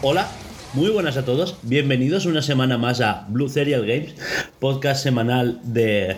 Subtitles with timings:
[0.00, 0.28] Hola,
[0.74, 1.56] muy buenas a todos.
[1.62, 4.14] Bienvenidos una semana más a Blue Serial Games,
[4.60, 6.16] podcast semanal de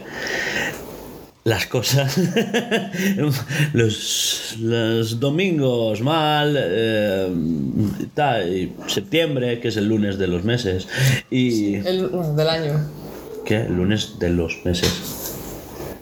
[1.45, 2.19] las cosas.
[3.73, 7.29] los, los domingos mal, eh,
[8.13, 10.87] tal, septiembre, que es el lunes de los meses,
[11.31, 11.77] y...
[11.77, 12.87] El bueno, del año.
[13.47, 13.63] ¿Qué?
[13.63, 14.93] El lunes de los meses.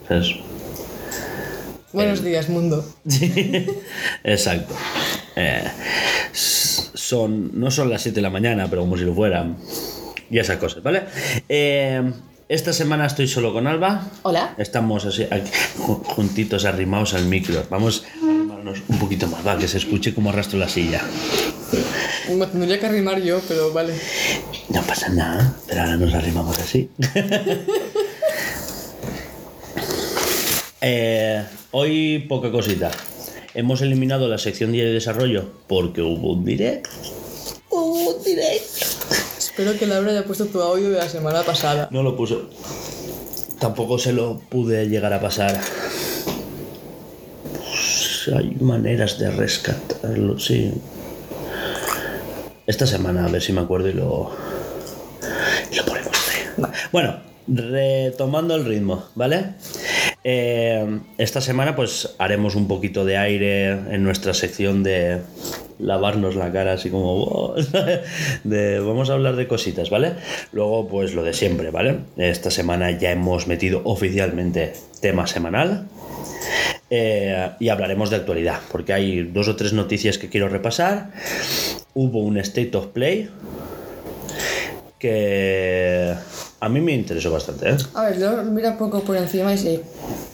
[0.09, 0.35] ¿Sabes?
[1.93, 2.85] Buenos días, mundo.
[3.07, 3.67] Sí,
[4.25, 4.75] exacto.
[5.37, 5.63] Eh,
[7.13, 9.57] son, no son las 7 de la mañana, pero como si lo fueran.
[10.31, 11.05] Y esas cosas, ¿vale?
[11.49, 12.03] Eh,
[12.51, 14.09] esta semana estoy solo con Alba.
[14.23, 14.55] Hola.
[14.59, 17.63] Estamos así, aquí, ju- juntitos, arrimados al micro.
[17.71, 21.01] Vamos a arrimarnos un poquito más, va, que se escuche como arrastro la silla.
[22.35, 23.95] Me tendría que arrimar yo, pero vale.
[24.69, 26.91] No pasa nada, pero ahora nos arrimamos así.
[30.81, 31.43] Eh,
[31.73, 32.89] hoy poca cosita.
[33.59, 36.87] Hemos eliminado la sección de desarrollo porque hubo un direct.
[37.69, 38.63] Hubo un direct.
[39.37, 41.89] Espero que Laura haya puesto tu audio de la semana pasada.
[41.91, 42.51] No lo puso.
[43.59, 45.61] Tampoco se lo pude llegar a pasar.
[47.53, 50.73] Pues hay maneras de rescatarlo, sí.
[52.65, 54.31] Esta semana a ver si me acuerdo y lo,
[55.73, 56.17] y lo ponemos.
[56.93, 57.17] Bueno,
[57.49, 59.55] retomando el ritmo, ¿vale?
[60.25, 65.21] Eh, esta semana pues haremos un poquito de aire en nuestra sección de
[65.79, 67.55] lavarnos la cara así como
[68.45, 70.15] vamos a hablar de cositas, ¿vale?
[70.53, 72.01] Luego pues lo de siempre, ¿vale?
[72.17, 75.87] Esta semana ya hemos metido oficialmente tema semanal.
[76.91, 81.11] Eh, y hablaremos de actualidad, porque hay dos o tres noticias que quiero repasar.
[81.95, 83.29] Hubo un State of Play
[84.99, 86.15] que
[86.61, 87.77] a mí me interesó bastante, ¿eh?
[87.95, 89.81] A ver, yo mira un poco por encima y se,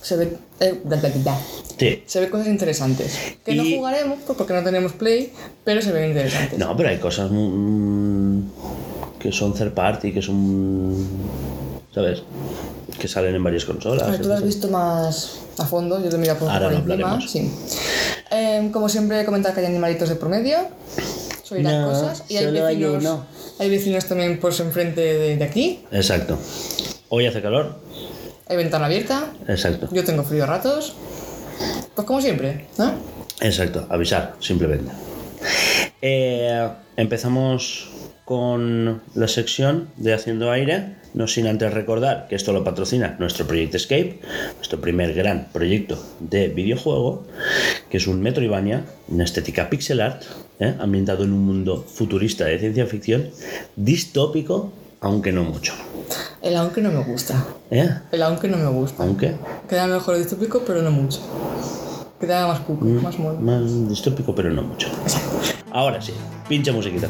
[0.02, 0.36] se ve.
[0.60, 1.38] eh, da, da, da.
[1.78, 2.02] Sí.
[2.06, 3.18] Se ve cosas interesantes.
[3.44, 5.32] Que no jugaremos pues, porque no tenemos play,
[5.64, 6.58] pero se ven interesantes.
[6.58, 8.40] No, pero hay cosas mm,
[9.18, 11.06] que son third party, que son.
[11.94, 12.22] ¿Sabes?
[12.98, 14.20] Que salen en varias A ver, consolas.
[14.20, 16.94] tú lo has visto más a fondo, yo lo miro por, Ahora por lo encima.
[16.94, 17.30] hablaremos.
[17.30, 17.50] Sí.
[18.30, 20.58] Em, como siempre, comentar que hay animalitos de por medio.
[21.42, 22.24] Soy las No, cosas.
[22.28, 23.26] Y hay solo hay vecinos, uno.
[23.58, 25.84] Hay vecinos también por enfrente de, de aquí.
[25.92, 26.38] Exacto.
[27.08, 27.80] Hoy hace calor.
[28.48, 29.32] Hay ventana abierta.
[29.48, 29.88] Exacto.
[29.92, 30.94] Yo tengo frío a ratos.
[31.94, 32.94] Pues como siempre, ¿no?
[33.40, 34.90] Exacto, avisar, simplemente.
[36.02, 37.90] Eh, empezamos
[38.24, 43.46] con la sección de Haciendo Aire, no sin antes recordar que esto lo patrocina nuestro
[43.46, 44.20] proyecto Escape,
[44.56, 47.26] nuestro primer gran proyecto de videojuego,
[47.90, 50.22] que es un Metroidvania, una estética pixel art,
[50.58, 50.74] ¿eh?
[50.80, 53.30] ambientado en un mundo futurista de ciencia ficción,
[53.76, 55.72] distópico, aunque no mucho.
[56.42, 57.44] El aunque no me gusta.
[57.70, 57.88] ¿Eh?
[58.12, 59.02] El aunque no me gusta.
[59.02, 59.34] Aunque
[59.68, 61.20] Queda mejor distópico, pero no mucho.
[62.20, 63.02] Queda más cuco, Mm.
[63.02, 63.40] más mono.
[63.40, 64.88] más distópico, pero no mucho.
[65.72, 66.12] Ahora sí,
[66.48, 67.08] pinche musiquita.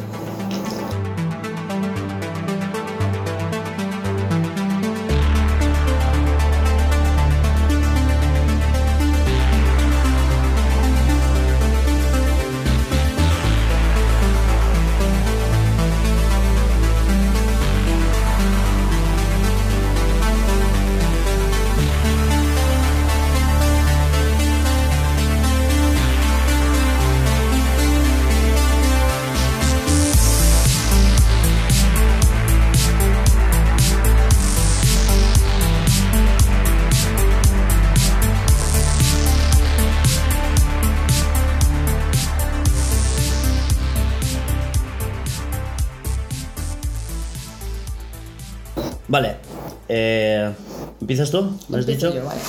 [51.14, 51.56] ¿Empiezas tú?
[51.68, 52.12] ¿Me has dicho?
[52.12, 52.40] yo, vale.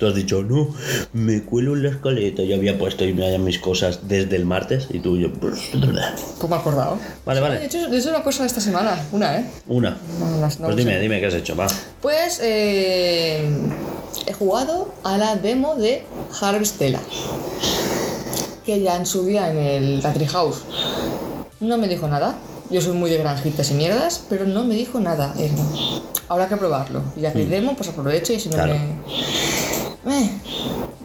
[0.00, 0.74] Tú has dicho, no,
[1.12, 2.42] me cuelo en la escaleta.
[2.42, 5.32] Yo había puesto y me hayan mis cosas desde el martes y tú yo.
[5.32, 6.98] Pues me he acordado.
[7.24, 7.64] Vale, vale.
[7.64, 9.44] hecho, de hecho una cosa esta semana, una, ¿eh?
[9.68, 9.96] Una.
[10.18, 11.00] No, las- no Pues dime, sé.
[11.00, 11.68] dime qué has hecho, va.
[12.02, 13.48] Pues eh,
[14.26, 16.02] he jugado a la demo de
[16.40, 16.98] Harvestella.
[18.66, 20.62] Que ya en su día en el Country House
[21.60, 22.36] no me dijo nada.
[22.70, 25.34] Yo soy muy de granjitas y mierdas, pero no me dijo nada.
[25.38, 25.50] Eh.
[26.28, 27.02] Habrá que probarlo.
[27.16, 28.58] Y ya que hay demo, pues aprovecho y si no Mm.
[28.58, 28.74] Claro.
[30.04, 30.18] me.
[30.24, 30.30] Eh,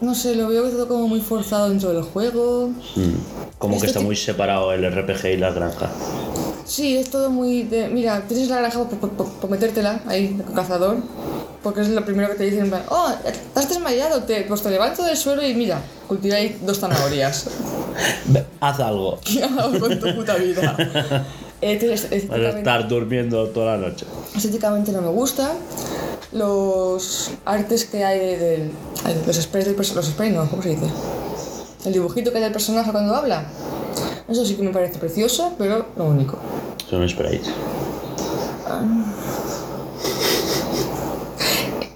[0.02, 2.68] no sé, lo veo todo como muy forzado dentro del juego.
[2.96, 3.14] Mm,
[3.58, 5.90] Como que está muy separado el RPG y la granja.
[6.66, 7.88] Sí, es todo muy de.
[7.88, 10.98] Mira, tienes la granja por, por- por- por metértela ahí, cazador.
[11.62, 15.16] Porque es lo primero que te dicen: Oh, estás desmayado, te, pues te levanto del
[15.16, 17.46] suelo y mira, cultiva ahí dos zanahorias.
[18.60, 19.18] Haz algo.
[19.24, 21.24] ¿Qué hago con tu puta vida?
[21.64, 24.04] Tienes- Vas a estéticamente, estar durmiendo toda la noche.
[24.36, 25.52] estéticamente no me gusta.
[26.32, 28.70] Los artes que hay de-
[29.04, 30.06] ay, Los sprays del personaje.
[30.06, 30.86] Los sprays no, ¿cómo se dice?
[31.86, 33.44] El dibujito que hay del personaje cuando habla.
[34.28, 36.38] Eso sí que me parece precioso, pero lo único.
[36.88, 37.48] Son sprites.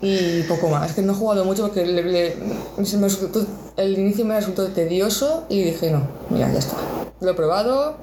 [0.00, 0.90] Y poco más.
[0.90, 2.36] Es que no he jugado mucho porque le- le-
[2.76, 3.46] me resultó-
[3.76, 6.76] el inicio me resultó tedioso y dije, no, mira, ya está.
[7.20, 7.96] Lo he probado,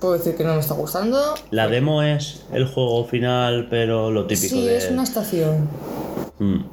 [0.00, 1.20] puedo decir que no me está gustando.
[1.50, 4.76] La demo es el juego final, pero lo típico Sí, de.
[4.78, 5.68] es una estación.
[6.40, 6.64] Mm.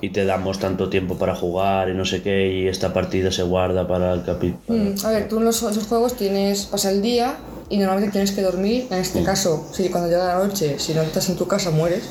[0.00, 3.42] Y te damos tanto tiempo para jugar y no sé qué, y esta partida se
[3.42, 4.78] guarda para el capítulo.
[4.78, 7.36] Mm, A ver, tú en los, juegos tienes, pasa el día
[7.68, 8.86] y normalmente tienes que dormir.
[8.90, 12.04] En este caso, si cuando llega la noche, si no estás en tu casa, mueres.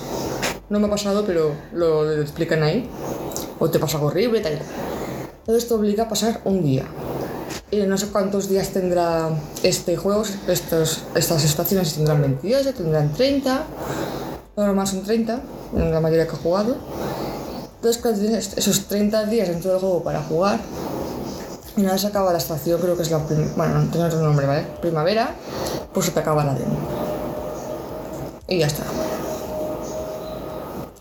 [0.70, 2.90] No me ha pasado, pero lo, explican ahí.
[3.60, 4.60] O te pasa algo horrible, tal.
[5.40, 6.84] Entonces te obliga a pasar un día.
[7.72, 9.30] Y no sé cuántos días tendrá
[9.64, 13.64] este juego, estos, estas estaciones, tendrán 28, tendrán 30.
[14.56, 15.40] Lo normal son 30,
[15.76, 16.76] en la mayoría que he jugado.
[17.76, 20.60] Entonces, cuando tienes esos 30 días dentro del juego para jugar,
[21.78, 24.20] y una vez acaba la estación, creo que es la prim- bueno, no tiene otro
[24.22, 24.66] nombre, ¿vale?
[24.82, 25.36] Primavera,
[25.94, 26.76] pues se te acaba la demo.
[28.48, 28.84] Y ya está.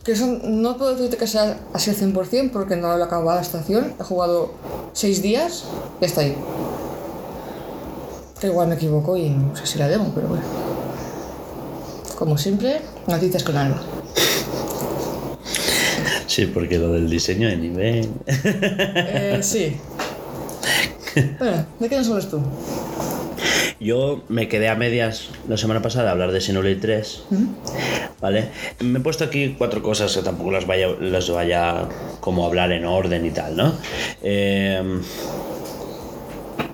[0.06, 3.34] Que eso no puedo decirte que sea así al 100% porque no lo he acabado
[3.34, 3.92] la estación.
[3.98, 4.52] He jugado
[4.92, 5.64] 6 días
[6.00, 6.36] y está ahí.
[8.40, 10.44] Que igual me equivoco y no sé si la demo, pero bueno.
[12.16, 13.82] Como siempre, noticias con alma.
[16.28, 18.08] Sí, porque lo del diseño de nivel.
[18.26, 19.76] Eh, sí.
[21.38, 22.42] Bueno, ¿de qué nos hablas tú?
[23.78, 27.24] Yo me quedé a medias la semana pasada a hablar de Xenoblade 3.
[28.20, 28.48] ¿Vale?
[28.80, 31.86] Me he puesto aquí cuatro cosas que tampoco las vaya, las vaya
[32.20, 33.74] como a hablar en orden y tal, ¿no?
[34.22, 34.82] Eh,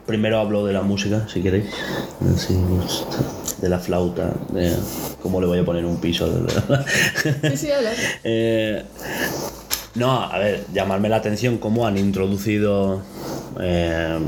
[0.06, 1.66] primero hablo de la música, si queréis.
[2.34, 2.56] Así,
[3.60, 4.72] de la flauta, de
[5.22, 6.28] cómo le voy a poner un piso.
[7.22, 7.68] Sí, sí.
[8.24, 8.82] Eh,
[9.94, 13.02] no, a ver, llamarme la atención cómo han introducido.
[13.60, 14.18] eh,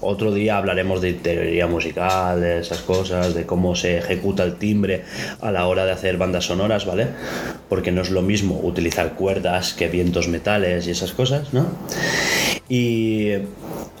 [0.00, 5.04] otro día hablaremos de teoría musical, de esas cosas, de cómo se ejecuta el timbre
[5.40, 7.06] a la hora de hacer bandas sonoras, ¿vale?
[7.68, 11.66] Porque no es lo mismo utilizar cuerdas que vientos metales y esas cosas, ¿no?
[12.68, 13.32] Y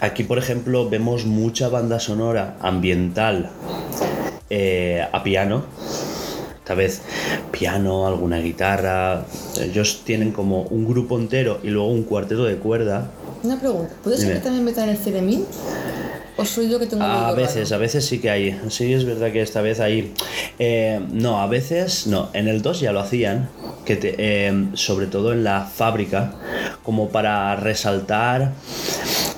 [0.00, 3.50] aquí, por ejemplo, vemos mucha banda sonora ambiental
[4.50, 5.64] eh, a piano.
[6.74, 7.00] Vez
[7.50, 9.24] piano, alguna guitarra.
[9.60, 13.10] Ellos tienen como un grupo entero y luego un cuarteto de cuerda.
[13.42, 13.92] Una pregunta.
[14.04, 15.44] ¿Puede ser que también metan el Ceremín?
[16.36, 17.80] ¿O soy yo que tengo A veces, raro?
[17.80, 18.58] a veces sí que hay.
[18.70, 20.14] Sí, es verdad que esta vez hay.
[20.58, 22.30] eh, no, a veces no.
[22.32, 23.48] En el 2 ya lo hacían.
[23.84, 26.32] Que te- eh, sobre todo en la fábrica.
[26.82, 28.52] Como para resaltar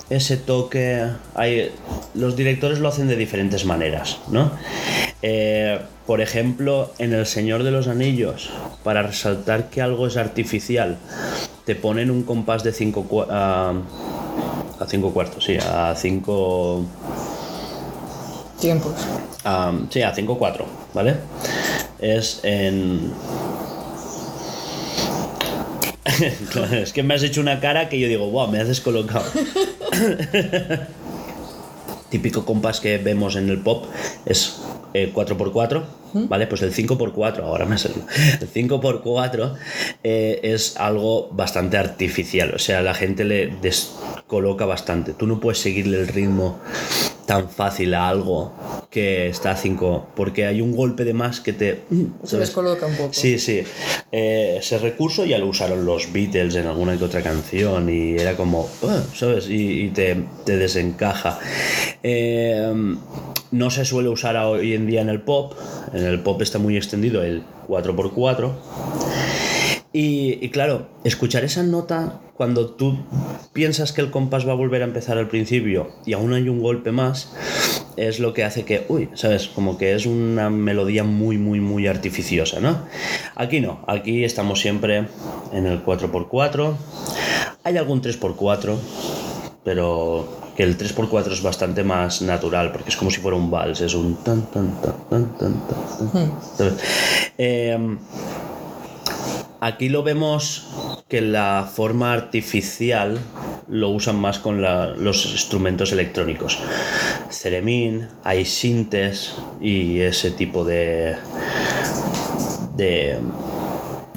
[0.08, 1.04] ese toque.
[1.34, 1.72] Hay,
[2.14, 4.52] los directores lo hacen de diferentes maneras, ¿no?
[5.22, 8.50] Eh, por ejemplo, en El Señor de los Anillos,
[8.82, 10.98] para resaltar que algo es artificial,
[11.64, 13.72] te ponen un compás de 5 a
[14.86, 16.84] 5 cuartos, sí, a 5
[18.64, 18.94] Tiempos.
[19.90, 20.64] sí, a 5-4,
[20.94, 21.16] ¿vale?
[21.98, 23.12] Es en...
[26.72, 29.24] Es que me has hecho una cara que yo digo, wow, me has descolocado.
[32.14, 33.86] Típico compás que vemos en el pop
[34.24, 34.62] es
[34.94, 35.82] eh, 4x4,
[36.28, 36.46] ¿vale?
[36.46, 38.06] Pues el 5x4, ahora me salido.
[38.40, 39.54] El 5x4
[40.04, 45.12] eh, es algo bastante artificial, o sea, la gente le descoloca bastante.
[45.12, 46.60] Tú no puedes seguirle el ritmo
[47.26, 48.52] tan fácil a algo
[48.90, 51.80] que está a 5, porque hay un golpe de más que te...
[52.22, 52.48] Se ¿sabes?
[52.48, 53.12] descoloca un poco.
[53.12, 53.62] Sí, sí.
[54.12, 58.36] Eh, ese recurso ya lo usaron los Beatles en alguna que otra canción y era
[58.36, 59.48] como, "Ah", ¿sabes?
[59.48, 61.38] Y, y te, te desencaja.
[62.02, 62.72] Eh,
[63.50, 65.54] no se suele usar hoy en día en el pop.
[65.92, 68.50] En el pop está muy extendido el 4x4.
[69.96, 72.98] Y, y claro, escuchar esa nota cuando tú
[73.52, 76.60] piensas que el compás va a volver a empezar al principio y aún hay un
[76.60, 77.32] golpe más,
[77.96, 79.46] es lo que hace que, uy, ¿sabes?
[79.46, 82.82] Como que es una melodía muy, muy, muy artificiosa, ¿no?
[83.36, 85.06] Aquí no, aquí estamos siempre
[85.52, 86.74] en el 4x4.
[87.62, 88.76] Hay algún 3x4,
[89.62, 93.80] pero que el 3x4 es bastante más natural, porque es como si fuera un vals,
[93.80, 96.32] es un tan, tan, tan, tan, tan, tan, tan.
[96.56, 96.74] ¿sabes?
[97.38, 97.78] Eh,
[99.66, 100.66] Aquí lo vemos
[101.08, 103.18] que la forma artificial
[103.66, 106.58] lo usan más con la- los instrumentos electrónicos.
[107.30, 111.16] Ceremín, hay sintes y ese tipo de,
[112.76, 113.16] de,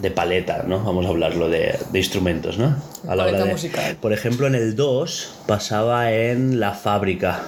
[0.01, 0.83] de paleta, ¿no?
[0.83, 2.75] Vamos a hablarlo de, de instrumentos, ¿no?
[3.07, 3.95] A la hora de- musical.
[4.01, 7.41] por ejemplo, en el 2 pasaba en la fábrica.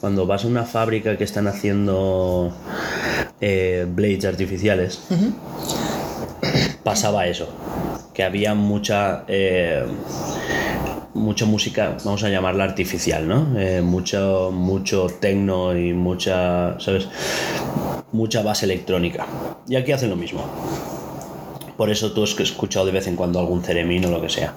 [0.00, 2.52] Cuando vas a una fábrica que están haciendo
[3.40, 5.00] eh, blades artificiales,
[6.84, 7.48] pasaba eso.
[8.12, 9.24] Que había mucha.
[9.26, 9.84] eh,
[11.14, 13.58] mucha música, vamos a llamarla artificial, ¿no?
[13.58, 17.08] Eh, mucho, mucho tecno y mucha, ¿sabes?
[18.12, 19.26] Mucha base electrónica.
[19.68, 20.44] Y aquí hacen lo mismo.
[21.76, 24.54] Por eso tú has escuchado de vez en cuando algún ceremino o lo que sea.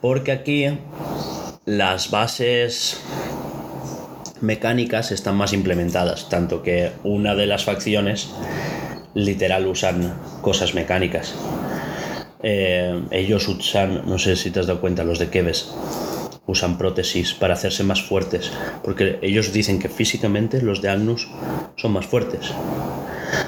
[0.00, 0.66] Porque aquí
[1.64, 3.00] las bases
[4.40, 8.30] mecánicas están más implementadas, tanto que una de las facciones
[9.14, 11.34] literal usan cosas mecánicas.
[12.42, 15.74] Eh, ellos usan, no sé si te has dado cuenta, los de Keves,
[16.46, 18.50] usan prótesis para hacerse más fuertes,
[18.82, 21.28] porque ellos dicen que físicamente los de Agnus
[21.76, 22.50] son más fuertes.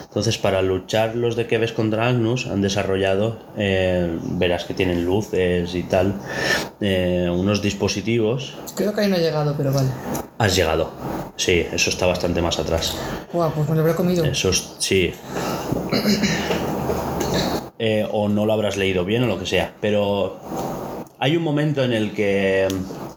[0.05, 5.75] Entonces, para luchar los de Keves contra Agnus han desarrollado, eh, verás que tienen luces
[5.75, 6.15] y tal,
[6.81, 8.55] eh, unos dispositivos.
[8.77, 9.89] Creo que ahí no he llegado, pero vale.
[10.39, 10.93] Has llegado.
[11.37, 12.97] Sí, eso está bastante más atrás.
[13.33, 14.25] Guau, pues me lo habré comido.
[14.25, 15.13] Eso es- sí.
[17.85, 19.75] Eh, o no lo habrás leído bien o lo que sea.
[19.81, 20.37] Pero
[21.19, 22.69] hay un momento en el que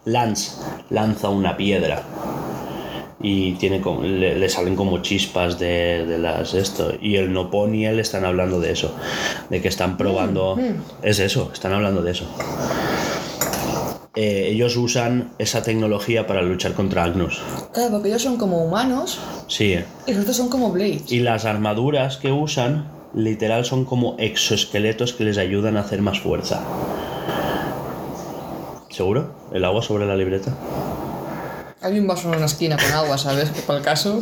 [0.06, 2.02] Lance lanza una piedra
[3.22, 7.76] y tiene como- le, le salen como chispas de, de las esto y el Nopon
[7.76, 8.96] y él están hablando de eso
[9.52, 10.58] de que están probando
[11.04, 12.26] es eso están hablando de eso
[14.18, 17.42] Eh, ellos usan esa tecnología para luchar contra Agnus
[17.74, 21.12] Claro, porque ellos son como humanos sí y los otros son como Blades.
[21.12, 26.20] Y las armaduras que usan, literal, son como exoesqueletos que les ayudan a hacer más
[26.20, 26.62] fuerza.
[28.90, 29.32] ¿Seguro?
[29.52, 30.54] ¿El agua sobre la libreta?
[31.82, 33.50] Hay un vaso en una esquina con agua, ¿sabes?
[33.68, 34.22] Para el caso.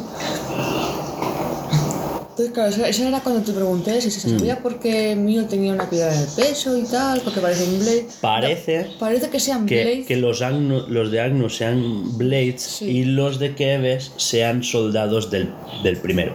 [2.34, 4.40] Entonces, claro, eso, eso era cuando te pregunté si se Mm.
[4.40, 7.78] sabía por qué Mio tenía una piedra en el peso y tal, porque parece un
[7.80, 8.08] Blade.
[8.22, 10.08] Parece Parece que sean que, Blades.
[10.08, 12.86] que los, Agnu- los de Agnus sean Blades Sí.
[12.86, 15.50] y los de Keves sean soldados del,
[15.84, 16.34] del primero.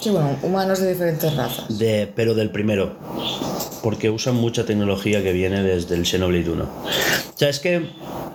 [0.00, 1.78] Sí, bueno, humanos de diferentes razas.
[1.78, 2.94] De, pero del primero.
[3.82, 6.64] Porque usan mucha tecnología que viene desde el Xenoblade 1.
[6.64, 6.68] O
[7.38, 7.90] sea, es que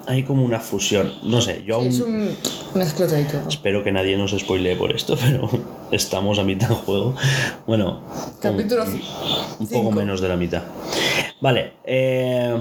[0.06, 1.14] hay como una fusión.
[1.24, 1.88] No sé, yo aún...
[1.88, 2.30] Es un
[2.74, 3.50] todo.
[3.50, 5.50] Espero que nadie nos spoilee por esto, pero
[5.92, 7.16] estamos a mitad del juego.
[7.68, 8.02] Bueno,
[8.42, 8.84] Capítulo
[9.60, 10.64] un, poco menos de la mitad.
[11.42, 12.56] Vale, eh,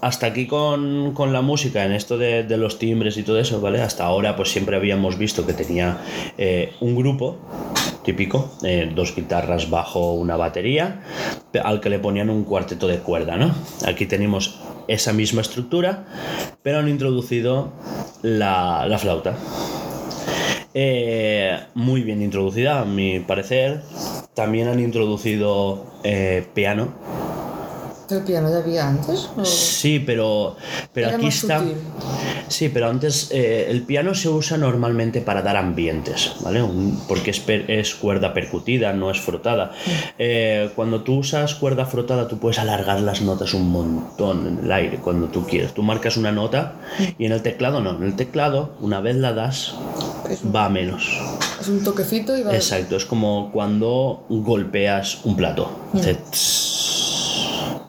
[0.00, 3.60] hasta aquí con, con la música, en esto de, de los timbres y todo eso,
[3.60, 3.82] ¿vale?
[3.82, 5.98] Hasta ahora pues siempre habíamos visto que tenía
[6.38, 7.38] eh, un grupo
[8.04, 11.02] típico, eh, dos guitarras bajo una batería,
[11.64, 13.52] al que le ponían un cuarteto de cuerda, ¿no?
[13.86, 16.04] Aquí tenemos esa misma estructura,
[16.62, 17.72] pero han introducido
[18.22, 19.34] la, la flauta.
[20.76, 23.80] Eh, muy bien introducida, a mi parecer.
[24.34, 26.88] También han introducido eh, piano.
[28.08, 29.30] ¿Pero el piano ya había antes?
[29.36, 30.56] ¿O Sí, pero,
[30.92, 31.58] pero era aquí está.
[31.60, 31.74] sutil?
[32.48, 36.62] Sí, pero antes eh, el piano se usa normalmente para dar ambientes, ¿vale?
[36.62, 39.72] Un- porque es, per- es cuerda percutida, no es frotada.
[40.18, 44.70] Eh, cuando tú usas cuerda frotada, tú puedes alargar las notas un montón en el
[44.72, 45.72] aire cuando tú quieres.
[45.72, 46.74] Tú marcas una nota
[47.18, 47.96] y en el teclado no.
[47.96, 49.74] En el teclado, una vez la das,
[50.42, 51.08] un, va a menos.
[51.58, 52.54] es un toquecito y va.
[52.54, 55.70] Exacto, es como cuando golpeas un plato.
[55.94, 56.73] Tss,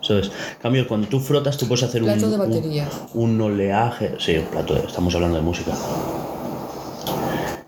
[0.06, 0.28] ¿Sabes?
[0.28, 2.88] En cambio, cuando tú frotas, tú puedes hacer un, Plato de un- batería.
[3.14, 4.16] Un, oleaje.
[4.20, 5.72] Sí, un plato de- Estamos hablando de música.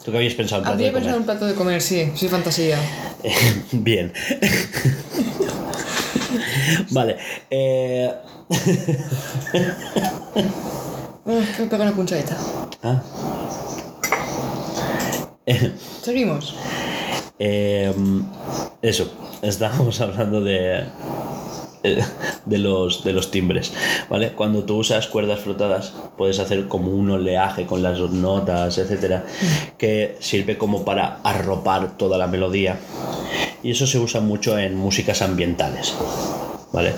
[0.04, 1.04] ¿Tú qué habías pensado en plato Habría de comer?
[1.04, 2.78] pensado en un plato de comer, sí, sí, fantasía.
[3.72, 4.14] Bien.
[6.92, 7.18] vale.
[7.50, 8.14] eh,
[11.26, 12.38] que me pega una punchadita.
[12.84, 13.02] ah.
[16.02, 16.56] Seguimos.
[17.40, 17.94] Eh,
[18.82, 20.84] eso, estábamos hablando de,
[22.46, 23.74] de, los, de los timbres,
[24.10, 24.32] ¿vale?
[24.32, 29.26] Cuando tú usas cuerdas frotadas, puedes hacer como un oleaje con las notas, etcétera,
[29.78, 32.80] que sirve como para arropar toda la melodía.
[33.64, 35.94] Y eso se usa mucho en músicas ambientales,
[36.72, 36.94] ¿vale?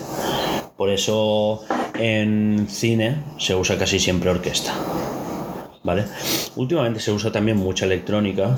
[0.78, 1.64] Por eso
[1.96, 4.74] en cine se usa casi siempre orquesta.
[5.90, 6.06] ¿Vale?
[6.56, 8.56] Últimamente se usa también mucha electrónica,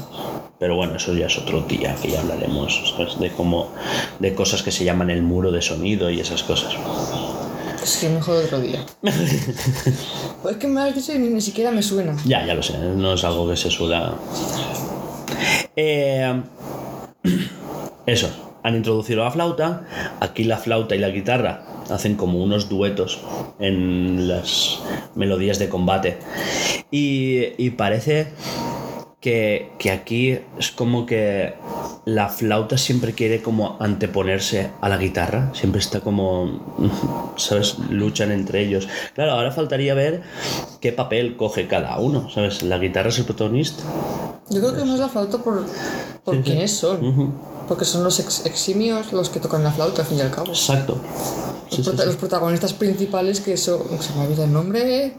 [0.59, 3.17] pero bueno, eso ya es otro día que ya hablaremos ¿sabes?
[3.17, 3.71] de cómo
[4.19, 6.73] de cosas que se llaman el muro de sonido y esas cosas.
[7.81, 8.85] Es que mejor otro día.
[8.99, 9.15] pues
[10.51, 12.17] es que me has dicho y ni siquiera me suena.
[12.25, 14.13] Ya, ya lo sé, no es algo que se suela.
[15.77, 16.43] Eh,
[18.07, 18.29] eso,
[18.61, 19.87] han introducido la flauta.
[20.19, 23.19] Aquí la flauta y la guitarra hacen como unos duetos
[23.59, 24.79] en las
[25.15, 26.17] melodías de combate.
[26.89, 28.27] Y, y parece
[29.19, 31.53] que, que aquí es como que
[32.05, 37.77] la flauta siempre quiere como anteponerse a la guitarra, siempre está como, ¿sabes?
[37.89, 38.87] Luchan entre ellos.
[39.13, 40.23] Claro, ahora faltaría ver
[40.79, 42.63] qué papel coge cada uno, ¿sabes?
[42.63, 43.83] La guitarra es el protagonista.
[44.49, 45.65] Yo creo que más la flauta por,
[46.25, 46.49] por Sí, sí.
[46.51, 47.33] quiénes son.
[47.67, 50.47] Porque son los ex- eximios los que tocan la flauta, al fin y al cabo.
[50.47, 50.97] Exacto.
[51.71, 52.07] Los, Sí, sí, prota- sí.
[52.07, 53.79] los protagonistas principales que son.
[54.01, 55.13] Se me olvida el nombre.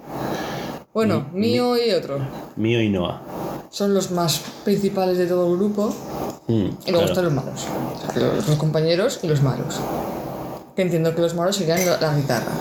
[0.95, 2.19] Bueno, mío y otro.
[2.57, 3.23] Mío y Noah.
[3.71, 5.95] Son los más principales de todo el grupo.
[6.49, 7.07] Mm, Y luego claro.
[7.07, 7.67] están los malos.
[8.09, 9.81] O sea, los, los compañeros y los malos.
[10.77, 12.53] Que entiendo que los malos serían la, la guitarra.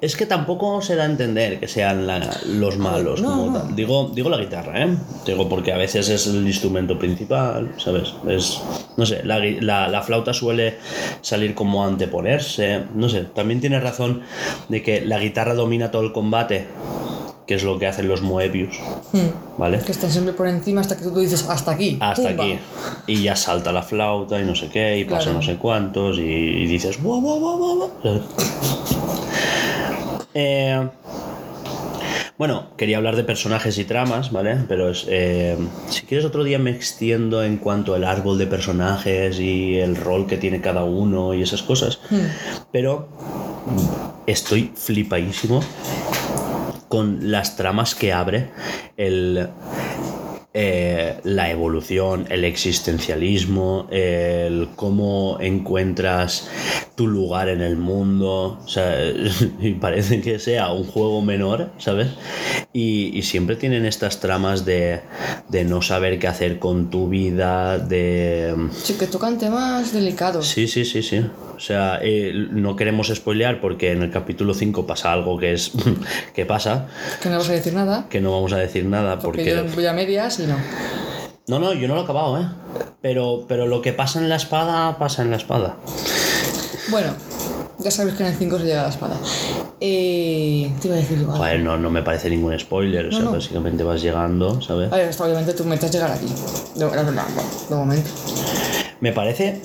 [0.00, 3.58] Es que tampoco se da a entender que sean la- los malos No, como no.
[3.62, 3.74] tal.
[3.74, 4.96] Digo, digo la guitarra, ¿eh?
[5.26, 8.14] Digo porque a veces es el instrumento principal, ¿sabes?
[8.28, 8.60] Es,
[8.96, 10.76] no sé, la, la- la flauta suele
[11.20, 13.22] salir como anteponerse, no sé.
[13.34, 14.22] También tienes razón
[14.68, 16.66] de que la guitarra domina todo el combate,
[17.44, 18.78] que es lo que hacen los Moebius,
[19.12, 19.58] Hmm.
[19.58, 19.78] ¿vale?
[19.80, 21.96] Que están siempre por encima hasta que tú dices hasta aquí.
[21.98, 22.44] Hasta pumba.
[22.44, 22.58] aquí.
[23.08, 25.38] Y ya salta la flauta y no sé qué, y pasa Claro.
[25.38, 28.22] no sé cuántos, y, y dices, guau, guau", ¿sabes?
[30.34, 30.88] Eh,
[32.38, 34.58] bueno, quería hablar de personajes y tramas, ¿vale?
[34.68, 35.56] Pero es, eh,
[35.88, 40.28] si quieres otro día me extiendo en cuanto al árbol de personajes y el rol
[40.28, 41.98] que tiene cada uno y esas cosas.
[42.70, 43.08] Pero
[44.26, 45.60] estoy flipadísimo
[46.88, 48.50] con las tramas que abre
[48.96, 49.48] el,
[50.60, 56.48] eh, la evolución, el existencialismo, el cómo encuentras
[56.96, 58.58] tu lugar en el mundo.
[58.64, 58.96] O sea,
[59.60, 62.08] y parece que sea un juego menor, ¿sabes?
[62.72, 65.00] Y, y siempre tienen estas tramas de,
[65.48, 68.52] de no saber qué hacer con tu vida, de...
[68.82, 70.48] Sí, que tocan temas delicados.
[70.48, 71.24] Sí, sí, sí, sí.
[71.56, 75.70] O sea, eh, no queremos spoilear porque en el capítulo 5 pasa algo que es...
[76.34, 76.88] que pasa,
[77.22, 78.06] Que no vas a decir nada.
[78.10, 79.68] que no vamos a decir nada Porque porque...
[79.68, 80.56] yo voy a medias y no.
[81.46, 82.46] No, no, yo no lo he acabado, ¿eh?
[83.00, 85.76] Pero, pero lo que pasa en la espada, pasa en la espada.
[86.90, 87.12] Bueno,
[87.78, 89.16] ya sabes que en el 5 se llega a la espada.
[89.80, 91.38] Eh, te iba a decir igual.
[91.38, 93.06] Joder, no, no me parece ningún spoiler.
[93.06, 93.32] o sea, no.
[93.32, 94.92] básicamente vas llegando, ¿sabes?
[94.92, 96.26] A ver, esto obviamente tú metas llegar aquí.
[96.74, 98.10] De- de momento.
[99.00, 99.62] Me parece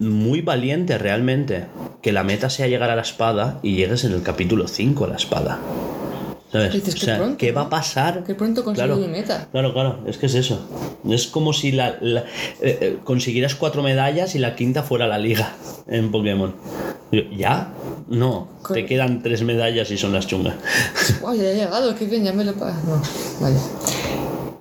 [0.00, 1.66] muy valiente realmente
[2.02, 5.08] que la meta sea llegar a la espada y llegues en el capítulo 5 a
[5.08, 5.58] la espada.
[6.54, 6.72] ¿Sabes?
[6.72, 8.22] Dices o que sea, pronto, ¿qué va a pasar?
[8.22, 9.00] Que pronto consigo Claro.
[9.00, 9.48] mi meta.
[9.50, 10.60] Claro, claro, es que es eso.
[11.08, 15.18] Es como si la, la- eh, eh, consiguieras cuatro medallas y la quinta fuera la
[15.18, 15.52] liga
[15.88, 16.54] en Pokémon.
[17.36, 17.72] ¿Ya?
[18.06, 20.54] No, te quedan tres medallas y son las chungas.
[21.20, 23.02] Guau, ya he llegado, qué bien, ya me lo pa- No,
[23.40, 23.58] vaya.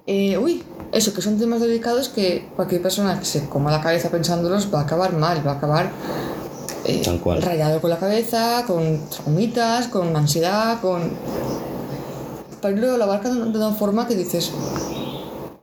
[0.08, 4.10] Eh, uy, eso, que son temas delicados que cualquier persona que se coma la cabeza
[4.10, 5.92] pensándolos va a acabar mal, va a acabar
[7.06, 7.42] Tal cual.
[7.42, 11.12] rayado con la cabeza, con traumitas, con ansiedad, con.
[12.72, 14.52] Luego lo abarcan de una forma que dices.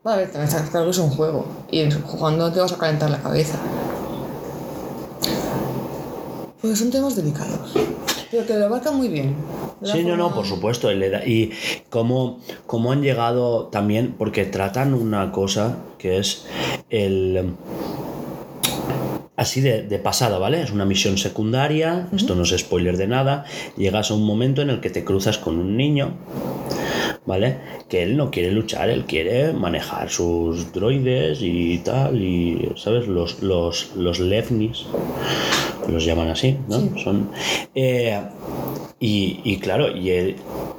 [0.03, 1.47] Vale, también está claro que es un juego.
[1.71, 3.59] Y jugando te vas a calentar la cabeza.
[6.61, 7.73] Pues son temas delicados.
[8.31, 9.35] Pero que lo abarcan muy bien.
[9.83, 10.91] Sí, no, no, por supuesto.
[10.93, 11.53] Y
[11.89, 16.47] cómo, cómo han llegado también, porque tratan una cosa que es
[16.91, 17.55] el...
[19.37, 20.63] Así de, de pasada, ¿vale?
[20.63, 23.47] Es una misión secundaria, esto no es spoiler de nada.
[23.79, 26.13] Llegas a un momento en el que te cruzas con un niño,
[27.27, 27.59] ¿vale?
[27.89, 33.07] Que él no quiere luchar, él quiere manejar sus droides y tal, y, ¿sabes?
[33.07, 34.87] Los, los, los Levnis,
[35.89, 36.81] los llaman así, ¿no?
[36.81, 36.91] Sí.
[37.03, 37.31] Son...
[37.75, 38.21] eh,
[38.99, 40.37] y, y claro, y él-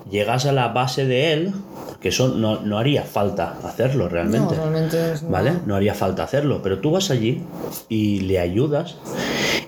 [0.09, 1.53] llegas a la base de él,
[2.01, 4.55] que eso no, no haría falta hacerlo realmente.
[4.55, 5.53] No, realmente es ¿Vale?
[5.65, 5.75] no.
[5.75, 7.41] Haría falta hacerlo, pero tú vas allí
[7.89, 8.97] y le ayudas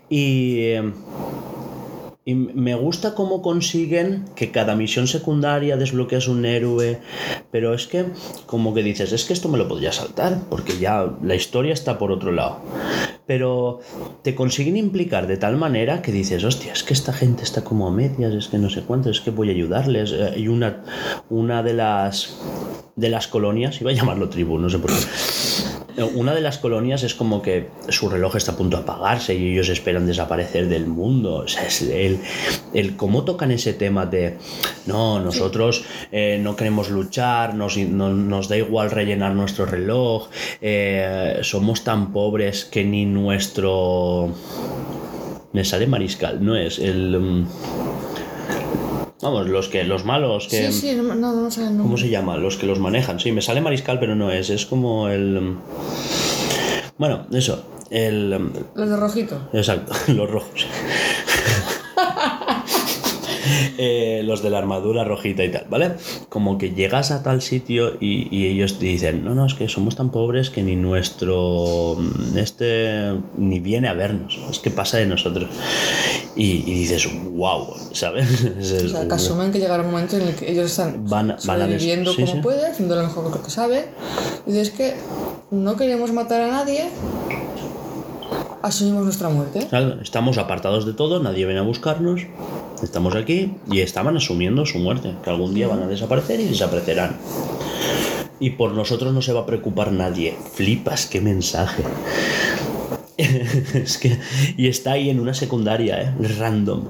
[0.09, 0.91] y, eh,
[2.25, 6.99] y me gusta cómo consiguen que cada misión secundaria desbloqueas un héroe,
[7.51, 8.05] pero es que
[8.45, 11.97] como que dices, es que esto me lo podría saltar, porque ya la historia está
[11.97, 12.61] por otro lado.
[13.25, 13.79] Pero
[14.21, 17.87] te consiguen implicar de tal manera que dices, hostia, es que esta gente está como
[17.87, 20.11] a medias, es que no sé cuánto, es que voy a ayudarles.
[20.13, 20.83] Eh, Y una,
[21.29, 22.37] una de las
[22.95, 25.72] de las colonias, iba a llamarlo tribu, no sé por qué.
[26.15, 29.51] Una de las colonias es como que su reloj está a punto de apagarse y
[29.53, 31.35] ellos esperan desaparecer del mundo.
[31.35, 32.19] O sea, es el,
[32.73, 34.37] el cómo tocan ese tema de
[34.87, 40.29] no, nosotros eh, no queremos luchar, nos, no- nos da igual rellenar nuestro reloj,
[40.61, 44.29] eh, somos tan pobres que ni nuestro.
[45.51, 47.19] Me sale mariscal, no es el.
[47.19, 47.47] mm,
[49.23, 50.69] Vamos, los que los malos que.
[50.71, 52.35] Sí, sí, no, no, no sé ¿Cómo se llama?
[52.35, 53.19] Los que los manejan.
[53.21, 54.49] Sí, me sale mariscal, pero no es.
[54.49, 55.39] Es como el.
[55.39, 55.57] mm,
[56.97, 57.63] Bueno, eso.
[57.89, 58.37] El.
[58.37, 59.49] mm, Los de rojito.
[59.53, 60.67] Exacto, los rojos.
[63.77, 65.93] Eh, los de la armadura rojita y tal, ¿vale?
[66.29, 69.67] Como que llegas a tal sitio y, y ellos te dicen, no, no, es que
[69.67, 74.97] somos tan pobres que ni nuestro, mm, este, ni viene a vernos, es que pasa
[74.97, 75.49] de nosotros.
[76.35, 78.29] Y, y dices, wow, ¿sabes?
[78.59, 81.07] Es- O es- sea, que asumen que llegará un momento en el que ellos están
[81.09, 82.39] Van- van sobreviviendo sí, como sí.
[82.41, 83.85] pueden, haciendo lo mejor que saben.
[84.45, 84.93] Y dices que
[85.51, 86.85] no queremos matar a nadie,
[88.63, 89.67] asumimos nuestra muerte.
[89.69, 92.21] Claro, Estamos apartados de todo, nadie viene a buscarnos.
[92.81, 97.17] Estamos aquí y estaban asumiendo su muerte, que algún día van a desaparecer y desaparecerán.
[98.39, 100.35] Y por nosotros no se va a preocupar nadie.
[100.53, 101.83] Flipas, qué mensaje.
[103.17, 104.17] es que.
[104.57, 106.13] Y está ahí en una secundaria, ¿eh?
[106.39, 106.85] Random.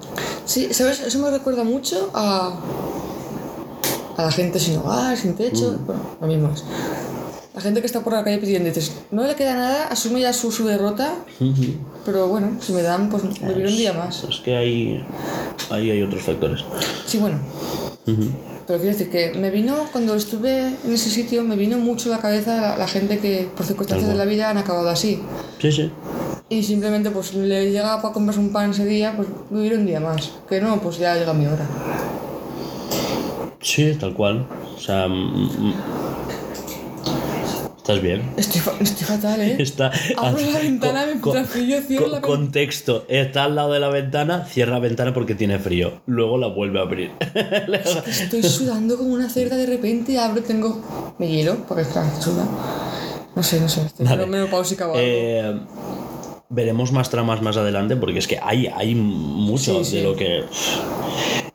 [0.45, 1.01] Sí, ¿sabes?
[1.01, 2.59] Eso me recuerda mucho a.
[4.17, 5.77] a la gente sin hogar, sin techo.
[5.85, 6.63] Bueno, lo mismo es.
[7.53, 10.33] La gente que está por la calle pidiendo, dices, no le queda nada, asume ya
[10.33, 11.13] su, su derrota,
[12.03, 14.23] pero bueno, si me dan, pues vivir un día más.
[14.23, 15.05] Es que ahí,
[15.69, 16.65] ahí hay otros factores.
[17.05, 17.37] Sí, bueno.
[18.05, 22.15] Pero quiero decir que me vino, cuando estuve en ese sitio, me vino mucho a
[22.15, 25.21] la cabeza la, la gente que por circunstancias de la vida han acabado así.
[25.59, 25.91] Sí, sí.
[26.49, 29.99] Y simplemente pues le llega para comprarse un pan ese día, pues vivir un día
[29.99, 30.31] más.
[30.49, 31.67] Que no, pues ya llega mi hora.
[33.61, 34.47] Sí, tal cual.
[34.75, 35.07] O sea.
[37.83, 38.21] ¿Estás bien?
[38.37, 39.57] Estoy, estoy fatal, ¿eh?
[39.59, 39.91] Está.
[40.15, 42.33] Abro la ventana, me entra frío, cierro la ventana.
[42.35, 46.01] Contexto: está al lado de la ventana, cierra la ventana porque tiene frío.
[46.05, 47.11] Luego la vuelve a abrir.
[48.07, 51.13] Estoy sudando como una cerda de repente, abro, tengo...
[51.19, 52.45] Me hielo, porque claro, suda.
[53.35, 54.27] No sé, no sé, estoy Vale.
[54.27, 54.93] menopáusica o.
[54.95, 55.59] Eh,
[56.49, 59.97] veremos más tramas más adelante porque es que hay, hay mucho Sí, sí.
[59.97, 60.43] de lo que.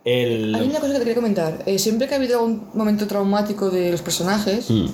[0.04, 0.54] El.
[0.54, 1.62] Hay una cosa que te quería comentar.
[1.64, 4.86] Eh, siempre que ha habido un momento traumático de los personajes, Mm,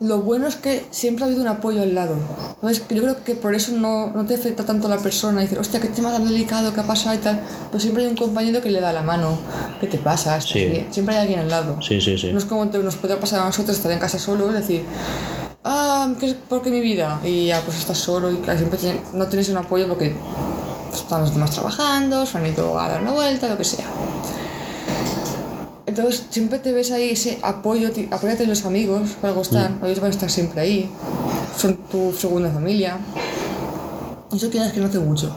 [0.00, 2.16] lo bueno es que siempre ha habido un apoyo al lado.
[2.56, 5.40] Entonces, yo creo que por eso no, no te afecta tanto la persona.
[5.40, 7.40] Dices, hostia, qué tema tan delicado, qué ha pasado y tal.
[7.70, 9.38] Pero siempre hay un compañero que le da la mano.
[9.80, 10.36] ¿Qué te pasa?
[10.36, 10.86] ¿Estás Sí.
[10.90, 11.80] Siempre hay alguien al lado.
[11.80, 12.30] Sí, sí, sí.
[12.32, 14.84] No es como te- nos puede pasar a nosotros estar en casa solo, es decir,
[15.64, 17.18] ah, ¿qué ¿por qué mi vida?
[17.24, 18.78] Y ya, pues estás solo y claro, siempre
[19.14, 20.14] no tienes un apoyo porque
[20.92, 23.86] están los demás trabajando, se han ido a dar una vuelta, lo que sea.
[25.96, 29.98] Entonces, siempre te ves ahí ese apoyo, apóyate en los amigos, por algo están, ellos
[30.00, 30.90] van a estar siempre ahí,
[31.56, 32.98] son tu segunda familia.
[34.34, 35.34] Eso quieras que no hace mucho.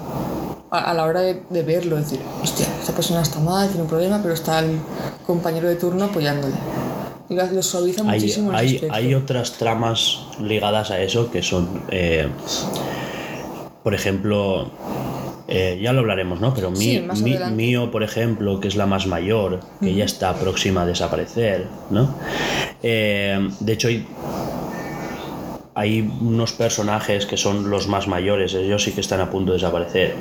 [0.70, 3.88] A, a la hora de, de verlo, decir, hostia, esta persona está mal, tiene un
[3.88, 4.80] problema, pero está el
[5.26, 6.56] compañero de turno apoyándole.
[7.30, 8.52] Y lo, lo suaviza Hay, muchísimo.
[8.52, 12.28] hay otras tramas ligadas a eso que son, eh,
[13.82, 14.70] por ejemplo,
[15.50, 16.54] eh, ya lo hablaremos, ¿no?
[16.54, 20.34] Pero mi, Sí, mi- mío, por ejemplo, que es la más mayor, que ya está
[20.36, 22.14] próxima a desaparecer, ¿no?
[22.84, 24.06] Eh, de hecho, hay,
[25.76, 29.58] hay unos personajes que son los más mayores, ellos sí que están a punto de
[29.60, 30.16] desaparecer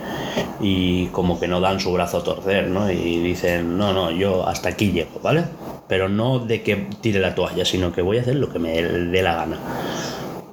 [0.60, 2.90] y como que no dan su brazo a torcer, ¿no?
[2.90, 5.44] Y dicen, no, no, yo hasta aquí llego, ¿vale?
[5.88, 8.82] Pero no de que tire la toalla, sino que voy a hacer lo que me
[8.82, 9.58] dé la gana.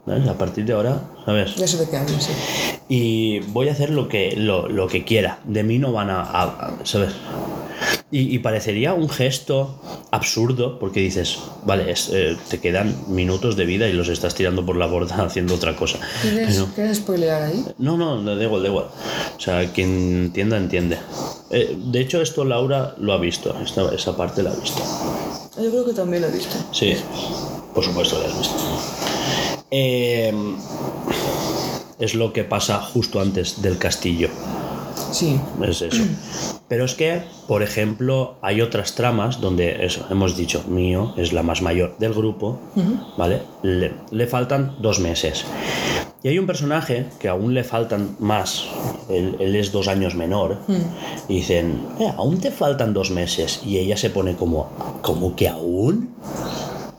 [0.05, 0.27] ¿Sabes?
[0.27, 1.55] A partir de ahora, ¿sabes?
[1.55, 2.31] Ya sé de qué hablo, sí.
[2.87, 5.39] Y voy a hacer lo que, lo, lo que quiera.
[5.45, 7.13] De mí no van a, a- a- ¿sabes?
[8.11, 13.65] Y, y parecería un gesto absurdo porque dices, vale, es, eh, te quedan minutos de
[13.65, 15.99] vida y los estás tirando por la borda haciendo otra cosa.
[16.21, 17.65] ¿Quieres, Pero- ¿Quieres spoilear ahí?
[17.79, 18.85] no, no, da igual, da igual.
[19.35, 20.97] O sea, quien entienda, entiende.
[21.51, 24.81] Eh, de hecho, esto Laura lo ha visto, esta, esa parte la ha visto.
[25.61, 26.55] Yo creo que también lo he visto.
[26.71, 26.93] Sí,
[27.73, 28.55] por supuesto lo has visto.
[29.71, 30.31] Eh,
[31.99, 34.29] es lo que pasa justo antes del castillo.
[35.11, 35.39] Sí.
[35.61, 36.03] Es eso.
[36.67, 41.43] Pero es que, por ejemplo, hay otras tramas donde eso, hemos dicho, mío es la
[41.43, 42.59] más mayor del grupo,
[43.17, 43.41] ¿vale?
[43.61, 45.45] Le, le faltan dos meses.
[46.23, 48.65] Y hay un personaje que aún le faltan más,
[49.09, 50.57] él, él es dos años menor,
[51.27, 53.61] y dicen, "Eh, aún te faltan dos meses.
[53.63, 54.71] Y ella se pone como,
[55.03, 56.15] ¿cómo que aún?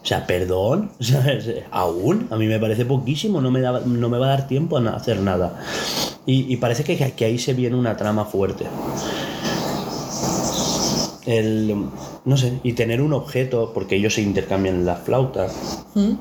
[0.07, 1.51] O sea, perdón, ¿sabes?
[1.73, 4.79] aún, a mí me parece poquísimo, no me, da- no me va a dar tiempo
[4.79, 5.61] a hacer nada.
[6.27, 8.66] Y, y parece que, que ahí se viene una trama fuerte.
[11.27, 11.75] El,
[12.25, 15.49] no sé, y tener un objeto, porque ellos se intercambian la flauta,
[15.97, 16.12] ¿Mm?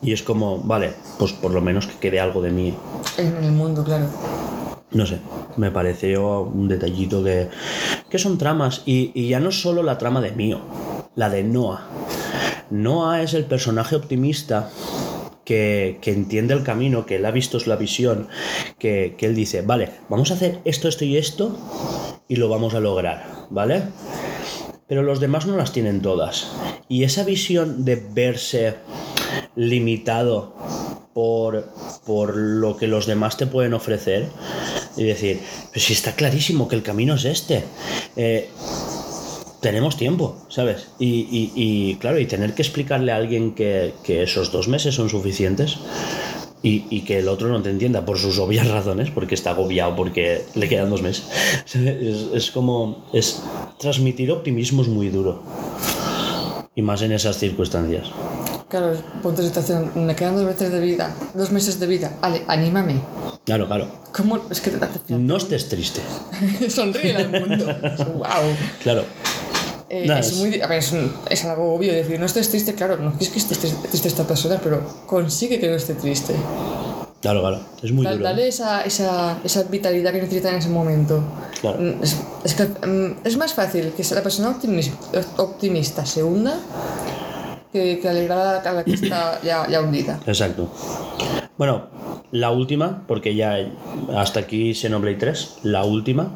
[0.00, 2.74] y es como, vale, pues por lo menos que quede algo de mí.
[3.18, 4.06] En, en el mundo, claro.
[4.92, 5.18] No sé,
[5.58, 7.50] me pareció un detallito que,
[8.08, 10.60] que son tramas, y, y ya no solo la trama de Mío,
[11.16, 11.82] la de Noah.
[12.70, 14.70] Noah es el personaje optimista
[15.44, 18.28] que, que entiende el camino, que él ha visto la visión,
[18.78, 21.58] que, que él dice, vale, vamos a hacer esto, esto y esto,
[22.28, 23.82] y lo vamos a lograr, ¿vale?
[24.86, 26.52] Pero los demás no las tienen todas.
[26.88, 28.74] Y esa visión de verse
[29.56, 30.54] limitado
[31.12, 31.68] por,
[32.06, 34.28] por lo que los demás te pueden ofrecer
[34.96, 35.40] y decir,
[35.72, 37.64] pues si está clarísimo que el camino es este.
[38.16, 38.48] Eh,
[39.60, 40.88] tenemos tiempo, ¿sabes?
[40.98, 44.94] Y, y- y, claro, y tener que explicarle a alguien que, que esos dos meses
[44.94, 45.76] son suficientes
[46.62, 49.96] y, y que el otro no te entienda por sus obvias razones, porque está agobiado,
[49.96, 51.24] porque le quedan dos meses.
[51.66, 51.96] ¿sabes?
[52.02, 53.04] Es, es como.
[53.12, 53.42] Es,
[53.78, 55.42] transmitir optimismo es muy duro.
[56.74, 58.06] Y más en esas circunstancias.
[58.68, 58.92] Claro,
[59.22, 62.16] ponte situación, me quedan dos meses de vida, dos meses de vida.
[62.22, 63.00] Ale, anímame.
[63.44, 63.88] Claro, claro.
[64.16, 64.38] ¿Cómo?
[64.50, 64.78] Es que te
[65.14, 66.00] No estés triste.
[66.70, 67.66] Sonríe al mundo.
[68.14, 68.54] wow.
[68.82, 69.04] Claro.
[69.90, 72.74] Eh, es, es- muy, a ver, es, un- es algo obvio decir, no estés triste,
[72.74, 76.34] claro, no es que esté triste, esta persona, pero consigue que no esté triste.
[77.20, 77.60] Claro, claro.
[77.82, 78.24] Es muy Da- duro.
[78.24, 81.22] Dale esa, esa, esa vitalidad que necesita en ese momento.
[81.60, 81.78] Claro.
[81.80, 84.92] Mm, Es, es que mm, es más fácil que la persona optimis-
[85.36, 86.54] optimista se hunda
[87.72, 90.18] que, que alegrar a la que está ya, ya hundida.
[90.26, 90.70] Exacto.
[91.58, 91.88] Bueno,
[92.30, 93.56] la última, porque ya
[94.16, 96.30] hasta aquí Xenoblade 3, la última.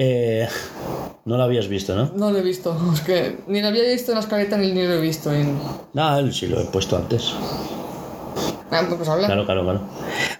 [0.00, 0.46] Eh,
[1.24, 2.12] no la habías visto, ¿no?
[2.14, 4.84] No lo he visto, es que ni lo había visto en la escaleta ni, ni
[4.84, 5.58] lo he visto en...
[5.96, 7.34] Ah, sí, lo he puesto antes.
[8.70, 9.26] Ah, pues habla.
[9.26, 9.80] Claro, claro, claro.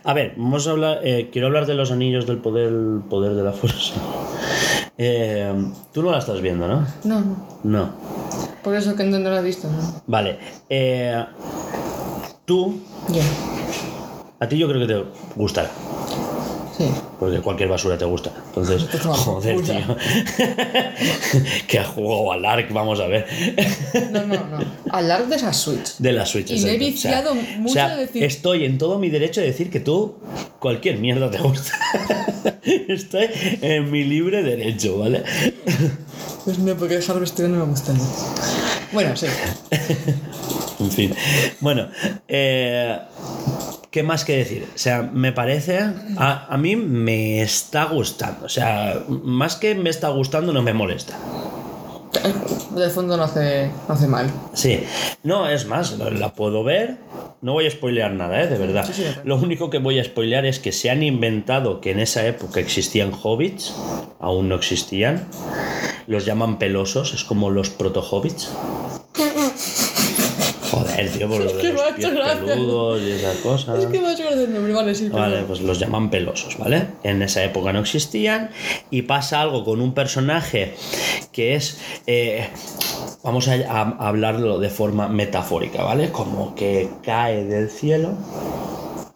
[0.04, 1.00] A ver, vamos a hablar.
[1.02, 2.72] eh, quiero hablar de los anillos del poder,
[3.10, 3.94] poder de la fuerza.
[5.00, 5.52] Eh,
[5.92, 6.84] Tú no la estás viendo, ¿no?
[7.04, 7.36] No, no.
[7.62, 7.90] No.
[8.64, 10.02] Por eso que no, no lo he visto, ¿no?
[10.08, 10.38] Vale.
[10.68, 11.24] eh,
[12.44, 13.22] tú, Ya.
[14.40, 15.04] a ti yo creo que te
[15.36, 15.70] gustará.
[16.78, 16.84] Sí.
[17.18, 18.30] Porque cualquier basura te gusta.
[18.46, 19.96] Entonces, joder, tío.
[21.66, 23.26] que ha jugado al ARC, vamos a ver.
[24.12, 24.58] No, no, no.
[24.90, 25.96] Hablar de esa Switch.
[25.98, 26.50] De la Switch.
[26.52, 29.48] Y me he viciado o mucho sea, de decir- Estoy en todo mi derecho de
[29.48, 30.14] decir que tú
[30.60, 31.72] cualquier mierda te gusta.
[32.88, 33.28] estoy
[33.60, 35.24] en mi libre derecho, ¿vale?
[36.44, 37.92] Pues no, porque Harvester no me gusta.
[37.92, 38.00] ¿no?
[38.92, 39.26] Bueno, sí.
[40.80, 41.14] En fin.
[41.60, 41.88] Bueno,
[42.28, 42.98] eh,
[43.90, 44.66] ¿qué más que decir?
[44.74, 45.78] O sea, me parece.
[46.16, 48.46] A, a mí me está gustando.
[48.46, 51.16] O sea, más que me está gustando, no me molesta.
[52.74, 54.30] De fondo no hace, no hace mal.
[54.54, 54.80] Sí,
[55.22, 56.96] no, es más, la- puedo ver.
[57.42, 58.46] No voy a spoilear nada, ¿eh?
[58.48, 58.84] de verdad.
[58.86, 59.22] Sí, sí, de verdad.
[59.24, 62.58] Lo único que voy a spoilear es que se han inventado que en esa época
[62.60, 63.74] existían hobbits,
[64.18, 65.28] aún no existían.
[66.06, 68.50] Los llaman pelosos, es como los proto-hobbits.
[70.78, 72.08] Joder, tío, por lo de los pies
[72.44, 73.78] peludos y esas cosas.
[73.78, 75.08] Es que me ha hecho el nombre, vale, sí.
[75.08, 76.86] Vale, pues los llaman pelosos, ¿vale?
[77.02, 78.50] En esa época no existían
[78.90, 80.74] y pasa algo con un personaje
[81.32, 82.48] que es, eh,
[83.22, 86.10] vamos a, a hablarlo de forma metafórica, ¿vale?
[86.10, 88.16] Como que cae del cielo.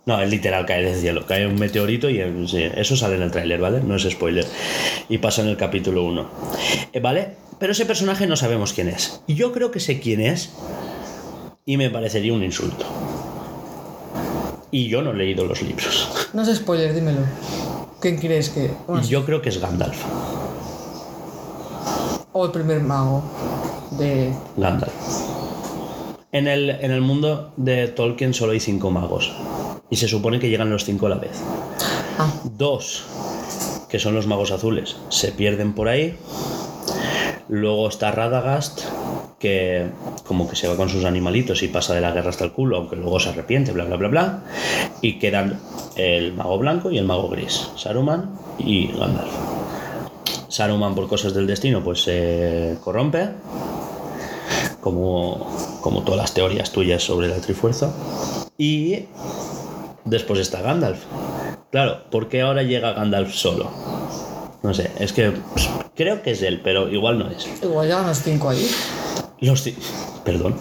[0.04, 1.26] No, es literal, cae del cielo.
[1.26, 3.80] Cae un meteorito y eh, sí, eso sale en el tráiler, ¿vale?
[3.80, 4.44] No es spoiler.
[5.08, 6.28] Y pasa en el capítulo 1.
[7.00, 7.36] ¿Vale?
[7.60, 9.22] Pero ese personaje no sabemos quién es.
[9.28, 10.50] Y yo creo que sé quién es
[11.64, 12.84] y me parecería un insulto.
[14.70, 16.28] Y yo no he leído los libros.
[16.32, 17.20] No es spoiler, dímelo.
[18.00, 18.70] ¿Quién crees que.?
[18.86, 20.02] Bueno, Yo creo que es Gandalf.
[22.32, 23.22] O el primer mago
[23.98, 24.32] de.
[24.56, 24.92] Gandalf.
[26.32, 29.30] En el, en el mundo de Tolkien solo hay cinco magos.
[29.90, 31.32] Y se supone que llegan los cinco a la vez.
[32.18, 33.04] Ah, Dos,
[33.90, 36.16] que son los magos azules, se pierden por ahí.
[37.52, 38.80] Luego está Radagast,
[39.38, 39.90] que
[40.26, 42.78] como que se va con sus animalitos y pasa de la guerra hasta el culo,
[42.78, 44.42] aunque luego se arrepiente, bla, bla, bla, bla.
[45.02, 45.60] Y quedan
[45.96, 49.34] el mago blanco y el mago gris, Saruman y Gandalf.
[50.48, 53.28] Saruman por cosas del destino pues se corrompe,
[54.80, 55.46] como,
[55.82, 57.92] como todas las teorías tuyas sobre la trifuerza.
[58.56, 59.08] Y
[60.06, 61.04] después está Gandalf.
[61.70, 63.91] Claro, ¿por qué ahora llega Gandalf solo?
[64.62, 67.48] No sé, es que pues, creo que es él, pero igual no es.
[67.62, 68.68] igual llegan los cinco ahí.
[69.40, 69.68] Los
[70.24, 70.56] Perdón.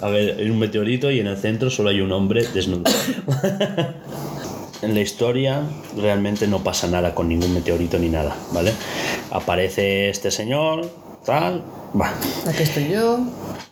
[0.00, 2.84] A ver, hay un meteorito y en el centro solo hay un hombre desnudo.
[4.82, 5.62] En la historia
[5.96, 8.74] realmente no pasa nada con ningún meteorito ni nada, ¿vale?
[9.30, 10.90] Aparece este señor,
[11.24, 11.62] tal,
[11.98, 12.12] va.
[12.46, 13.20] Aquí estoy yo.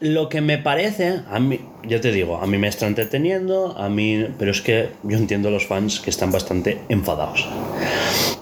[0.03, 3.89] Lo que me parece, a mí, yo te digo, a mí me está entreteniendo, a
[3.89, 7.49] mí, pero es que yo entiendo a los fans que están bastante enfadados.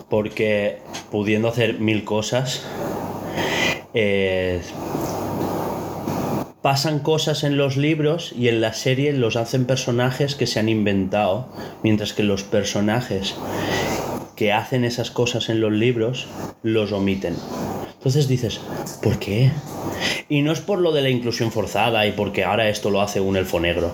[0.08, 0.78] Porque
[1.10, 2.64] pudiendo hacer mil cosas,
[3.92, 4.62] eh,
[6.62, 10.70] pasan cosas en los libros y en la serie los hacen personajes que se han
[10.70, 13.34] inventado, mientras que los personajes
[14.34, 16.26] que hacen esas cosas en los libros
[16.62, 17.36] los omiten.
[18.00, 18.62] Entonces dices,
[19.02, 19.52] ¿por qué?
[20.30, 23.20] Y no es por lo de la inclusión forzada y porque ahora esto lo hace
[23.20, 23.90] un elfo negro.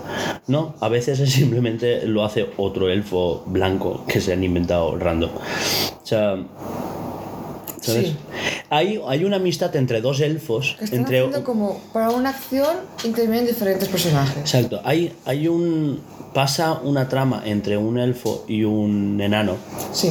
[0.47, 5.31] No, a veces es simplemente lo hace otro elfo blanco que se han inventado random.
[5.31, 6.37] O sea,
[7.87, 8.09] ¿sabes?
[8.09, 8.17] Sí.
[8.71, 12.77] Hay, hay una amistad entre dos elfos, Que están entre haciendo como para una acción
[13.05, 14.37] intervienen diferentes personajes.
[14.39, 16.01] Exacto, hay, hay un.
[16.35, 19.57] pasa una trama entre un elfo y un enano,
[19.93, 20.11] Sí.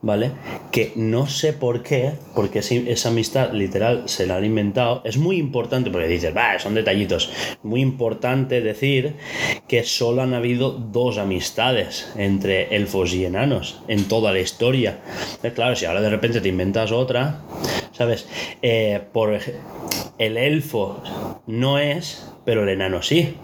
[0.00, 0.32] ¿vale?
[0.72, 5.02] Que no sé por qué, porque esa amistad literal se la han inventado.
[5.04, 7.30] Es muy importante, porque dices, va, son detallitos.
[7.62, 9.14] Muy importante decir
[9.68, 14.98] que solo han habido dos amistades entre elfos y enanos en toda la historia.
[15.54, 17.01] Claro, si ahora de repente te inventas otra,
[17.92, 18.26] ¿sabes?
[18.62, 19.38] Eh, por
[20.18, 21.02] el elfo
[21.46, 23.36] no es, pero el enano sí.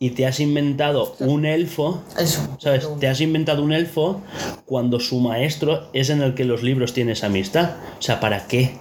[0.00, 2.56] Y te has inventado un elfo, Eso.
[2.58, 2.86] ¿sabes?
[3.00, 4.20] Te has inventado un elfo
[4.66, 7.76] cuando su maestro es en el que los libros tienes amistad.
[7.98, 8.72] O sea, ¿para qué?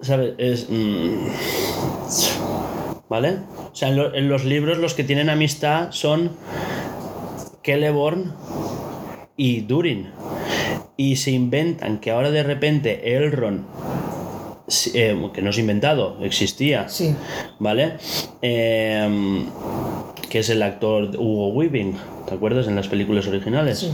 [0.00, 0.34] ¿Sabes?
[0.38, 0.66] Es...
[0.68, 1.26] mm,
[3.08, 3.38] ¿Vale?
[3.72, 6.32] O sea, en, lo- en los libros los que tienen amistad son
[7.64, 8.32] Celeborn
[9.36, 10.10] y Durin.
[11.00, 13.62] Y se inventan que ahora de repente Elrond,
[14.94, 17.14] eh, que no es inventado, existía, Sí.
[17.60, 17.92] ¿vale?
[18.42, 19.44] Eh,
[20.28, 21.94] que es el actor Hugo Weaving,
[22.26, 22.66] ¿te acuerdas?
[22.66, 23.78] En las películas originales.
[23.78, 23.92] Sí.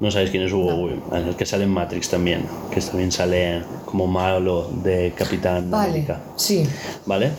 [0.00, 3.62] No sabéis quién es Hugo Weaving, el que sale en Matrix también, que también sale
[3.84, 5.90] como malo de Capitán Vale.
[5.90, 6.20] América.
[6.36, 6.64] Sí.
[7.04, 7.30] ¿Vale?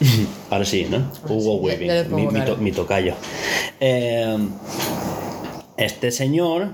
[0.50, 1.10] Ahora sí, ¿no?
[1.28, 3.14] Hugo sí, Weaving, mi, mi to- mi tocayo.
[3.78, 4.38] Eh,
[5.84, 6.68] este señor,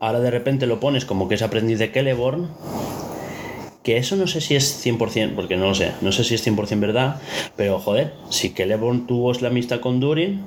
[0.00, 2.48] ahora de repente lo pones como que es aprendiz de Celeborn,
[3.82, 6.46] que eso no sé si es 100%, porque no lo sé, no sé si es
[6.46, 7.20] 100% verdad,
[7.56, 10.42] pero joder, si Celeborn tuvo la amistad con Durin,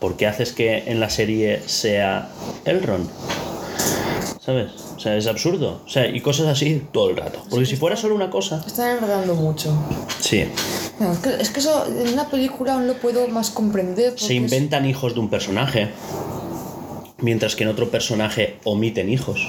[0.00, 2.30] ¿por qué haces que en la serie sea
[2.64, 3.08] Elrond?
[4.40, 4.70] ¿Sabes?
[4.96, 5.82] O sea, es absurdo.
[5.84, 7.42] O sea, y cosas así todo el rato.
[7.50, 8.62] Porque si fuera solo una cosa...
[8.66, 9.76] Están enredando mucho.
[10.20, 10.44] Sí.
[11.00, 14.12] No, es, que, es que eso en una película aún lo puedo más comprender.
[14.16, 15.88] Se es- inventan hijos de un personaje,
[17.18, 19.48] mientras que en otro personaje omiten hijos.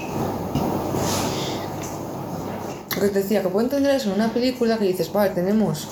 [2.96, 5.86] Lo que te decía, que puedo entender eso en una película que dices, vale, tenemos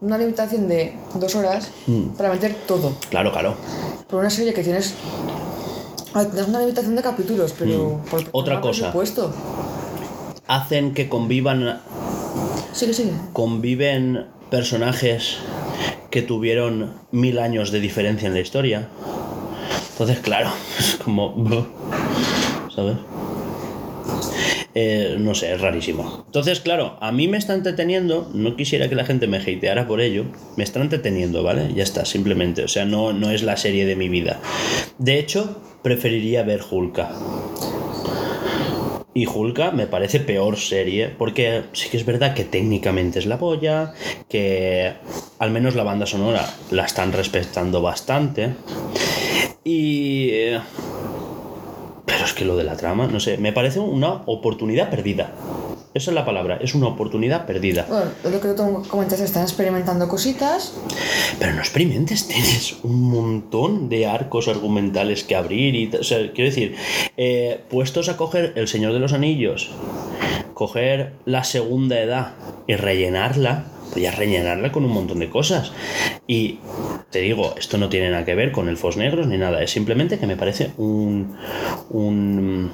[0.00, 2.08] una limitación de dos horas Mm.
[2.16, 2.92] para meter todo.
[3.10, 3.54] Claro, claro.
[4.06, 4.94] Pero una serie que tienes.
[6.12, 8.00] tienes una limitación de capítulos, pero.
[8.10, 8.28] por- por Mm.
[8.32, 8.80] Otra más cosa.
[8.92, 9.34] presupuesto.
[10.46, 11.80] Hacen que convivan,
[12.72, 13.10] Sigue, sigue.
[13.32, 15.38] conviven personajes
[16.10, 18.88] que tuvieron mil años de diferencia en la historia.
[19.96, 21.34] Entonces, claro, es como...
[22.74, 22.96] ¿Sabes?
[24.74, 26.24] Eh, no sé, es rarísimo.
[26.26, 30.02] Entonces, claro, a mí me está entreteniendo, no quisiera que la gente me hateara por
[30.02, 30.26] ello,
[30.58, 31.72] me está entreteniendo, ¿vale?
[31.74, 34.38] Ya está, simplemente, o sea, no, no es la serie de mi vida.
[34.98, 37.08] De hecho, preferiría ver Hulka.
[39.14, 43.38] Y Hulka me parece peor serie, porque sí que es verdad que técnicamente es la
[43.38, 43.94] polla,
[44.28, 44.92] que
[45.38, 48.50] al menos la banda sonora la están respetando bastante.
[49.66, 50.28] Y...
[50.30, 50.60] eh,
[52.06, 55.32] Pero es que lo de la trama, no sé, me parece una oportunidad perdida.
[55.92, 57.84] Esa es la palabra, es una oportunidad perdida.
[57.88, 60.74] Bueno, lo que tú comentas, están experimentando cositas.
[61.40, 65.90] Pero no experimentes, tienes un montón de arcos argumentales que abrir y...
[65.96, 66.76] O sea, quiero decir,
[67.16, 69.72] eh, puestos a coger El Señor de los Anillos,
[70.54, 72.34] coger la segunda edad
[72.68, 75.72] y rellenarla, podías rellenarla con un montón de cosas.
[76.26, 76.58] Y
[77.10, 80.18] te digo, esto no tiene nada que ver con elfos negros ni nada, es simplemente
[80.18, 81.36] que me parece un...
[81.90, 82.70] un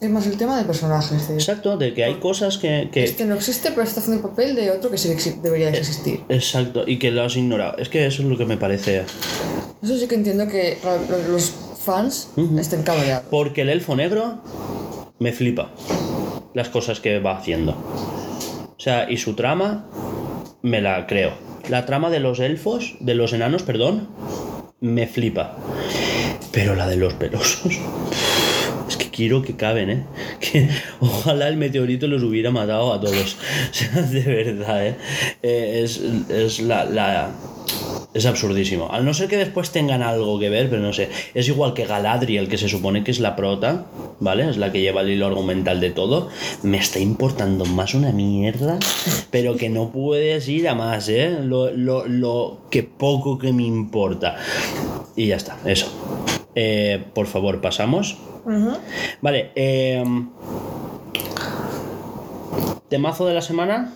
[0.00, 1.28] Es más el tema de personajes.
[1.28, 2.88] de- exacto, de que hay cosas que...
[2.92, 5.70] que Este no existe, pero está haciendo el papel de otro que sí que debería
[5.70, 6.20] de existir.
[6.28, 7.76] exacto, y que lo has ignorado.
[7.78, 9.04] Es que eso es lo que me parece...
[9.82, 11.52] Eso sí que entiendo que lo- lo- los
[11.84, 13.26] fans estén cabreados.
[13.30, 14.42] Porque el elfo negro
[15.20, 15.70] me flipa
[16.54, 17.72] las cosas que va haciendo.
[17.72, 19.86] O sea, y su trama
[20.62, 21.32] me la creo.
[21.68, 24.08] La trama de los elfos, de los enanos, perdón,
[24.80, 25.56] me flipa.
[26.52, 27.78] Pero la de los pelosos.
[28.88, 30.04] Es que quiero que caben, ¿eh?
[30.40, 30.68] Que
[31.00, 33.36] ojalá el meteorito los hubiera matado a todos.
[33.70, 34.96] O sea, de verdad, ¿eh?
[35.42, 35.98] Eh, es,
[36.30, 37.30] es la, la-
[38.14, 38.88] Es absurdísimo.
[38.90, 41.10] Al no ser que después tengan algo que ver, pero no sé.
[41.34, 43.84] Es igual que Galadriel, que se supone que es la prota,
[44.18, 44.48] ¿vale?
[44.48, 46.28] Es la que lleva el hilo argumental de todo.
[46.62, 48.78] Me está importando más una mierda,
[49.30, 51.38] pero que no puedes ir a más, ¿eh?
[51.42, 54.36] Lo, lo, lo que poco que me importa.
[55.14, 55.92] Y ya está, eso.
[56.54, 58.16] Eh, por favor, pasamos.
[59.20, 60.02] Vale, eh,
[62.88, 63.92] temazo de la semana,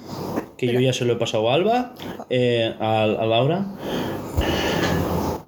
[0.66, 1.94] que yo ya se lo he pasado a Alba,
[2.30, 3.66] eh, a, a Laura.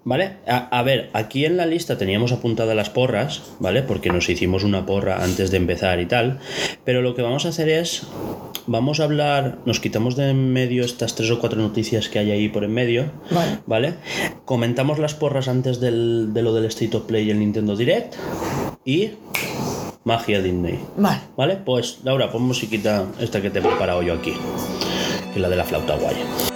[0.07, 3.83] Vale, a, a ver, aquí en la lista teníamos apuntadas las porras, ¿vale?
[3.83, 6.41] Porque nos hicimos una porra antes de empezar y tal.
[6.85, 8.03] Pero lo que vamos a hacer es,
[8.67, 12.33] vamos a hablar, nos quitamos de en medio estas tres o cuatro noticias que hay
[12.33, 13.59] ahí por en medio, Vale.
[13.67, 13.95] ¿vale?
[14.45, 18.15] Comentamos las porras antes del- de lo del State of Play y el Nintendo Direct.
[18.85, 19.13] Y
[20.05, 20.81] magia Disney.
[20.99, 21.21] Vale.
[21.35, 21.57] ¿Vale?
[21.65, 24.35] Pues Laura, pon musiquita esta que te he preparado yo aquí.
[25.35, 26.54] Que la de la flauta guay.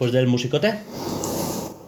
[0.00, 0.72] Después del musicote.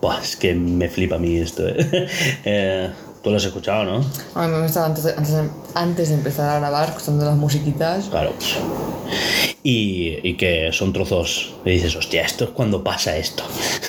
[0.02, 2.08] Buah, es que me flipa a mí esto, ¿eh?
[2.44, 2.90] Eh,
[3.22, 4.04] Tú lo has escuchado, ¿no?
[4.34, 7.36] A mí me estaba antes de, antes, de, antes de empezar a grabar, escuchando las
[7.36, 8.08] musiquitas.
[8.08, 8.32] Claro.
[9.62, 11.54] Y, y que son trozos.
[11.64, 13.44] Y dices, hostia, esto es cuando pasa esto.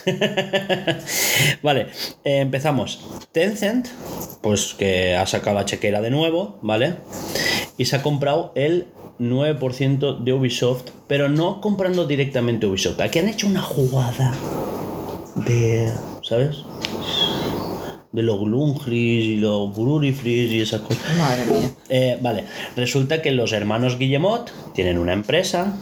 [1.63, 1.87] vale,
[2.23, 2.99] eh, empezamos.
[3.31, 3.87] Tencent,
[4.41, 6.97] pues que ha sacado la chequera de nuevo, ¿vale?
[7.77, 8.85] Y se ha comprado el
[9.31, 12.99] 9% de Ubisoft, pero no comprando directamente Ubisoft.
[13.01, 14.33] Aquí han hecho una jugada
[15.35, 15.91] de.
[16.21, 16.63] ¿Sabes?
[18.13, 21.01] De los Glungris y los Bururifris y esas cosas.
[21.17, 21.71] Madre mía.
[21.89, 22.45] Eh, vale,
[22.75, 25.75] resulta que los hermanos Guillemot tienen una empresa,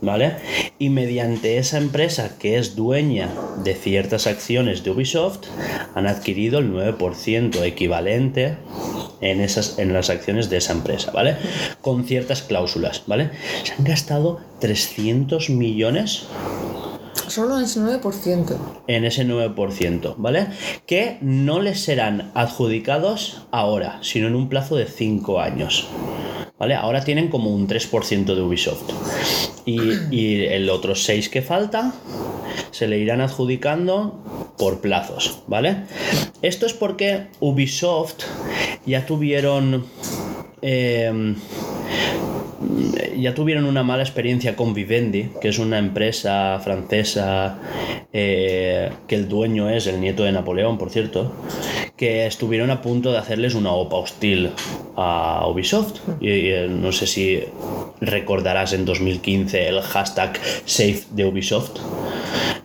[0.00, 0.36] ¿vale?
[0.78, 3.30] Y mediante esa empresa que es dueña
[3.64, 5.46] de ciertas acciones de Ubisoft,
[5.94, 8.56] han adquirido el 9% equivalente
[9.20, 11.36] en, esas, en las acciones de esa empresa, ¿vale?
[11.80, 13.30] Con ciertas cláusulas, ¿vale?
[13.64, 16.26] Se han gastado 300 millones
[17.28, 18.56] Solo en ese 9%.
[18.86, 20.46] en ese 9%, ¿vale?
[20.86, 25.88] Que no les serán adjudicados ahora, sino en un plazo de 5 años.
[26.58, 26.74] ¿Vale?
[26.74, 28.90] Ahora tienen como un 3% de Ubisoft.
[29.64, 31.92] Y, el otro 6 que falta
[32.70, 35.84] se le irán adjudicando por plazos, ¿vale?
[36.42, 38.24] Esto es porque Ubisoft
[38.86, 39.84] ya tuvieron...
[40.62, 41.34] eh,
[43.16, 47.58] ya tuvieron una mala experiencia con Vivendi, que es una empresa francesa
[48.12, 51.32] eh, que el dueño es el nieto de Napoleón, por cierto,
[51.96, 54.50] que estuvieron a punto de hacerles una OPA hostil
[54.96, 56.00] a Ubisoft.
[56.20, 57.42] Y, y, eh, no sé si
[58.00, 61.78] recordarás en 2015 el hashtag Safe de Ubisoft.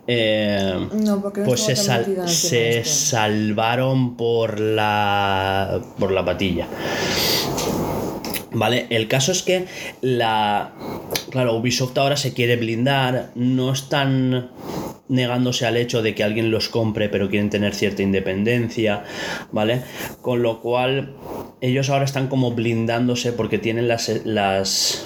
[0.05, 2.89] Eh, No, porque pues se, sal- se este.
[2.89, 6.67] salvaron por la por la patilla.
[8.53, 9.65] Vale, el caso es que
[10.01, 10.73] la.
[11.31, 14.51] Claro, Ubisoft ahora se quiere blindar, no están
[15.09, 19.03] negándose al hecho de que alguien los compre, pero quieren tener cierta independencia,
[19.51, 19.81] ¿vale?
[20.21, 21.15] Con lo cual,
[21.61, 24.09] ellos ahora están como blindándose porque tienen las.
[24.25, 25.05] las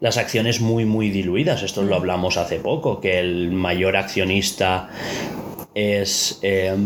[0.00, 1.62] las acciones muy muy diluidas.
[1.62, 4.90] Esto lo hablamos hace poco, que el mayor accionista
[5.74, 6.76] es eh,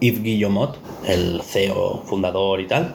[0.00, 2.94] Yves Guillemot, el CEO fundador y tal.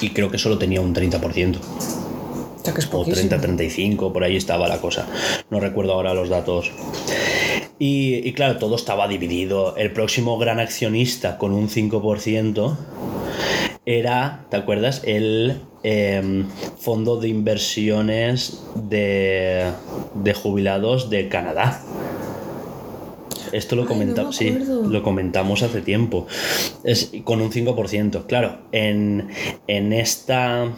[0.00, 1.56] Y creo que solo tenía un 30%.
[1.58, 3.30] O sea, que es O poquísimo.
[3.30, 5.06] 30-35, por ahí estaba la cosa.
[5.50, 6.70] No recuerdo ahora los datos.
[7.78, 9.76] Y, y claro, todo estaba dividido.
[9.76, 12.76] El próximo gran accionista con un 5%
[13.86, 15.02] era, ¿te acuerdas?
[15.04, 16.46] El em,
[16.78, 19.70] fondo de inversiones de,
[20.14, 21.80] de jubilados de Canadá.
[23.52, 24.56] Esto lo, Ay, comenta- no me sí,
[24.88, 26.26] lo comentamos hace tiempo.
[26.84, 28.26] Es con un 5%.
[28.26, 29.28] Claro, en,
[29.66, 30.68] en esta.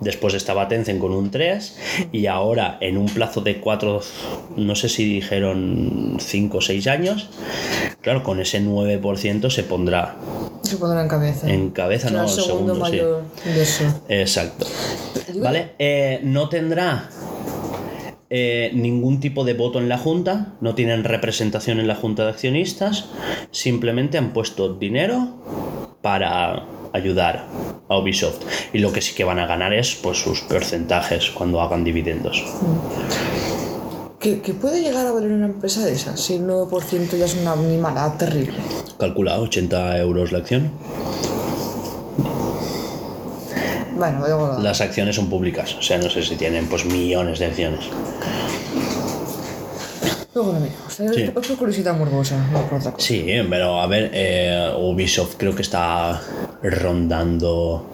[0.00, 1.78] Después estaba Tencent con un 3
[2.12, 4.00] y ahora en un plazo de 4,
[4.56, 7.28] no sé si dijeron 5 o 6 años,
[8.00, 10.16] claro, con ese 9% se pondrá
[10.62, 11.48] Se pondrá en cabeza.
[11.48, 12.80] en cabeza, no, el segundo, segundo, sí.
[12.80, 13.84] mayor de eso.
[14.08, 14.66] Exacto.
[15.36, 15.70] ¿Vale?
[15.78, 17.08] Eh, no tendrá
[18.34, 22.30] eh, ningún tipo de voto en la Junta, no tienen representación en la Junta de
[22.30, 23.10] Accionistas,
[23.50, 25.36] simplemente han puesto dinero
[26.00, 26.64] para
[26.94, 27.46] ayudar
[27.90, 28.40] a Ubisoft.
[28.72, 32.42] Y lo que sí que van a ganar es pues, sus porcentajes cuando hagan dividendos.
[34.18, 36.18] ¿Qué, qué puede llegar a valer una empresa de esas?
[36.18, 38.56] Si el 9% ya es una animalada terrible.
[38.98, 40.70] Calcula 80 euros la acción.
[43.94, 44.58] Bueno.
[44.60, 47.80] Las acciones son públicas, o sea, no sé si tienen pues millones de acciones.
[50.34, 50.94] Luego lo miramos.
[51.14, 51.30] Sí.
[51.32, 52.94] Por curiosidad morbosa, no otra.
[52.96, 56.20] Sí, pero a ver, eh, Ubisoft creo que está
[56.62, 57.86] rondando.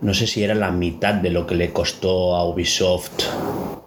[0.00, 3.22] No sé si era la mitad de lo que le costó a Ubisoft.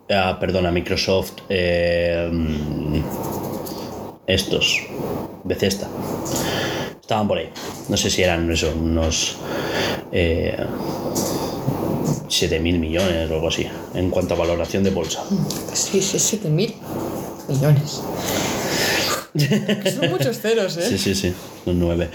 [0.10, 1.34] ah, perdón, a Microsoft.
[1.50, 2.32] eh,
[4.28, 4.88] estos.
[5.44, 5.88] Bethesda.
[7.10, 7.50] Estaban por ahí.
[7.88, 9.38] No sé si eran eso, unos.
[10.12, 10.56] Eh,
[12.28, 13.68] 7.000 millones o algo así.
[13.96, 15.24] En cuanto a valoración de bolsa.
[15.74, 16.76] Sí, sí, 7 mil
[17.48, 18.04] millones.
[19.36, 20.88] Que Son muchos ceros, ¿eh?
[20.88, 21.34] Sí, sí, sí,
[21.66, 22.12] un 9.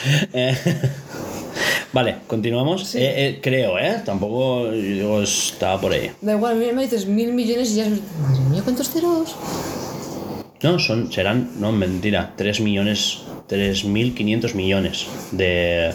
[1.92, 2.86] vale, continuamos.
[2.86, 2.98] Sí.
[2.98, 4.00] Eh, eh, creo, ¿eh?
[4.04, 6.12] Tampoco yo digo, estaba por ahí.
[6.20, 7.88] Da igual, me dices mil millones y ya.
[7.88, 9.34] Madre mía, ¿cuántos ceros?
[10.62, 15.92] No, son, serán, no, mentira, 3 millones, 3.500 millones de...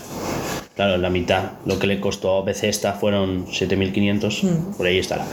[0.75, 1.51] Claro, la mitad.
[1.65, 5.25] Lo que le costó a Bethesda fueron 7.500, por ahí estará.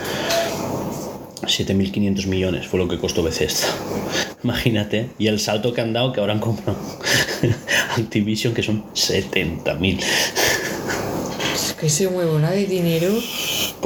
[1.42, 3.68] 7.500 millones fue lo que costó Bethesda.
[4.42, 5.10] Imagínate.
[5.18, 6.78] Y el salto que han dado, que ahora han comprado
[7.96, 10.00] Activision, que son 70.000.
[11.54, 13.08] Es que se mueve una de dinero.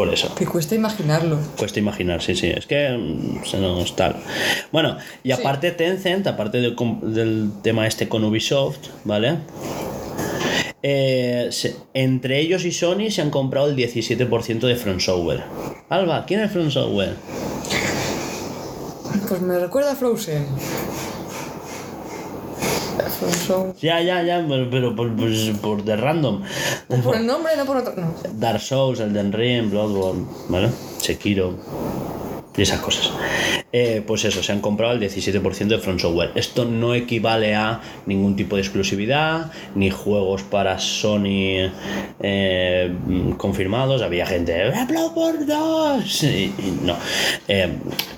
[0.00, 0.34] Por eso.
[0.34, 1.36] Que cuesta imaginarlo.
[1.58, 2.46] Cuesta imaginar, sí, sí.
[2.46, 4.16] Es que mm, se nos tal.
[4.72, 9.36] Bueno, y aparte Tencent, aparte del, tema este con Ubisoft, ¿vale?
[10.82, 15.42] Eh, se- entre ellos y Sony se han comprado el 17% de Front Software.
[15.90, 17.16] Alba, ¿quién es Front Software?
[19.28, 20.46] Pues me recuerda a Frozen.
[23.80, 26.42] Ya, ya, ya, pero, pero por, pues, por de random.
[27.04, 27.94] Por el nombre, no por otro.
[27.96, 28.14] No.
[28.34, 30.70] Dark Souls, Elden Ring, Bloodborne, ¿vale?
[30.98, 31.54] Sekiro
[32.56, 33.10] y esas cosas.
[33.72, 36.32] Eh, pues eso, se han comprado el 17% de Front Software.
[36.34, 41.70] Esto no equivale a ningún tipo de exclusividad, ni juegos para Sony
[42.20, 42.92] eh,
[43.36, 44.02] confirmados.
[44.02, 46.22] Había gente, "Eh, Bloodborne 2!
[46.24, 46.96] Y, y no.
[47.46, 47.68] Eh,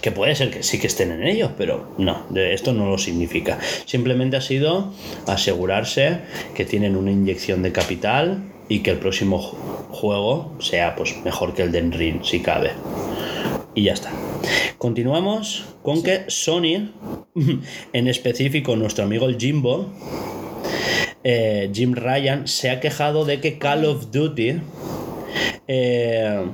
[0.00, 3.58] que puede ser que sí que estén en ellos, pero no, esto no lo significa.
[3.84, 4.92] Simplemente ha sido
[5.26, 6.20] asegurarse
[6.54, 9.56] que tienen una inyección de capital y que el próximo ju-
[9.90, 12.70] juego sea pues mejor que el de Ring, si cabe.
[13.74, 14.10] Y ya está.
[14.78, 16.92] Continuamos con que Sony,
[17.92, 19.92] en específico nuestro amigo el Jimbo,
[21.24, 24.60] eh, Jim Ryan, se ha quejado de que Call of Duty
[25.68, 26.44] eh,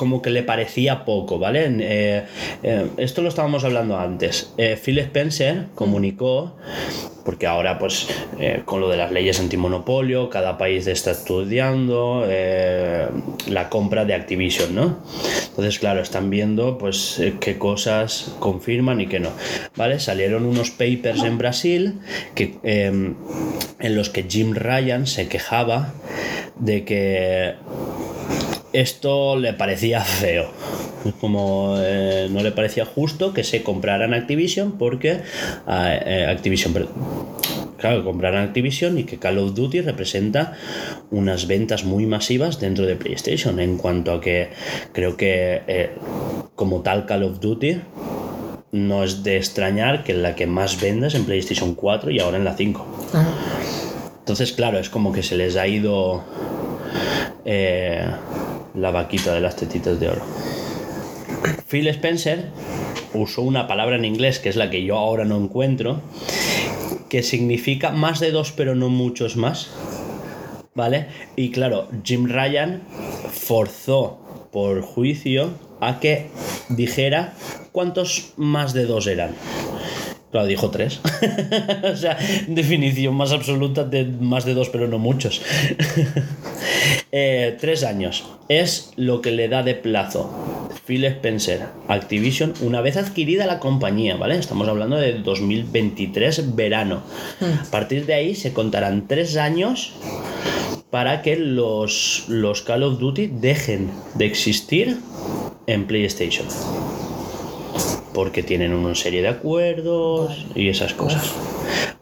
[0.00, 1.66] como que le parecía poco, ¿vale?
[1.78, 2.24] Eh,
[2.62, 4.50] eh, esto lo estábamos hablando antes.
[4.56, 6.56] Eh, Phil Spencer comunicó,
[7.22, 13.68] porque ahora pues eh, con lo de las leyes antimonopolio, cada país está estudiando la
[13.68, 15.00] compra de Activision, ¿no?
[15.50, 19.28] Entonces, claro, están viendo pues qué cosas confirman y qué no,
[19.76, 20.00] ¿vale?
[20.00, 22.00] Salieron unos papers en Brasil
[22.34, 25.92] que, en los que Jim Ryan se quejaba
[26.58, 27.54] de que
[28.72, 30.50] esto le parecía feo.
[31.20, 35.20] Como eh, no le parecía justo que se compraran Activision porque
[35.66, 36.88] ah, eh, Activision, per-
[37.78, 40.52] claro, compraran Activision y que Call of Duty representa
[41.10, 43.60] unas ventas muy masivas dentro de PlayStation.
[43.60, 44.50] En cuanto a que
[44.92, 45.90] creo que eh,
[46.54, 47.80] como tal Call of Duty
[48.72, 52.44] no es de extrañar que la que más vendes en PlayStation 4 y ahora en
[52.44, 53.08] la 5.
[53.10, 53.28] Claro.
[54.18, 56.22] Entonces, claro, es como que se les ha ido
[57.44, 58.04] eh,
[58.74, 60.22] la vaquita de las tetitas de oro.
[61.68, 62.50] Phil Spencer
[63.14, 66.00] usó una palabra en inglés que es la que yo ahora no encuentro,
[67.08, 69.70] que significa más de dos pero no muchos más.
[70.74, 71.08] ¿Vale?
[71.36, 72.82] Y claro, Jim Ryan
[73.32, 75.50] forzó por juicio
[75.80, 76.28] a que
[76.68, 77.34] dijera
[77.72, 79.34] cuántos más de dos eran.
[80.30, 81.00] Claro, dijo tres.
[81.82, 82.16] o sea,
[82.46, 85.42] definición más absoluta de más de dos, pero no muchos.
[87.12, 88.24] Eh, tres años.
[88.48, 94.14] Es lo que le da de plazo Phil Spencer Activision una vez adquirida la compañía,
[94.16, 94.36] ¿vale?
[94.36, 97.02] Estamos hablando de 2023 verano.
[97.40, 99.92] A partir de ahí se contarán tres años
[100.90, 104.98] para que los, los Call of Duty dejen de existir
[105.66, 106.46] en PlayStation.
[108.20, 111.24] Porque tienen una serie de acuerdos y esas cosas.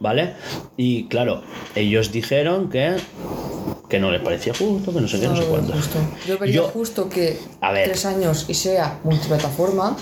[0.01, 0.33] ¿Vale?
[0.77, 1.43] Y claro,
[1.77, 2.97] ellos dijeron que,
[3.89, 5.73] que no les parecía justo, que no sé qué, no, sé lo veo cuánto.
[5.75, 5.99] justo.
[6.27, 7.85] Yo vería Yo- justo que A ver.
[7.85, 9.97] tres años y sea multiplataforma.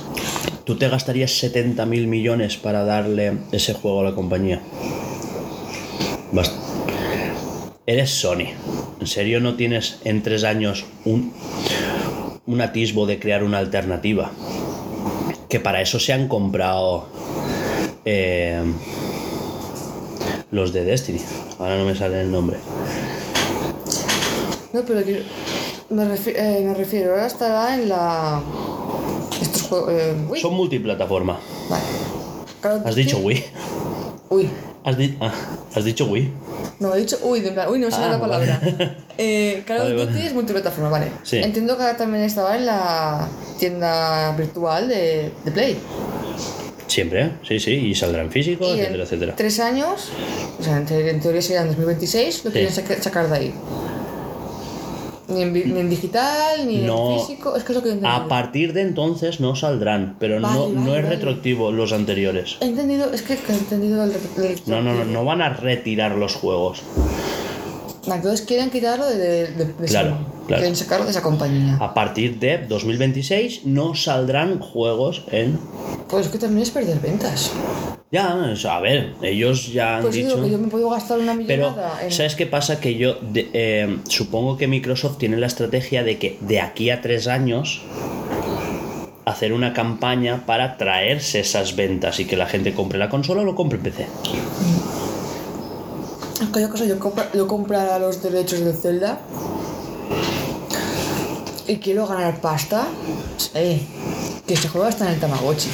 [0.65, 4.63] ¿Tú te gastarías 70 mil millones para darle ese juego a la compañía?
[6.33, 6.55] Bast-
[7.85, 8.55] Eres Sony.
[9.01, 11.35] ¿En serio no tienes en tres años un,
[12.47, 14.31] un atisbo de crear una alternativa?
[15.49, 17.07] Que para eso se han comprado
[18.05, 18.63] eh,
[20.51, 21.21] los de Destiny.
[21.59, 22.57] Ahora no me sale el nombre.
[24.73, 25.17] No, pero yo
[25.91, 28.43] me, refi- eh, me refiero, ahora estará en la.
[29.41, 29.91] Estos juegos.
[29.93, 30.43] Eh, Wii.
[30.43, 31.39] Son multiplataforma.
[31.71, 31.85] Vale.
[32.85, 33.45] Has dicho Wii.
[34.31, 34.51] Uy.
[34.85, 35.33] Has, di- ah,
[35.75, 36.31] has dicho Wii.
[36.81, 38.61] No, he dicho uy, de plan, uy, no sé Ah, la palabra.
[38.63, 38.97] vale.
[39.19, 41.07] Eh, Call of Duty es multiplataforma, vale.
[41.23, 41.39] Sí.
[41.39, 45.79] Entiendo que ahora también estaba en la tienda virtual de, de Play.
[46.87, 47.31] Siempre, ¿eh?
[47.47, 49.35] sí, sí, y saldrá en físico, Y en etcétera, etcétera.
[49.37, 50.09] tres años,
[50.59, 52.55] o sea, en, te- en teoría sería en 2026, lo Sí.
[52.55, 53.55] quieren saca- sacar de ahí.
[55.29, 57.13] Ni en, ni en digital, ni No.
[57.15, 58.01] en físico, es que es lo que he.
[58.07, 61.17] A partir de entonces no saldrán, pero no, Vale, no es vale.
[61.17, 62.59] retroactivo los anteriores.
[62.61, 65.49] He entendido, es que que he entendido el, el- No, no, no, no van a
[65.51, 66.83] retirar los juegos.
[68.15, 70.61] Entonces quieren quitarlo de, de, de- de Claro, claro.
[70.61, 71.77] Quieren sacarlo de esa compañía.
[71.81, 75.59] A partir de 2026 no saldrán juegos en...
[76.09, 77.53] Pues es que también es perder ventas.
[78.13, 80.29] Ya, o sea, a ver, ellos ya han Pues dicho...
[80.37, 82.13] digo que yo me puedo gastar una Pero, millonada en...
[82.13, 82.79] ¿sabes qué pasa?
[82.81, 87.27] Que yo eh, supongo que Microsoft tiene la estrategia de que de aquí a tres
[87.27, 87.83] años
[89.25, 93.45] hacer una campaña para traerse esas ventas y que la gente compre la consola o
[93.45, 94.07] lo compre en PC.
[96.41, 99.19] Es que yo, cosa, yo, compra- yo comprara los derechos de Zelda
[101.67, 102.87] y quiero ganar pasta,
[103.55, 103.81] eh,
[104.47, 105.69] que se juega hasta en el Tamagotchi.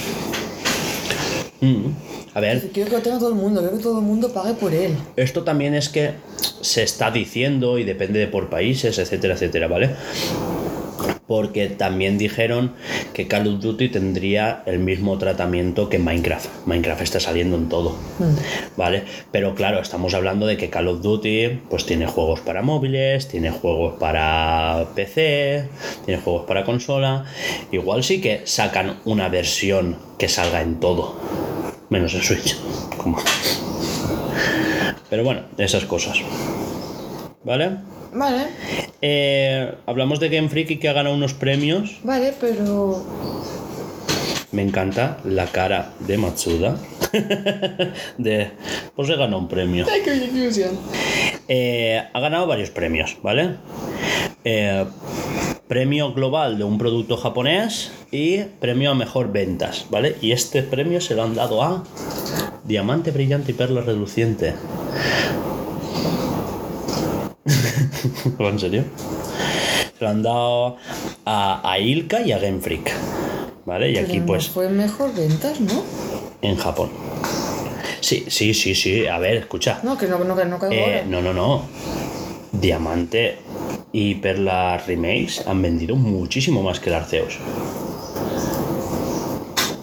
[1.61, 1.87] Mm.
[2.35, 4.55] A ver, Quiero que lo tenga todo el mundo, quiero que todo el mundo pague
[4.55, 4.97] por él.
[5.17, 6.15] esto también es que
[6.63, 9.95] se está diciendo y depende de por países, etcétera, etcétera, ¿vale?
[11.33, 12.75] Porque también dijeron
[13.15, 16.67] que Call of Duty tendría el mismo tratamiento que Minecraft.
[16.67, 17.97] Minecraft está saliendo en todo,
[18.77, 19.05] ¿vale?
[19.31, 23.51] Pero claro, estamos hablando de que Call of Duty pues tiene juegos para móviles, tiene
[23.51, 25.71] juegos para PC,
[26.05, 27.25] tiene juegos para consola.
[27.71, 31.17] Igual sí que sacan una versión que salga en todo,
[31.89, 32.59] menos en Switch.
[32.99, 33.17] Como...
[35.09, 36.19] Pero bueno, esas cosas.
[37.43, 37.79] ¿Vale?
[38.13, 38.47] Vale,
[39.01, 41.99] Eh, hablamos de Game Freak y que ha ganado unos premios.
[42.05, 43.05] vale, pero.
[44.53, 46.77] Me encanta la cara de Matsuda.
[48.19, 48.51] de,
[48.95, 49.87] pues he ganado un premio.
[49.91, 50.79] ¡Ay, qué ilusión!
[51.49, 53.57] Eh, ha ganado varios premios, ¿vale?
[54.45, 54.85] Eh,
[55.69, 60.17] premio global de un producto japonés y premio a mejor ventas, ¿vale?
[60.21, 61.85] Y este premio se lo han dado a
[62.65, 64.55] Diamante Brillante y Perla Reluciente.
[68.41, 68.85] ¿Va en serio?
[69.99, 70.77] Se lo han dado
[71.25, 72.93] a, a Ilka y a Game Freak,
[73.67, 73.91] ¿vale?
[73.93, 75.83] Y aquí no pues Fue mejor ventas, ¿no?
[76.43, 76.91] en Japón.
[78.01, 79.07] Sí, sí, sí, sí.
[79.07, 79.79] A ver, escucha.
[79.85, 81.63] No, que no, no, que no caigo Eh, no, no, no.
[82.51, 83.39] Diamante
[83.93, 87.39] y Perla Remakes han vendido muchísimo más que el Arceus.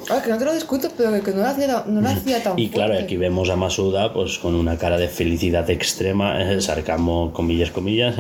[0.10, 2.58] Ah, que no te lo discuto, pero que, no lo hacía, no lo hacía tan
[2.58, 3.04] Y claro, fuerte.
[3.06, 8.16] aquí vemos a Masuda pues con una cara de felicidad extrema, eh, sarcasmo, comillas, comillas,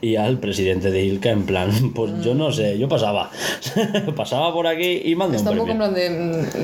[0.00, 3.30] y, y al presidente de Ilka en plan, pues yo no sé, yo pasaba.
[4.16, 6.08] pasaba por aquí y manda un Está un poco en plan de,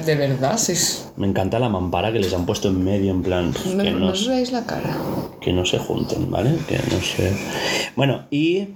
[0.04, 1.10] de verdad, es...
[1.16, 3.90] Me encanta la mampara que les han puesto en medio, en plan, pues, No, que
[3.90, 4.96] no no, os veáis la cara.
[5.40, 6.50] que no se junten, ¿vale?
[6.68, 7.32] Que no se...
[7.96, 8.68] Bueno, y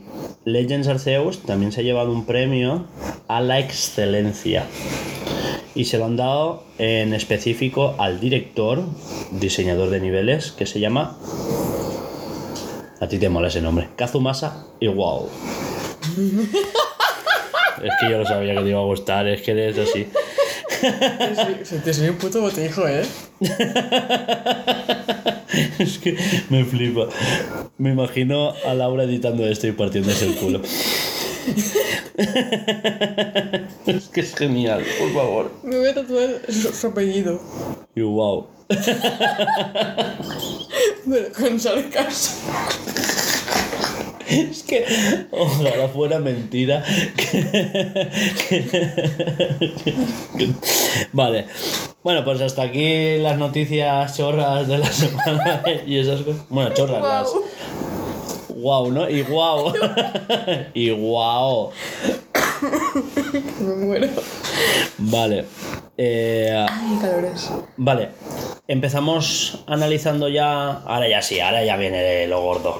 [0.44, 2.86] Legends Arceus también se ha llevado un premio
[3.28, 4.64] a la excelencia.
[5.74, 8.84] Y se lo han dado en específico al director,
[9.30, 11.16] diseñador de niveles, que se llama...
[13.00, 13.88] A ti te mola ese nombre.
[13.96, 15.28] Kazumasa Iwao.
[17.82, 20.06] es que yo lo sabía que te iba a gustar, es que eres así.
[21.84, 23.04] Te soy un puto botijo, ¿eh?
[25.78, 26.16] Es que
[26.48, 27.08] me flipa.
[27.78, 30.60] Me imagino a Laura editando esto y partiéndose el culo.
[33.86, 35.50] es que es genial, por favor.
[35.62, 37.40] Me voy a tatuar su, su apellido.
[37.94, 38.46] Y wow.
[41.04, 42.52] Bueno, con sarcasmo.
[44.28, 44.86] Es que
[45.30, 46.82] ojalá fuera mentira.
[51.12, 51.46] Vale.
[52.02, 56.46] Bueno, pues hasta aquí las noticias chorras de la semana y esas cosas.
[56.48, 57.28] Bueno, chorras las.
[58.62, 58.84] Guau.
[58.84, 59.10] Wow, ¿no?
[59.10, 59.72] Y wow.
[60.74, 61.70] y wow.
[63.60, 64.08] Me muero.
[64.98, 65.44] Vale.
[65.98, 67.50] Eh, Ay, calores.
[67.76, 68.10] vale.
[68.68, 70.70] Empezamos analizando ya.
[70.70, 72.78] Ahora ya sí, ahora ya viene lo gordo.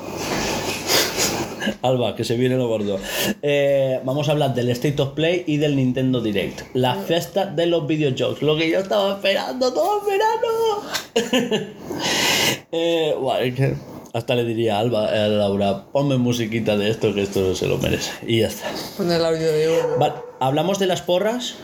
[1.83, 2.99] Alba, que se viene lo gordo.
[3.43, 6.75] Eh, vamos a hablar del State of Play y del Nintendo Direct.
[6.75, 8.43] La fiesta de los videojuegos.
[8.43, 11.73] Lo que yo estaba esperando todo el verano.
[12.73, 17.55] eh, que hasta le diría a Alba, a Laura, ponme musiquita de esto, que esto
[17.55, 18.11] se lo merece.
[18.27, 18.71] Y ya está.
[18.97, 19.97] Pon el audio de Hugo.
[19.99, 21.55] Vale, hablamos de las porras.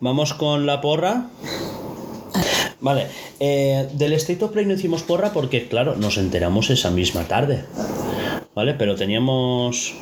[0.00, 1.26] Vamos con la porra.
[2.80, 3.06] Vale,
[3.40, 7.64] eh, del State of Play no hicimos porra porque, claro, nos enteramos esa misma tarde.
[8.54, 8.74] ¿Vale?
[8.74, 9.94] Pero teníamos.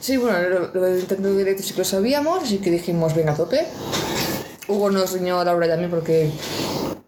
[0.00, 3.32] Sí, bueno, lo, lo del Nintendo Direct sí que lo sabíamos, así que dijimos, venga,
[3.32, 3.66] a tope.
[4.68, 6.30] Hugo nos riñó a Laura también porque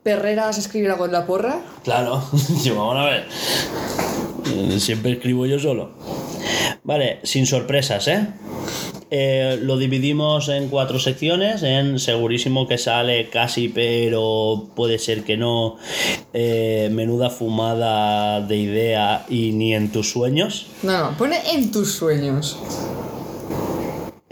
[0.02, 1.60] Perreras escribir algo en la porra.
[1.84, 2.22] Claro,
[2.64, 4.80] yo, vamos a ver.
[4.80, 5.92] Siempre escribo yo solo.
[6.82, 8.26] Vale, sin sorpresas, ¿eh?
[9.14, 15.36] Eh, lo dividimos en cuatro secciones, en segurísimo que sale casi, pero puede ser que
[15.36, 15.76] no,
[16.32, 20.68] eh, menuda fumada de idea y ni en tus sueños.
[20.82, 22.58] No, no, pone en tus sueños.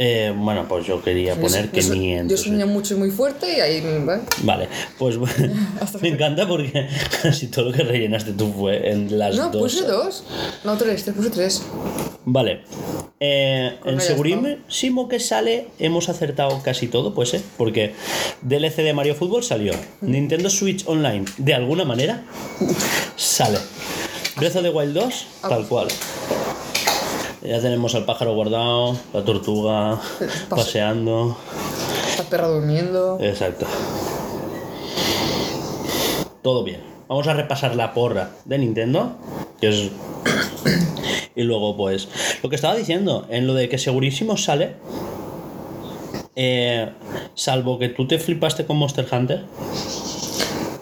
[0.02, 2.96] Eh, bueno, pues yo quería poner yo, que yo, ni en Yo sueño mucho y
[2.96, 4.22] muy fuerte y ahí, ¿vale?
[4.44, 5.52] Vale, pues bueno,
[6.00, 6.88] me encanta porque
[7.22, 9.60] casi todo lo que rellenaste tú fue en las No, dos.
[9.74, 10.24] puse dos.
[10.64, 11.62] No, tres, te puse tres.
[12.24, 12.62] Vale.
[13.20, 17.42] Eh, en segurísimo que sale, hemos acertado casi todo, pues, ¿eh?
[17.58, 17.92] Porque
[18.40, 19.74] DLC de Mario Fútbol salió.
[20.00, 22.22] Nintendo Switch Online, de alguna manera,
[23.16, 23.58] sale.
[24.36, 25.88] Breath of the Wild 2, tal cual.
[27.42, 31.36] Ya tenemos al pájaro guardado, la tortuga Pase- paseando.
[32.18, 33.18] La perra durmiendo.
[33.20, 33.66] Exacto.
[36.42, 36.80] Todo bien.
[37.08, 39.12] Vamos a repasar la porra de Nintendo,
[39.60, 39.90] que es
[41.34, 42.08] Y luego, pues,
[42.42, 44.74] lo que estaba diciendo, en lo de que segurísimo sale,
[46.36, 46.90] eh,
[47.34, 49.44] salvo que tú te flipaste con Monster Hunter.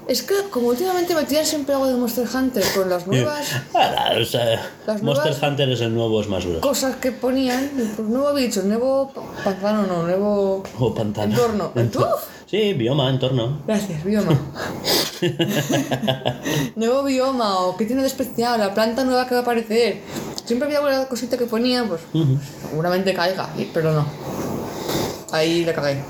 [0.08, 4.12] Es que como últimamente me tiran siempre algo de Monster Hunter con las nuevas Ah,
[4.18, 6.60] o sea, Las Monster nuevas- Hunter es el nuevo Smash Bros.
[6.60, 11.32] cosas que ponían, pues nuevo bicho, nuevo pa- pantano, no, nuevo O pantano.
[11.34, 11.72] entorno.
[11.74, 12.22] Entor- ¡Uf!
[12.46, 13.60] Sí, bioma, entorno.
[13.66, 14.32] Gracias, bioma.
[16.76, 20.00] nuevo bioma o qué tiene de especial, la planta nueva que va a aparecer.
[20.46, 22.00] Siempre había alguna cosita que ponía, pues
[22.70, 24.06] seguramente caiga, pero no.
[25.32, 26.02] Ahí le cagué.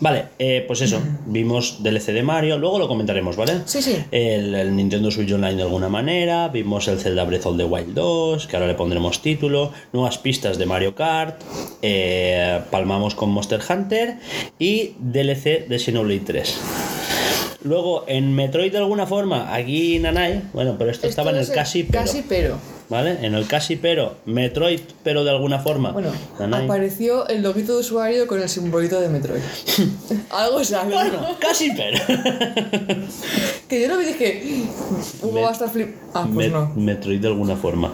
[0.00, 3.62] Vale, eh, pues eso, vimos DLC de Mario, luego lo comentaremos, ¿vale?
[3.64, 3.96] Sí, sí.
[4.12, 7.94] El, el Nintendo Switch Online de alguna manera, vimos el Zelda Breath of the Wild
[7.94, 11.40] 2, que ahora le pondremos título, nuevas pistas de Mario Kart,
[11.82, 14.18] eh, palmamos con Monster Hunter
[14.58, 16.60] y DLC de Xenoblade 3.
[17.64, 21.82] Luego, en Metroid de alguna forma, aquí Nanai, bueno, pero esto, estaba en el casi
[21.82, 22.77] pero, Casi pero.
[22.88, 23.18] ¿Vale?
[23.26, 25.92] En el casi pero, Metroid pero de alguna forma.
[25.92, 26.10] Bueno,
[26.52, 29.40] apareció el loguito de usuario con el simbolito de Metroid.
[30.30, 30.94] Algo sale.
[30.94, 31.98] Bueno, casi pero.
[33.68, 34.42] Que yo lo vi y dije,
[35.22, 35.94] Hugo Me- va a estar flip.
[36.14, 36.72] Ah, pues Me- no.
[36.74, 37.92] Metroid de alguna forma.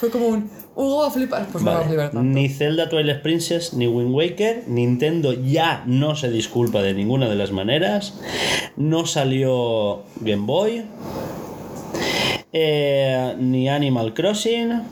[0.00, 1.46] Fue como un, Hugo va a flipar.
[1.52, 1.88] Pues no va a Vale.
[1.90, 2.22] flipar tanto.
[2.22, 4.64] Ni Zelda Twilight Princess ni Wind Waker.
[4.68, 8.14] Nintendo ya no se disculpa de ninguna de las maneras.
[8.76, 10.82] No salió Game Boy.
[12.52, 14.82] Eh, ni Animal Crossing.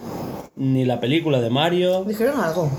[0.57, 2.05] Ni la película de Mario.
[2.05, 2.71] Dijeron algo.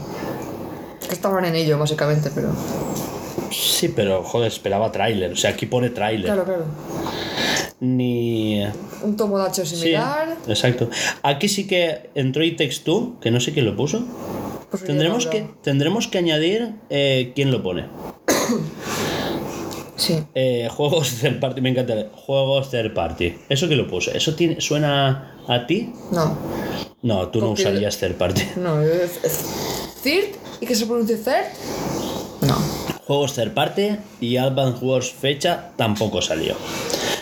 [1.08, 2.50] Que estaban en ello, básicamente, pero.
[3.52, 5.32] Sí, pero joder, esperaba tráiler.
[5.32, 6.26] O sea, aquí pone tráiler.
[6.26, 6.66] Claro, claro.
[7.80, 8.64] Ni.
[9.04, 10.38] Un tomodacho Sí, similar.
[10.48, 10.90] exacto.
[11.24, 14.04] Aquí sí que entró Takes Two, que no sé quién lo puso.
[14.70, 17.86] Pues Tendremos que, tendremos que añadir eh, quién lo pone.
[20.02, 20.24] Sí.
[20.34, 21.94] Eh, juegos third party, me encanta.
[22.26, 23.36] Juegos third party.
[23.50, 24.18] ¿Eso que lo puse?
[24.18, 25.94] ¿Eso tiene, suena a ti?
[26.12, 26.36] No.
[27.04, 28.42] No, tú no usarías third party.
[28.58, 28.82] No,
[30.04, 31.46] Third y que se pronuncie third.
[32.42, 32.56] No.
[33.06, 36.56] Juegos third party y Advance Wars fecha tampoco salió.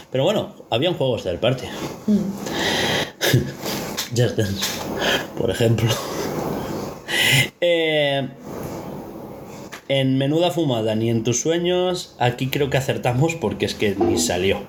[0.09, 1.65] Pero bueno, habían juegos third party.
[4.15, 4.65] Just Dance,
[5.37, 5.89] por ejemplo.
[7.59, 8.29] Eh,
[9.89, 14.17] en Menuda Fumada ni en tus sueños, aquí creo que acertamos porque es que ni
[14.17, 14.61] salió.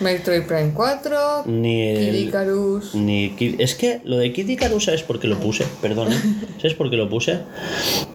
[0.00, 1.44] Metroid Prime 4.
[1.46, 2.94] Ni el, Kid Icarus.
[2.94, 5.64] Ni Kid- Es que lo de Kid Icarus, ¿sabes por qué lo puse?
[5.80, 6.16] Perdón, ¿eh?
[6.56, 7.38] ¿Sabes por qué lo puse?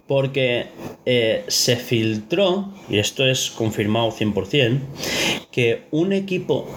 [0.06, 0.66] Porque
[1.06, 4.80] eh, se filtró, y esto es confirmado 100%,
[5.50, 6.68] que un equipo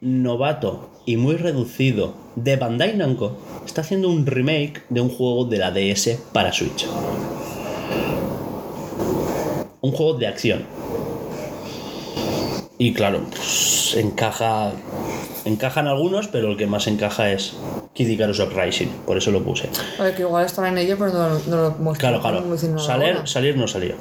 [0.00, 3.36] novato y muy reducido de Bandai Namco
[3.66, 6.86] está haciendo un remake de un juego de la DS para Switch.
[9.82, 10.64] Un juego de acción.
[12.78, 14.72] Y claro, pues, encaja.
[15.44, 17.54] Encajan algunos, pero el que más encaja es
[17.94, 18.88] Kid Icarus Uprising.
[19.06, 19.70] Por eso lo puse.
[19.98, 22.20] A ver, que igual están en ello, pero no, no lo muestran.
[22.20, 23.26] Claro, no claro.
[23.26, 23.94] Salir, no salió.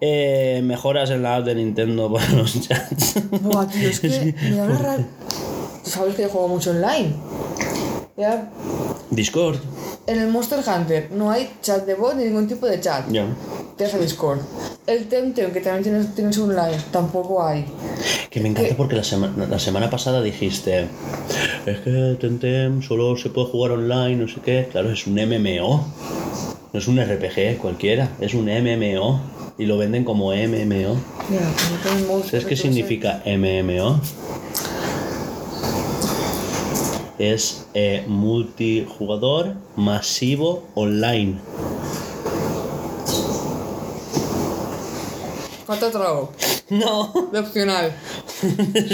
[0.00, 3.14] Eh, mejoras en la app de Nintendo para los chats.
[3.42, 5.06] Buah, tío, es que me da una rabia.
[5.82, 7.14] Sabes que yo juego mucho online.
[8.16, 8.48] Ya,
[9.10, 9.56] Discord.
[10.06, 13.04] en el Monster Hunter no hay chat de voz ni ningún tipo de chat.
[13.10, 13.26] Ya.
[13.76, 14.38] Tienes a Discord.
[14.86, 17.64] El Temtem, que también tienes, tienes online, tampoco hay.
[18.30, 20.86] Que me encanta porque la, sema- la semana pasada dijiste.
[21.66, 24.68] Es que Tentem solo se puede jugar online, no sé qué.
[24.70, 25.86] Claro, es un MMO.
[26.72, 29.20] No es un RPG cualquiera, es un MMO.
[29.58, 30.94] Y lo venden como MMO.
[32.08, 34.00] Monstruos ¿Sabes qué significa MMO?
[37.18, 41.36] Es eh, multijugador masivo online.
[45.66, 46.32] Falta trago.
[46.70, 47.12] No.
[47.32, 47.92] De opcional.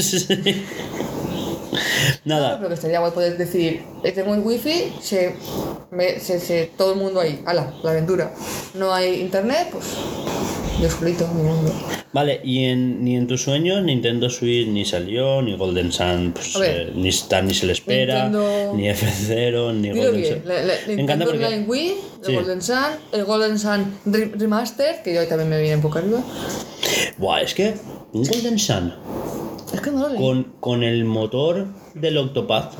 [0.00, 0.64] Sí.
[2.24, 2.56] Nada.
[2.56, 5.34] Pero que estaría guay poder decir, eh, tengo un wifi, se,
[5.90, 8.32] me, se, se- todo el mundo ahí, ala, la aventura.
[8.74, 9.84] No hay internet, pues
[10.80, 11.72] yo solito, mi mundo.
[12.12, 16.56] Vale, y en, ni en tus sueños Nintendo Switch ni salió, ni Golden Sun pues,
[16.60, 20.42] eh, ni está ni se le espera, Nintendo- ni F0, ni Golden Sun.
[20.44, 22.34] la, la, Me encanta porque Online Wii, el Sí.
[22.34, 22.76] Golden Sun,
[23.12, 26.20] el Golden Sun Re- Remaster, que yo también me viene un poco arriba.
[27.18, 27.74] Buah, es que
[28.12, 28.92] un Golden Sun
[29.72, 32.74] Es que no lo con, con el motor del Octopath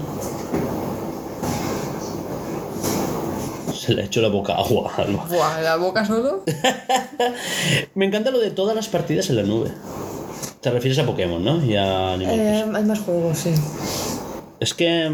[3.90, 4.92] se le ha hecho la boca agua.
[5.28, 6.44] Buah, la boca solo.
[7.94, 9.70] Me encanta lo de todas las partidas en la nube.
[10.60, 11.64] Te refieres a Pokémon, ¿no?
[11.64, 13.50] Y a Eh, hay más juegos, sí.
[14.60, 15.10] Es que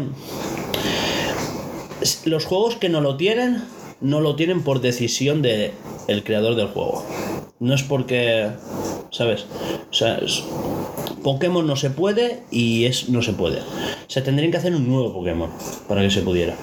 [2.25, 3.63] los juegos que no lo tienen,
[4.01, 5.71] no lo tienen por decisión de
[6.07, 7.03] el creador del juego.
[7.59, 8.49] No es porque,
[9.11, 9.45] ¿sabes?
[9.89, 10.43] O sea, es-
[11.23, 13.59] Pokémon no se puede y es no se puede.
[13.59, 15.49] O sea, tendrían que hacer un nuevo Pokémon
[15.87, 16.55] para que se pudiera.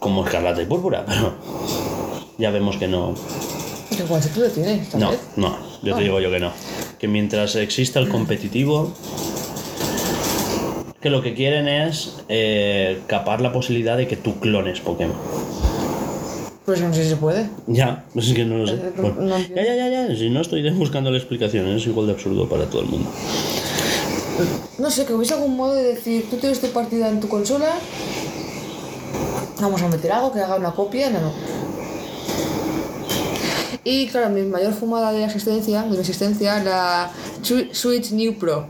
[0.00, 1.34] Como Escarlata y Púrpura, pero
[2.38, 3.14] ya vemos que no.
[3.98, 6.02] Igual si tú lo tienes, No, no, yo te Ah.
[6.04, 6.50] digo yo que no.
[6.98, 8.92] Que mientras exista el competitivo,
[11.02, 15.16] que lo que quieren es eh, capar la posibilidad de que tú clones Pokémon.
[16.64, 17.48] Pues no sé si se puede.
[17.66, 18.74] Ya, es que no lo sé.
[18.74, 20.16] Eh, no- Bueno, no ya, ya, ya, ya.
[20.16, 23.10] Si no estoy buscando la explicación, es igual de absurdo para todo el mundo.
[24.78, 27.74] No sé, que hubiese algún modo de decir, tú tienes tu partida en tu consola,
[29.60, 31.32] vamos a meter algo que haga una copia, no, no.
[33.84, 37.10] Y claro, mi mayor fumada de asistencia, de mi asistencia, la
[37.42, 38.66] Swi- Switch New Pro.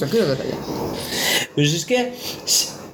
[0.00, 0.56] Verla ya.
[1.56, 2.12] Pues es que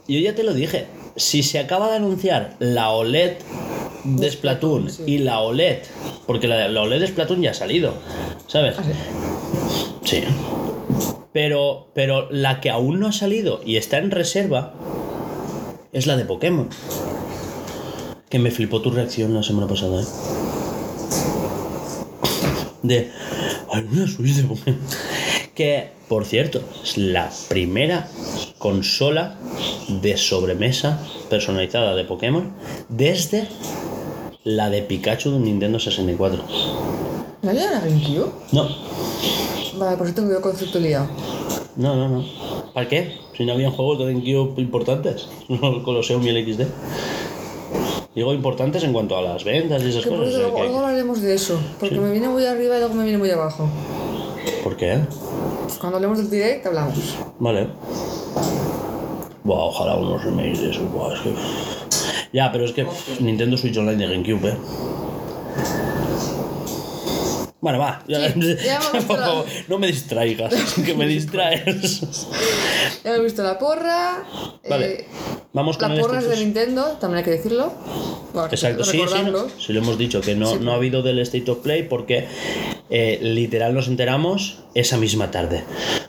[0.09, 0.87] yo ya te lo dije.
[1.17, 3.35] Si se acaba de anunciar la OLED
[4.05, 5.03] de Splatoon sí.
[5.07, 5.83] y la OLED,
[6.27, 7.93] porque la, la OLED de Splatoon ya ha salido,
[8.49, 8.75] ¿sabes?
[8.79, 8.91] Ah, sí.
[10.05, 10.25] Sí.
[11.33, 14.73] Pero, pero la que aún no ha salido y está en reserva
[15.95, 16.69] es la de Pokémon.
[18.29, 20.07] Que me flipó tu reacción la semana pasada, ¿eh?
[22.83, 23.11] De.
[23.73, 24.81] Hay una Switch de Pokémon.
[25.55, 28.09] Que, por cierto, es la primera
[28.59, 29.37] consola
[29.89, 30.99] de sobremesa
[31.31, 32.53] personalizada de Pokémon
[32.89, 33.47] desde
[34.43, 36.43] la de Pikachu de un Nintendo 64.
[37.43, 38.33] ¿No había una GameCube?
[38.53, 38.69] No,
[39.79, 41.09] Vale, por eso tengo yo concepto liado.
[41.77, 42.25] No, no, no.
[42.75, 43.13] ¿Para qué?
[43.37, 45.29] Si no habían juegos de GameCube importantes.
[45.49, 46.63] El Colosseum y el XD.
[48.15, 50.35] Digo importantes en cuanto a las ventas y esas Que cosas.
[50.35, 53.31] luego, luego hablaremos de eso, porque me viene muy arriba y luego me viene muy
[53.31, 53.69] abajo.
[54.63, 54.99] ¿Por qué?
[55.81, 56.95] Cuando hablemos del direct hablamos.
[57.41, 57.69] Vale.
[59.43, 60.83] Buah, ojalá unos remakes de eso.
[60.85, 61.35] Buah, es que...
[62.33, 62.87] Ya, pero es que
[63.21, 64.57] Nintendo Switch Online de GameCube, ¿eh?
[67.65, 68.03] Bueno, va.
[68.07, 70.53] Ya, Sí, ya hemos favor, no me distraigas,
[70.85, 72.27] que me distraes.
[73.03, 74.23] Ya he visto la porra.
[74.69, 74.87] Vale.
[74.93, 75.07] eh,
[75.55, 76.37] Vamos con la porra es de.
[76.45, 77.73] Nintendo, también hay que decirlo.
[78.35, 79.47] Bueno, Exacto, sí, sí, recordarlo.
[79.59, 82.27] sí, lo hemos dicho, que no, no ha habido del State of Play porque
[82.91, 85.65] eh, literal nos enteramos esa misma tarde.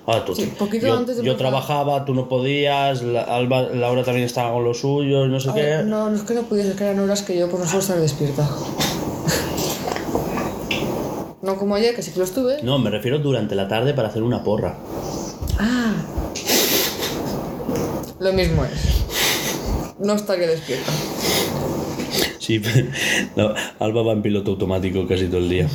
[0.08, 4.04] Ah, tú- Sí, poquito yo antes de yo trabajaba, tú no podías, la, Alba, Laura
[4.04, 5.84] también estaba con lo suyo, no sé qué.
[5.86, 7.80] no, no es que no pudiese, es que eran horas que yo por no suelo
[7.80, 8.46] estar despierta.
[11.46, 12.64] No como ayer, que sí que lo estuve.
[12.64, 14.76] No, me refiero durante la tarde para hacer una porra.
[15.60, 15.94] Ah.
[18.20, 19.96] Lo mismo es.
[20.00, 20.92] No estaría despierta.
[22.40, 22.60] Sí,
[23.36, 25.68] no, Alba va en piloto automático casi todo el día.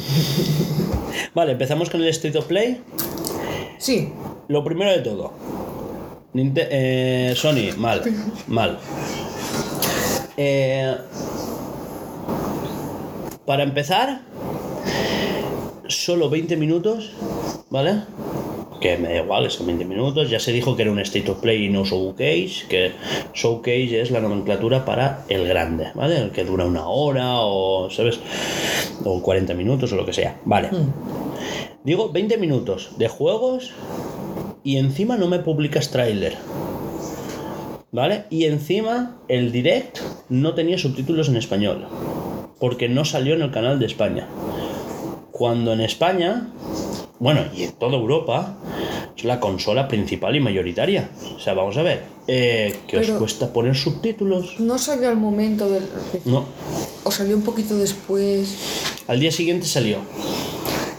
[1.34, 2.82] Vale, empezamos con el State of Play.
[3.78, 4.12] Sí.
[4.48, 5.32] Lo primero de todo.
[6.34, 8.02] Ninte- eh, Sony, mal.
[8.48, 8.76] Mal.
[10.36, 10.96] Eh,
[13.46, 14.22] para empezar,
[15.90, 17.10] solo 20 minutos,
[17.70, 18.02] ¿vale?
[18.80, 20.30] Que me da igual, son 20 minutos.
[20.30, 22.92] Ya se dijo que era un State of Play y no Showcase, que
[23.34, 26.18] Showcase es la nomenclatura para el grande, ¿vale?
[26.18, 28.20] El que dura una hora o, ¿sabes?
[29.04, 30.40] O 40 minutos o lo que sea.
[30.44, 30.70] Vale.
[31.84, 33.72] Digo 20 minutos de juegos
[34.62, 36.36] y encima no me publicas tráiler.
[37.92, 38.24] ¿Vale?
[38.30, 41.86] Y encima el direct no tenía subtítulos en español.
[42.60, 44.28] Porque no salió en el canal de España.
[45.40, 46.48] Cuando en España,
[47.18, 48.58] bueno, y en toda Europa,
[49.16, 51.08] es la consola principal y mayoritaria.
[51.34, 54.60] O sea, vamos a ver, eh, ¿qué os cuesta poner subtítulos?
[54.60, 55.84] No salió al momento del.
[56.26, 56.44] No,
[57.04, 58.54] O salió un poquito después.
[59.08, 59.96] al día siguiente salió.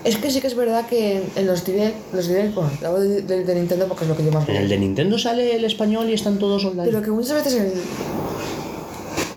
[0.03, 3.21] Es que sí que es verdad que en, los direct, los direct, bueno, hablo de,
[3.21, 5.65] de- de Nintendo porque es lo que yo más En el de Nintendo sale el
[5.65, 6.85] español y están todos online.
[6.89, 7.71] Pero que muchas veces en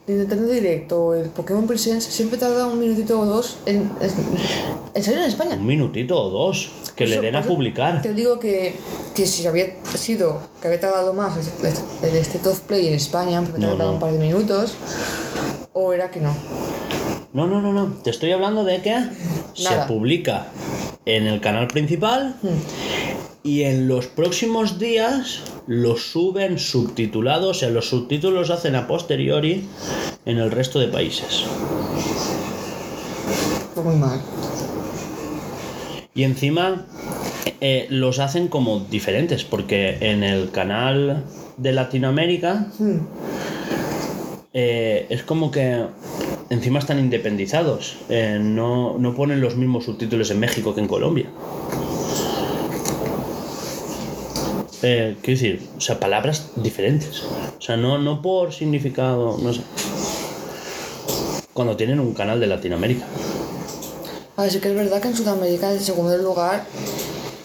[0.07, 3.91] el, el Nintendo Direct o el Pokémon Presents siempre tarda un minutito o dos en,
[4.95, 5.57] en, salir en España.
[5.57, 8.03] Un minutito o dos, que le den a publicar.
[8.03, 8.77] Te digo que,
[9.15, 11.37] que si había sido, que había tardado más
[12.03, 13.95] el, State of Play en España, porque No, tardado no.
[13.95, 14.75] un par de minutos,
[15.73, 16.35] o era que no.
[17.33, 17.95] No, no, no, no.
[18.03, 19.13] Te estoy hablando de que Nada.
[19.57, 20.47] se publica
[21.05, 22.37] en el canal principal
[23.45, 28.89] y en los próximos días lo suben subtitulados, o sea, los subtítulos los hacen a
[28.89, 29.69] posteriori
[30.25, 31.45] en el resto de países.
[33.75, 34.21] Fue muy mal.
[36.15, 36.87] Y encima
[37.61, 41.25] eh, los hacen como diferentes, porque en el canal
[41.59, 43.01] de Latinoamérica Hmm.
[44.55, 45.85] eh, es como que
[46.49, 47.97] encima están independizados.
[48.09, 51.27] Eh, no, no ponen los mismos subtítulos en México que en Colombia.
[54.87, 57.23] Eh, quiero decir, o sea, palabras diferentes.
[57.59, 59.63] O sea, no, no por significado, no sé.
[61.53, 63.07] Cuando tienen un canal de Latinoamérica.
[64.37, 66.65] A ver, sí que es verdad que en Sudamérica, en segundo lugar,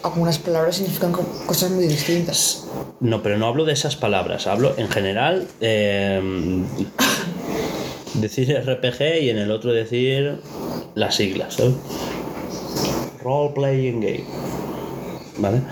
[0.02, 2.64] algunas palabras significan co- cosas muy distintas.
[3.00, 5.46] No, pero no hablo de esas palabras, hablo en general.
[5.60, 6.20] eh,
[8.14, 10.40] decir RPG y en el otro decir
[10.96, 11.74] las siglas, ¿sabes?
[13.22, 14.24] Role Playing Game.
[15.38, 15.62] ¿Vale?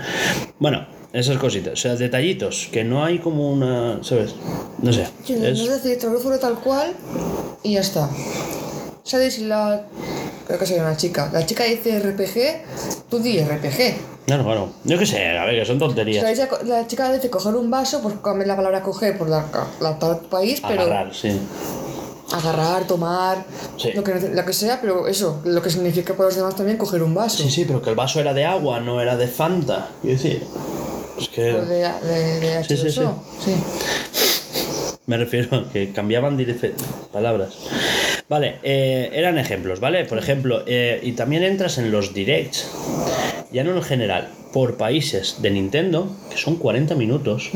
[0.57, 3.99] Bueno, esas cositas, o sea, detallitos, que no hay como una.
[4.03, 4.35] ¿Sabes?
[4.81, 5.07] No sé.
[5.25, 6.93] Sí, no es- es decir, traducirlo tal cual
[7.63, 8.09] y ya está.
[9.03, 9.85] ¿Sabes si la.
[10.47, 11.29] Creo que soy una chica.
[11.33, 13.95] La chica dice RPG, tú di RPG.
[14.25, 14.69] Claro, claro.
[14.83, 16.39] Yo qué sé, a ver, que son Si la, tonterías.
[16.65, 19.45] la chica dice coger un vaso, pues cambia la palabra coger por la,
[19.79, 20.81] la tal país, pero.
[20.83, 21.31] Agarrar, sí.
[22.31, 23.43] agarrar, tomar,
[23.77, 23.91] Sí.
[23.93, 27.01] lo, que, lo que sea, pero eso, lo que significa para los demás también coger
[27.01, 27.41] un vaso.
[27.41, 29.89] Sí, sí, pero que el vaso era de agua, no era de Fanta.
[30.01, 30.43] Quiero decir.
[31.19, 31.41] Es que.
[31.41, 32.99] De, de, de Sí, sí, sí.
[33.01, 33.13] H2O,
[33.43, 33.51] sí.
[35.09, 36.37] Me refiero a que cambiaban
[37.11, 37.57] palabras.
[38.29, 40.05] Vale, eh, eran ejemplos, ¿vale?
[40.05, 42.69] Por ejemplo, eh, y también entras en los directs,
[43.51, 47.49] ya no en general, por países de Nintendo, que son 40 minutos,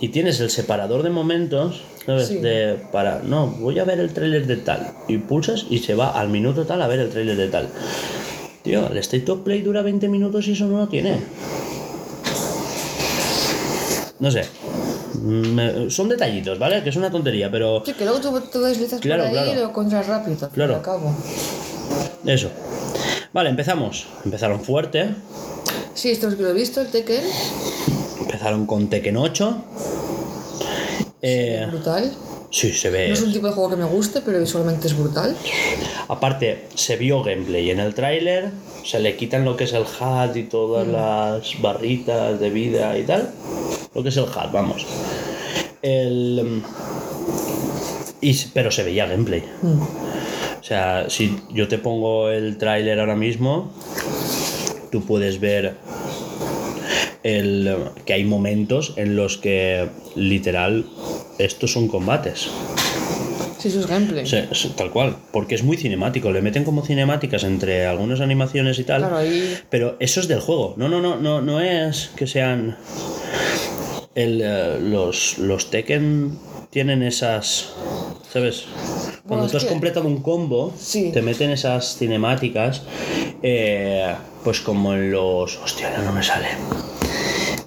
[0.00, 2.28] y tienes el separador de momentos, ¿sabes?
[2.28, 2.38] Sí.
[2.38, 6.18] De, para, no, voy a ver el tráiler de tal, y pulsas y se va
[6.18, 7.68] al minuto tal a ver el tráiler de tal.
[8.62, 11.18] Tío, el State of Play dura 20 minutos y eso no lo tiene.
[14.24, 14.42] No sé.
[15.22, 16.82] Me- son detallitos, ¿vale?
[16.82, 19.52] Que es una tontería, pero Sí, que luego tú, tú deslizas Claro, por ahí claro.
[19.52, 20.48] y lo encuentras rápido.
[20.48, 20.80] Claro.
[20.80, 21.14] cabo.
[22.24, 22.50] eso.
[23.34, 24.06] Vale, empezamos.
[24.24, 25.10] Empezaron fuerte.
[25.92, 27.22] Sí, esto es que lo he visto, el Tekken,
[28.20, 29.64] Empezaron con Tekken 8.
[31.20, 32.10] Eh, brutal.
[32.50, 33.08] sí, se ve.
[33.08, 35.36] No es un tipo de juego que me guste, pero visualmente es brutal.
[36.08, 38.50] Aparte, se vio gameplay en el tráiler.
[38.84, 43.04] Se le quitan lo que es el HUD y todas las barritas de vida y
[43.04, 43.30] tal.
[43.94, 44.86] Lo que es el HUD, vamos.
[45.82, 46.42] El.
[46.44, 46.62] mm,
[48.20, 49.42] y, pero se veía gameplay.
[49.62, 49.80] Mm.
[50.60, 53.72] O sea, si yo te pongo el tráiler ahora mismo,
[54.90, 55.74] tú puedes ver
[57.22, 57.76] el,
[58.06, 60.86] que hay momentos en los que literal
[61.38, 62.48] estos son combates.
[63.64, 64.26] Sí, eso es gameplay.
[64.26, 64.36] Sí,
[64.76, 69.00] tal cual, porque es muy cinemático, le meten como cinemáticas entre algunas animaciones y tal.
[69.00, 70.74] Claro, ahí- Pero eso es del juego.
[70.76, 72.76] No, no, no, no, no es que sean
[74.14, 76.38] el, eh, los los Tekken
[76.68, 77.70] tienen esas,
[78.30, 78.66] ¿sabes?
[79.26, 81.10] Cuando es tú has que- completado un combo, Sí.
[81.10, 82.82] te meten esas cinemáticas,
[83.42, 86.48] eh, pues como en los, hostia, ya no me sale.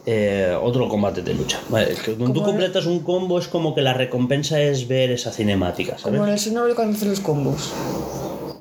[0.09, 1.59] Eh, otro combate de lucha.
[1.67, 5.11] Vale, que cuando tú en- completas un combo es como que la recompensa es ver
[5.11, 6.17] esa cinemática, ¿sabes?
[6.17, 7.73] Como en el Xenoblade cuando hace los combos.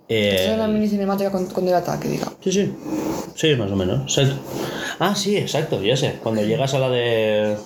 [0.08, 2.32] Eh, Es una mini cinemática con, con el ataque, diga.
[2.42, 2.74] Sí, sí.
[3.36, 4.00] Sí, más o menos.
[4.18, 4.40] Exacto.
[4.98, 6.14] Ah, sí, exacto, ya sé.
[6.22, 7.56] Cuando llegas a la de.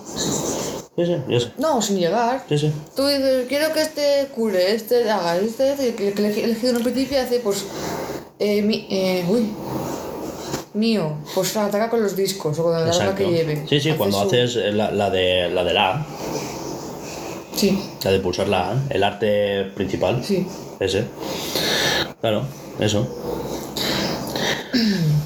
[0.95, 1.47] Sí, sí, ya sé.
[1.57, 2.43] No, sin llegar.
[2.49, 2.71] Sí, sí.
[2.95, 6.83] Tú dices, quiero que este cure, este haga, este hace, que, que he elegido un
[6.83, 7.65] principio hace, pues,
[8.37, 9.47] eh, mi, eh, uy,
[10.73, 13.15] mío, pues ataca con los discos o con arma Exacto.
[13.17, 13.65] que lleve.
[13.67, 16.05] Sí, sí, Hace cuando su- haces la, la de la de la A,
[17.55, 20.23] Sí, la de pulsar la A, el arte principal.
[20.23, 20.47] sí.
[20.79, 21.05] Ese.
[22.21, 22.43] Claro,
[22.79, 23.07] eso.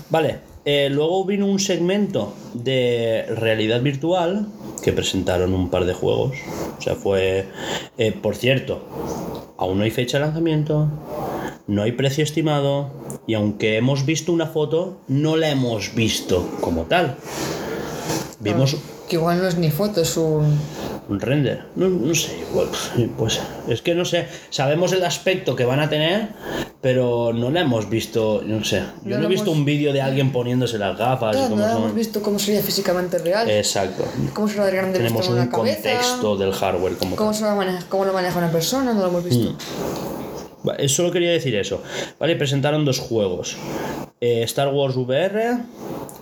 [0.10, 0.40] Vale.
[0.66, 4.48] Eh, luego vino un segmento de realidad virtual
[4.84, 6.38] que presentaron un par de juegos.
[6.78, 7.48] O sea, fue.
[7.98, 10.90] eh, por cierto, aún no hay fecha de lanzamiento,
[11.68, 12.90] no hay precio estimado.
[13.28, 17.16] Y aunque hemos visto una foto, no la hemos visto como tal.
[18.40, 18.78] Vimos
[19.10, 20.60] Que igual no es ni foto, es un...
[21.10, 21.64] un render.
[21.76, 22.68] No, no sé, igual.
[23.18, 24.28] Pues es que no sé.
[24.50, 26.30] Sabemos el aspecto que van a tener,
[26.82, 28.42] pero no la hemos visto.
[28.46, 28.80] No sé.
[29.04, 31.40] Yo No no, lo he visto hemos- un vídeo de alguien poniéndose las gafas y
[31.40, 31.78] Claro, cómo no son.
[31.84, 34.06] hemos visto cómo sería físicamente real, Exacto.
[34.34, 38.06] cómo de grande Tenemos un contexto del hardware como cómo, se va a manejar, cómo
[38.06, 39.52] lo maneja una persona, no lo hemos visto.
[39.52, 40.88] Mm.
[40.88, 41.84] Solo quería decir eso.
[42.20, 43.56] Vale, presentaron dos juegos.
[44.20, 45.58] Eh, Star Wars VR,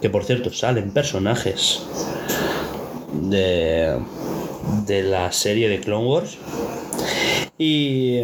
[0.02, 1.82] que por cierto salen personajes
[3.14, 3.98] de,
[4.86, 6.38] de la serie de Clone Wars.
[7.58, 8.22] Y...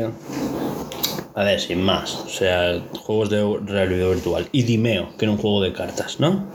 [1.36, 2.16] A ver, sin más.
[2.26, 4.50] O sea, juegos de realidad virtual.
[4.52, 6.46] Y Dimeo, que era un juego de cartas, ¿no?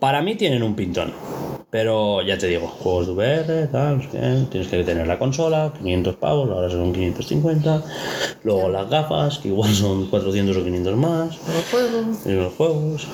[0.00, 1.12] Para mí tienen un pintón.
[1.70, 6.48] Pero ya te digo, juegos de VR, tal, tienes que tener la consola, 500 pavos,
[6.48, 7.82] ahora son 550.
[8.44, 11.38] Luego las gafas, que igual son 400 o 500 más.
[11.48, 13.06] El juego, Y los juegos,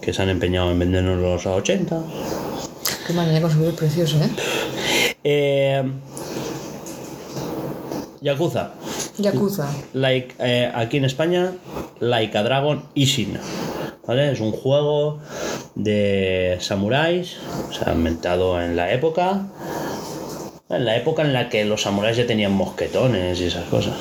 [0.00, 2.02] que se han empeñado en vendernos a 80.
[3.06, 4.30] Qué manera de conseguir precios, ¿eh?
[5.24, 5.82] Eh,
[8.20, 8.70] Yakuza.
[9.18, 9.68] Yakuza.
[9.92, 11.52] Like, eh, aquí en España,
[12.00, 13.38] Like a Dragon Ishin.
[14.06, 14.32] ¿Vale?
[14.32, 15.20] Es un juego
[15.74, 17.36] de samuráis,
[17.68, 19.46] o sea, inventado en la época.
[20.68, 23.94] En la época en la que los samuráis ya tenían mosquetones y esas cosas.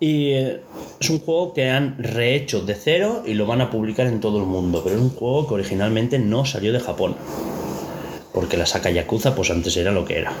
[0.00, 0.60] Y eh,
[1.02, 4.38] es un juego que han rehecho de cero y lo van a publicar en todo
[4.38, 7.16] el mundo, pero es un juego que originalmente no salió de Japón.
[8.32, 10.32] Porque la saca Yakuza, pues antes era lo que era.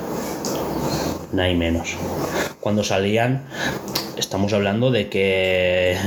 [1.32, 1.96] Nada y menos.
[2.60, 3.44] Cuando salían,
[4.16, 5.98] estamos hablando de que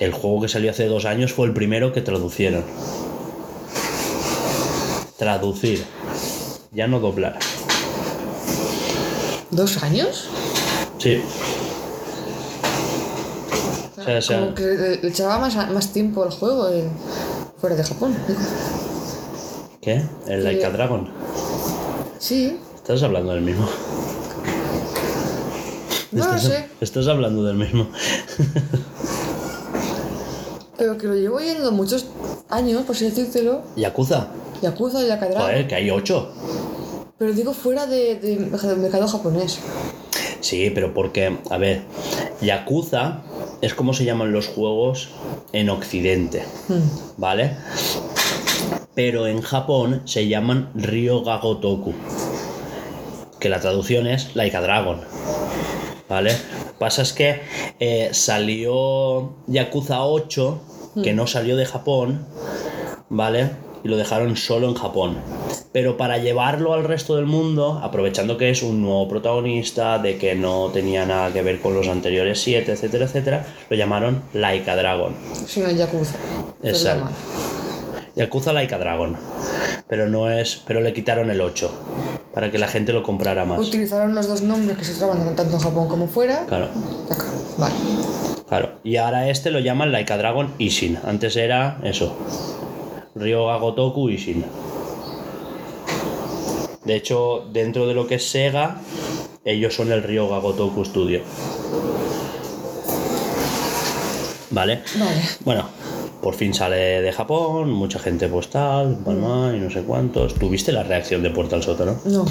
[0.00, 2.64] el juego que salió hace dos años fue el primero que traducieron.
[5.16, 5.84] Traducir,
[6.72, 7.38] ya no doblar.
[9.52, 10.28] ¿Dos años?
[10.98, 11.22] Sí.
[14.04, 16.90] Sea, o sea, Como que le echaba más, más tiempo al juego en-
[17.60, 18.14] fuera de Japón.
[19.80, 20.02] ¿Qué?
[20.26, 21.08] El Laika Dragon.
[22.18, 23.66] Sí, Estás hablando del mismo.
[26.12, 27.88] no lo sé, estás hablando del mismo.
[30.76, 32.06] pero que lo llevo yendo muchos
[32.50, 34.28] años, por así decírtelo, Yakuza.
[34.62, 35.40] Yakuza y Yakadra.
[35.40, 36.30] Joder, que hay ocho.
[37.18, 39.58] Pero digo fuera de, de- del mercado japonés.
[40.40, 41.82] Sí, pero porque, a ver,
[42.42, 43.22] Yakuza
[43.60, 45.10] es como se llaman los juegos
[45.52, 46.80] en Occidente, Hmm.
[47.16, 47.56] ¿vale?
[48.94, 51.92] Pero en Japón se llaman Ryogagotoku,
[53.40, 55.00] que la traducción es Laika Dragon,
[56.08, 56.30] ¿vale?
[56.32, 57.40] Lo que pasa es que
[57.80, 60.60] eh, salió Yakuza 8,
[61.02, 62.26] que no salió de Japón,
[63.08, 63.50] ¿vale?
[63.84, 65.18] Y lo dejaron solo en Japón.
[65.72, 70.34] Pero para llevarlo al resto del mundo, aprovechando que es un nuevo protagonista, de que
[70.34, 75.14] no tenía nada que ver con los anteriores siete, etcétera, etcétera, lo llamaron Laika Dragon.
[75.46, 76.16] Si no Yakuza.
[76.62, 77.10] Exacto.
[78.16, 79.16] Yakuza Laika Dragon.
[79.88, 80.62] Pero no es.
[80.66, 81.70] Pero le quitaron el 8.
[82.32, 83.58] Para que la gente lo comprara más.
[83.58, 86.46] Utilizaron los dos nombres que se usaban tanto en Japón como fuera.
[86.46, 86.68] Claro,
[87.10, 87.24] Acá.
[87.58, 87.74] Vale.
[88.48, 88.78] claro.
[88.82, 90.98] Y ahora este lo llaman Laika Dragon Ishin.
[91.04, 92.16] Antes era eso.
[93.14, 94.44] Ryoga Gotoku Ishin.
[96.84, 98.80] De hecho, dentro de lo que es Sega,
[99.44, 101.20] ellos son el Ryoga Gotoku Studio.
[104.50, 104.82] ¿Vale?
[104.98, 105.22] Vale.
[105.44, 105.64] Bueno,
[106.22, 110.34] por fin sale de Japón, mucha gente postal, Palma y no sé cuántos.
[110.34, 111.96] ¿Tuviste la reacción de Puerta al Sótano?
[112.04, 112.24] No.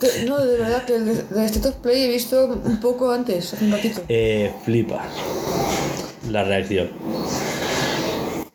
[0.00, 3.52] Que- No, de verdad que el de, State of Play he visto un poco antes,
[3.52, 4.00] hace un ratito.
[4.08, 5.06] Eh, flipas
[6.30, 6.88] la reacción.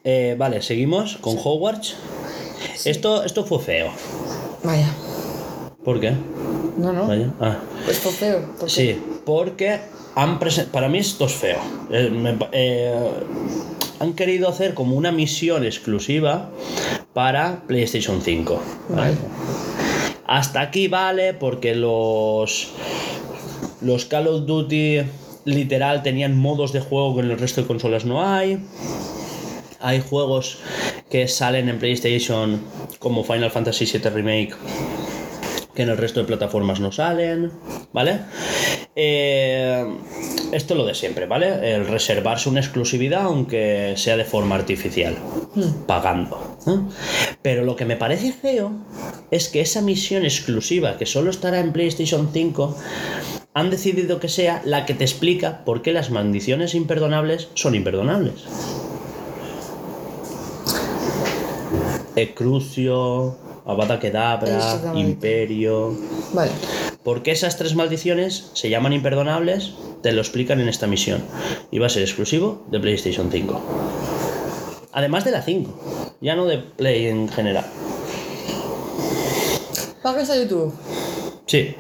[0.04, 1.96] Eh, vale, seguimos con Hogwarts.
[2.86, 3.92] Esto, esto fue feo.
[4.64, 4.88] Vaya.
[5.84, 6.14] ¿Por qué?
[6.78, 7.08] No, no.
[7.08, 7.32] Vaya.
[7.40, 7.58] Ah.
[7.86, 8.42] Pues fue feo.
[8.68, 9.80] Sí, porque
[10.16, 10.40] han
[10.72, 11.60] para mí esto es feo.
[11.90, 12.94] Eh, me eh,
[14.00, 16.50] han querido hacer como una misión exclusiva
[17.14, 18.62] para PlayStation 5.
[18.90, 19.02] ¿vale?
[19.02, 19.18] Vale.
[20.26, 22.70] Hasta aquí vale porque los
[23.82, 25.02] los Call of Duty
[25.46, 28.60] literal tenían modos de juego que en el resto de consolas no hay.
[29.84, 30.60] Hay juegos
[31.10, 32.62] que salen en PlayStation
[33.00, 34.56] como Final Fantasy VII Remake
[35.76, 37.52] que en el resto de plataformas no salen,
[37.92, 38.20] ¿vale?
[38.96, 39.86] Eh,
[40.52, 41.76] esto es lo de siempre, ¿vale?
[41.76, 45.18] El reservarse una exclusividad aunque sea de forma artificial,
[45.88, 46.58] pagando.
[46.68, 46.78] ¿eh?
[47.42, 48.72] Pero lo que me parece feo
[49.32, 52.78] es que esa misión exclusiva que solo estará en PlayStation 5
[53.56, 58.46] han decidido que sea la que te explica por qué las maldiciones imperdonables son imperdonables.
[62.16, 63.36] Ecrucio,
[63.66, 64.80] Avada Kedavra.
[64.96, 65.96] Imperio.
[66.34, 66.52] Vale.
[67.04, 69.74] ¿Por qué esas tres maldiciones se llaman imperdonables?
[70.02, 71.22] Te lo explican en esta misión.
[71.72, 73.62] Y va a ser exclusivo de PlayStation 5.
[74.94, 77.66] Además de la 5, ya no de Play en general.
[80.04, 80.74] Pagas a YouTube.
[81.48, 81.76] Sí.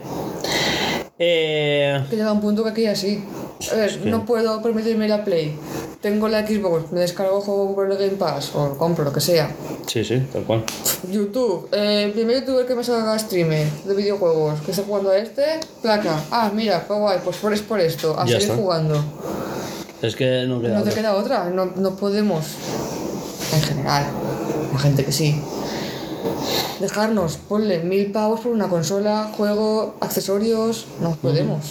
[1.19, 3.23] Eh, Que llega un punto que aquí así.
[3.71, 5.55] A ver, no puedo permitirme la Play.
[6.03, 9.21] Tengo la Xbox, me descargo juego por el Game Pass o lo compro, lo que
[9.21, 9.49] sea.
[9.87, 10.65] sí, sí, tal cual.
[11.09, 15.17] YouTube, eh, el primer youtuber que me salga streamer de videojuegos, que esté jugando a
[15.17, 16.19] este, placa.
[16.29, 18.55] Ah, mira, qué guay, pues por, es por esto, a Ya seguir está.
[18.55, 19.01] jugando.
[20.01, 21.01] Es que no queda No te otra.
[21.01, 22.47] queda otra, no, no podemos,
[23.53, 24.05] en general,
[24.73, 25.41] la gente que sí.
[26.81, 31.61] Dejarnos, ponle mil pavos por una consola, juego, accesorios, no podemos.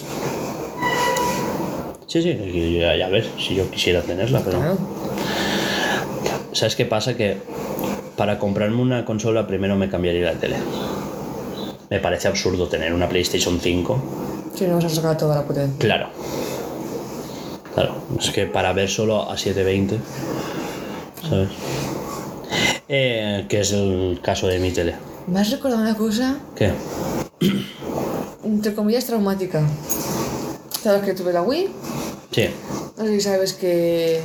[2.13, 4.59] Sí, sí, ya, ya ves, si yo quisiera tenerla, pero...
[4.59, 4.77] Claro.
[6.53, 7.17] ¿Sabes qué pasa?
[7.17, 7.39] Que
[8.19, 10.57] para comprarme una consola primero me cambiaría la tele.
[11.89, 14.03] Me parece absurdo tener una PlayStation 5
[14.55, 15.79] Si no vas a sacar toda la potencia.
[15.79, 16.09] Claro.
[17.75, 19.97] Claro, es que para ver solo a 720,
[21.27, 21.49] ¿sabes?
[22.89, 24.97] Eh, que es el caso de mi tele.
[25.29, 26.73] Me has recordado una cosa, ¿Qué?
[28.45, 29.63] entre comillas, traumática.
[30.83, 31.69] ¿Sabes que tuve la Wii?
[32.33, 32.49] Sí,
[32.97, 34.21] No sé si sabes que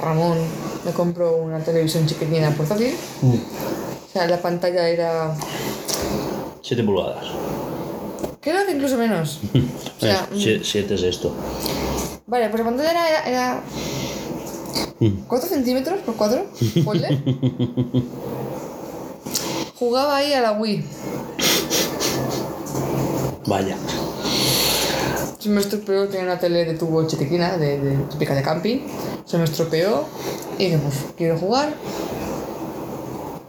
[0.00, 0.38] Ramón
[0.84, 2.94] me compró una televisión chiquitina portátil.
[3.22, 5.34] O sea, la pantalla era...
[6.62, 7.24] 7 pulgadas.
[8.40, 9.40] Creo que incluso menos.
[9.96, 11.34] O sea, 7 es esto.
[12.26, 13.60] Vale, pues la pantalla era, era
[15.00, 15.24] Mm.
[15.26, 16.46] 4 centímetros por 4,
[16.84, 17.08] ponle.
[19.78, 20.84] Jugaba ahí a la Wii.
[23.46, 23.76] Vaya.
[25.44, 28.78] Se me estropeó, tenía una tele de tubo chetiquina, de, de típica de camping.
[29.26, 30.06] Se me estropeó
[30.58, 31.74] y dije, pues quiero jugar.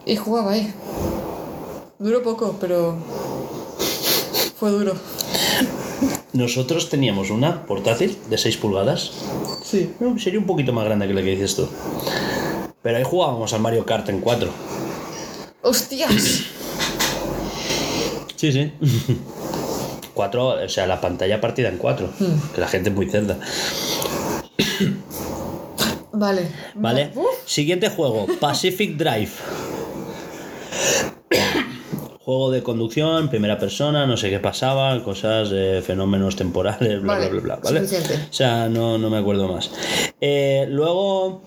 [0.05, 0.73] Y jugaba ahí.
[1.97, 2.97] Duró poco, pero
[4.59, 4.97] fue duro.
[6.33, 9.11] Nosotros teníamos una portátil de 6 pulgadas.
[9.63, 9.93] Sí.
[10.19, 11.65] Sería un poquito más grande que la que dices tú.
[12.81, 14.49] Pero ahí jugábamos al Mario Kart en 4.
[15.61, 16.41] ¡Hostias!
[18.35, 18.73] Sí, sí.
[20.15, 22.09] 4, o sea, la pantalla partida en 4.
[22.55, 23.37] Que la gente es muy cerda.
[26.11, 26.47] Vale.
[26.75, 27.11] ¿Vale?
[27.45, 29.31] Siguiente juego, Pacific Drive.
[32.23, 37.29] Juego de conducción, primera persona, no sé qué pasaba, cosas, eh, fenómenos temporales, bla, Vale,
[37.29, 37.79] bla, bla, bla, ¿vale?
[37.87, 38.27] suficiente.
[38.31, 39.69] O sea, no, no me acuerdo más.
[40.19, 41.43] Eh, luego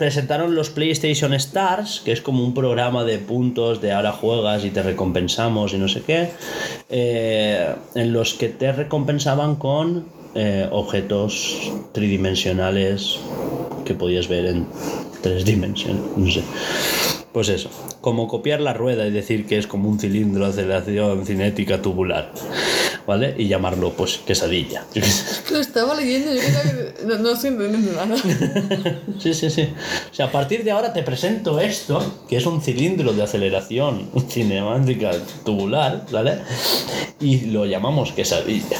[0.00, 4.70] presentaron los PlayStation Stars, que es como un programa de puntos de ahora juegas y
[4.70, 6.30] te recompensamos y no sé qué,
[6.88, 13.18] eh, en los que te recompensaban con eh, objetos tridimensionales
[13.84, 14.66] que podías ver en
[15.20, 16.44] tres dimensiones, no sé.
[17.34, 17.68] Pues eso,
[18.00, 22.32] como copiar la rueda y decir que es como un cilindro de aceleración cinética tubular,
[23.06, 23.34] ¿vale?
[23.38, 24.84] Y llamarlo pues quesadilla.
[25.50, 28.16] Lo estaba leyendo yo creo que no, no estoy entendiendo nada.
[29.18, 29.68] Sí, sí, sí.
[30.10, 34.10] O sea, a partir de ahora te presento esto, que es un cilindro de aceleración
[34.28, 35.10] cinemática
[35.44, 36.38] tubular, ¿vale?
[37.20, 38.78] Y lo llamamos quesadilla.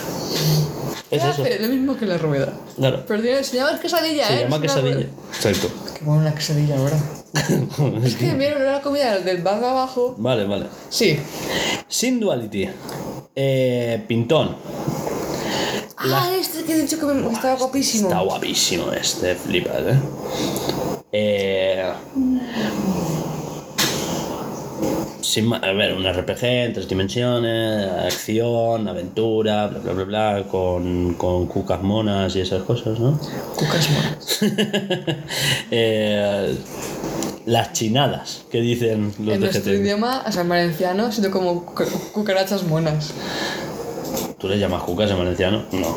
[1.11, 1.45] Es eso.
[1.61, 2.53] Lo mismo que la rueda.
[2.77, 3.03] Claro.
[3.07, 4.43] Pero tiene- se llama quesadilla, Se ¿eh?
[4.45, 5.07] llama Es una quesadilla.
[5.35, 5.69] Exacto.
[5.99, 6.97] Qué buena la quesadilla ahora.
[8.05, 10.15] Es que mira, la comida del bar de abajo.
[10.19, 10.67] Vale, vale.
[10.89, 11.19] Sí.
[11.89, 12.69] Sin duality.
[13.37, 14.57] Eh, pintón.
[16.05, 18.09] La- Ah, este que he dicho que me- estaba guapísimo.
[18.09, 19.99] Está guapísimo este, flipas, ¿eh?
[21.13, 21.93] Eh,
[25.21, 31.15] sin a ver, un RPG en tres dimensiones, acción, aventura, bla bla bla bla, con,
[31.15, 33.19] con cucas monas y esas cosas, ¿no?
[33.57, 34.41] Cucas monas.
[35.71, 36.57] Eh,
[37.51, 39.81] las chinadas que dicen los En de nuestro GT.
[39.83, 43.13] idioma, o sea, en valenciano, siento como cu- cucarachas monas.
[44.39, 45.65] ¿Tú le llamas cucas en valenciano?
[45.73, 45.97] No.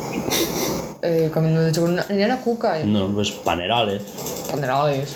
[1.02, 2.86] Eh, cuando he dicho con una niña era cuca, eh.
[2.86, 4.02] No, pues panerales.
[4.50, 5.16] Panderales.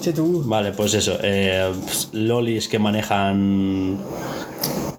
[0.00, 0.42] Sí, tú.
[0.46, 1.18] Vale, pues eso.
[1.22, 3.98] eh, pues, lolis que manejan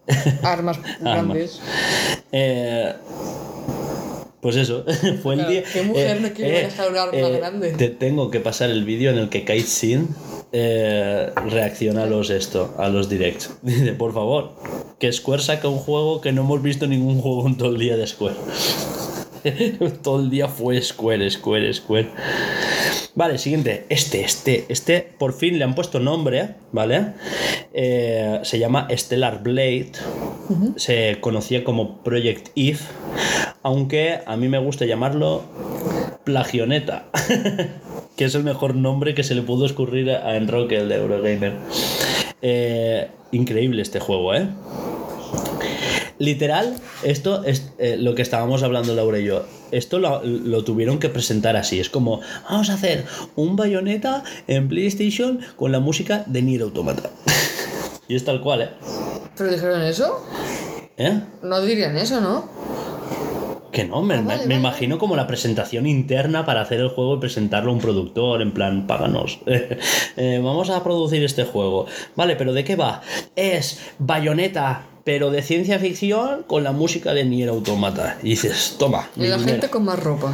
[0.44, 0.80] Armas Armas.
[1.00, 1.60] grandes.
[2.32, 2.94] Eh,
[4.42, 4.84] pues eso,
[5.24, 5.64] fue el Claro, día.
[5.72, 7.72] ¿qué mujer no quiere manejar un arma grande?
[7.74, 10.10] Te tengo que pasar el vídeo en el que Kate Sin
[10.58, 13.58] eh, reacciona a los esto, a los directs.
[13.62, 14.54] Dice, por favor,
[15.00, 17.98] que Square saca un juego que no hemos visto ningún juego en todo el día
[17.98, 18.36] de Square.
[20.02, 22.08] todo el día fue Square, Square, Square.
[23.16, 23.86] Vale, siguiente.
[23.90, 27.14] Este, este, este, por fin le han puesto nombre, ¿vale?
[27.74, 29.92] Eh, se llama Stellar Blade.
[30.78, 32.80] Se conocía como Project Eve.
[33.62, 35.44] Aunque a mí me gusta llamarlo
[36.24, 37.08] Plagioneta.
[38.16, 41.54] que es el mejor nombre que se le pudo escurrir a Enroque, el de Eurogamer.
[42.42, 44.48] Eh, increíble este juego, ¿eh?
[46.18, 49.46] Literal, esto es eh, lo que estábamos hablando Laura y yo.
[49.72, 51.80] Esto lo, lo tuvieron que presentar así.
[51.80, 53.04] Es como, vamos a hacer
[53.36, 57.10] un bayoneta en PlayStation con la música de Nier Automata.
[58.08, 58.70] y es tal cual, ¿eh?
[59.38, 60.26] ¿Pero dijeron eso?
[60.98, 61.20] ¿Eh?
[61.44, 62.50] No dirían eso, ¿no?
[63.76, 67.16] Que no, me, Ah, vale, me- imagino como la presentación interna para hacer el juego
[67.18, 69.40] y presentarlo a un productor, en plan, páganos.
[70.18, 71.86] Eh, vamos a producir este juego.
[72.16, 73.02] Vale, pero ¿de qué va?
[73.36, 78.18] Es bayoneta, pero de ciencia ficción con la música de Nier Automata.
[78.24, 79.10] Y dices, toma.
[79.18, 79.44] Y la dinero.
[79.46, 80.32] gente con más ropa.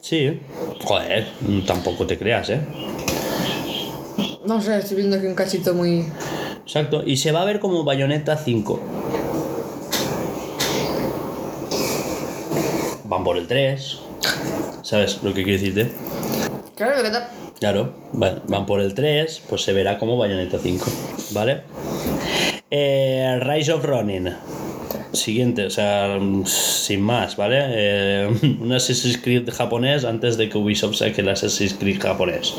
[0.00, 0.38] Sí.
[0.84, 1.26] Joder,
[1.66, 2.60] tampoco te creas, ¿eh?
[4.46, 6.06] No sé, estoy viendo aquí un cachito muy.
[6.64, 7.02] Exacto.
[7.04, 8.80] Y se va a ver como Bayonetta 5.
[13.28, 13.98] Por el 3.
[14.80, 15.92] ¿Sabes lo que quiero decirte?
[16.74, 17.28] Claro, que ta-
[17.60, 20.86] Claro, van, van por el 3, pues se verá como Bayonetta 5,
[21.32, 21.60] ¿vale?
[22.70, 24.34] Eh, Rise of Ronin.
[25.12, 27.58] Siguiente, o sea, sin más, ¿vale?
[27.68, 32.54] Eh, un Assassin's Creed japonés antes de que Ubisoft saque el Assassin's Creed japonés.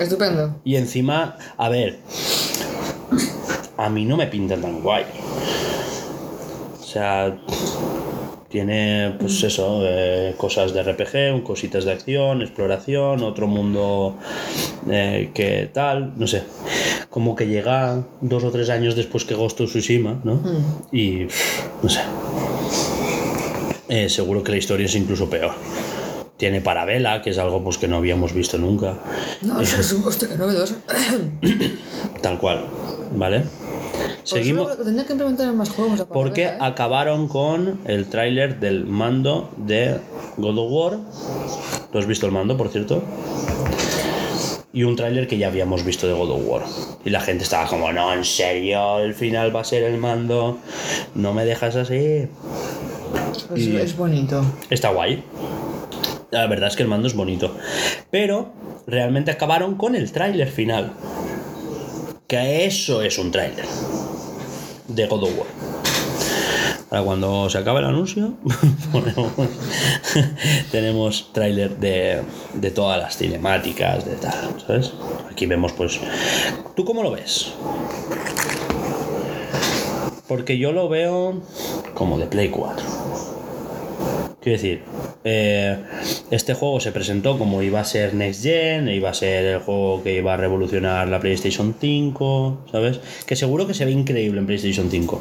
[0.00, 0.62] Estupendo.
[0.64, 1.98] Y encima, a ver,
[3.76, 5.04] a mí no me pinta tan guay.
[6.80, 7.36] O sea,
[8.52, 14.18] tiene, pues eso, eh, cosas de RPG, cositas de acción, exploración, otro mundo
[14.90, 16.42] eh, que tal, no sé.
[17.08, 20.40] Como que llega dos o tres años después que Ghost of Tsushima, ¿no?
[20.92, 22.00] Y, pff, no sé.
[23.88, 25.52] Eh, seguro que la historia es incluso peor.
[26.36, 28.98] Tiene parabela, que es algo pues que no habíamos visto nunca.
[29.40, 30.76] No, eso es un hostia, qué novedoso.
[32.20, 32.66] Tal cual,
[33.16, 33.44] ¿vale?
[34.24, 34.76] Seguimos.
[34.76, 36.06] Tendría que implementar en más juegos.
[36.12, 36.56] Porque ¿eh?
[36.60, 39.98] acabaron con el tráiler del mando de
[40.36, 40.98] God of War.
[41.90, 43.02] ¿Tú has visto el mando, por cierto?
[44.72, 46.62] Y un tráiler que ya habíamos visto de God of War.
[47.04, 50.58] Y la gente estaba como, no, en serio, el final va a ser el mando.
[51.14, 52.28] No me dejas así.
[53.48, 54.42] Pues y- Es bonito.
[54.70, 55.22] Está guay.
[56.30, 57.54] La verdad es que el mando es bonito.
[58.10, 58.52] Pero
[58.86, 60.92] realmente acabaron con el tráiler final.
[62.26, 63.66] Que eso es un tráiler.
[64.88, 65.46] De God of War.
[66.90, 68.34] Ahora cuando se acabe el anuncio,
[70.70, 72.22] tenemos tráiler de,
[72.52, 74.92] de todas las cinemáticas, de tal, ¿sabes?
[75.30, 75.98] Aquí vemos pues...
[76.76, 77.52] ¿Tú cómo lo ves?
[80.28, 81.40] Porque yo lo veo
[81.94, 83.31] como de Play 4.
[84.42, 84.82] Quiero decir,
[85.22, 85.78] eh,
[86.32, 90.02] este juego se presentó como iba a ser Next Gen, iba a ser el juego
[90.02, 92.98] que iba a revolucionar la PlayStation 5, ¿sabes?
[93.24, 95.20] Que seguro que se ve increíble en PlayStation 5.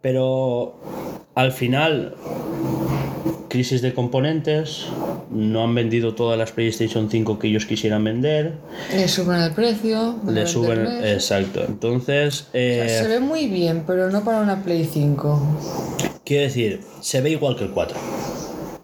[0.00, 0.80] Pero
[1.34, 2.14] al final,
[3.52, 4.86] crisis de componentes,
[5.30, 8.54] no han vendido todas las PlayStation 5 que ellos quisieran vender,
[8.90, 10.18] Le suben el precio.
[10.26, 10.78] le suben...
[10.78, 11.12] venderles.
[11.12, 12.46] Exacto, entonces...
[12.48, 15.42] O sea, eh, Se ve muy bien, pero no para una Play 5.
[16.24, 17.94] Quiero decir, se ve igual que el 4.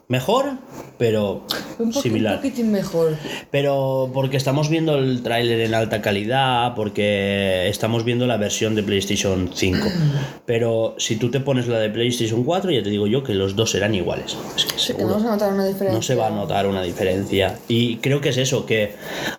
[0.08, 0.58] Mejor,
[0.98, 1.42] pero
[1.78, 2.34] Un, poqui- similar.
[2.34, 3.16] un poquitín mejor.
[3.50, 8.82] Pero porque estamos viendo el tráiler en alta calidad, porque estamos viendo la versión de
[8.82, 9.78] PlayStation 5.
[10.46, 13.54] Pero si tú te pones la de PlayStation 4, ya te digo yo que los
[13.56, 14.36] dos serán iguales.
[14.56, 15.16] Es que Que seguro.
[15.16, 15.92] a notar una diferencia.
[15.96, 17.58] No se va a notar una diferencia.
[17.68, 18.94] Y creo que es eso, que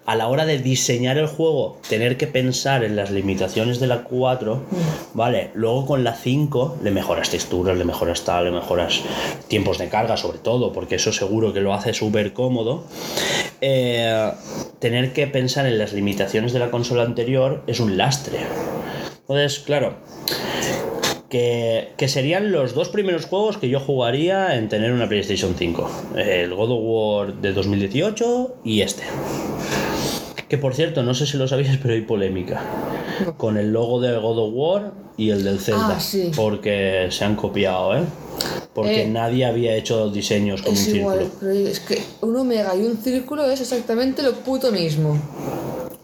[0.06, 4.04] a la hora de diseñar el juego, tener que pensar en las limitaciones de la
[4.04, 4.64] 4,
[5.14, 9.02] vale, luego con la 5 le mejoras texturas, le mejoras tal, le mejoras
[9.48, 12.86] tiempos de carga sobre todo, porque eso seguro que lo hace súper cómodo.
[13.62, 14.32] Eh,
[14.80, 18.40] tener que pensar en las limitaciones de la consola anterior es un lastre.
[19.22, 19.96] Entonces, claro,
[21.30, 26.14] que, que serían los dos primeros juegos que yo jugaría en tener una PlayStation 5.
[26.16, 29.04] El God of War de 2018 y este.
[30.48, 32.62] Que por cierto, no sé si lo sabíais, pero hay polémica.
[33.38, 35.96] Con el logo del God of War y el del Zelda.
[35.98, 36.32] Ah, sí.
[36.36, 38.04] Porque se han copiado, ¿eh?
[38.74, 41.52] Porque Eh, nadie había hecho diseños con un igual, círculo.
[41.52, 45.20] es que un omega y un círculo es exactamente lo puto mismo.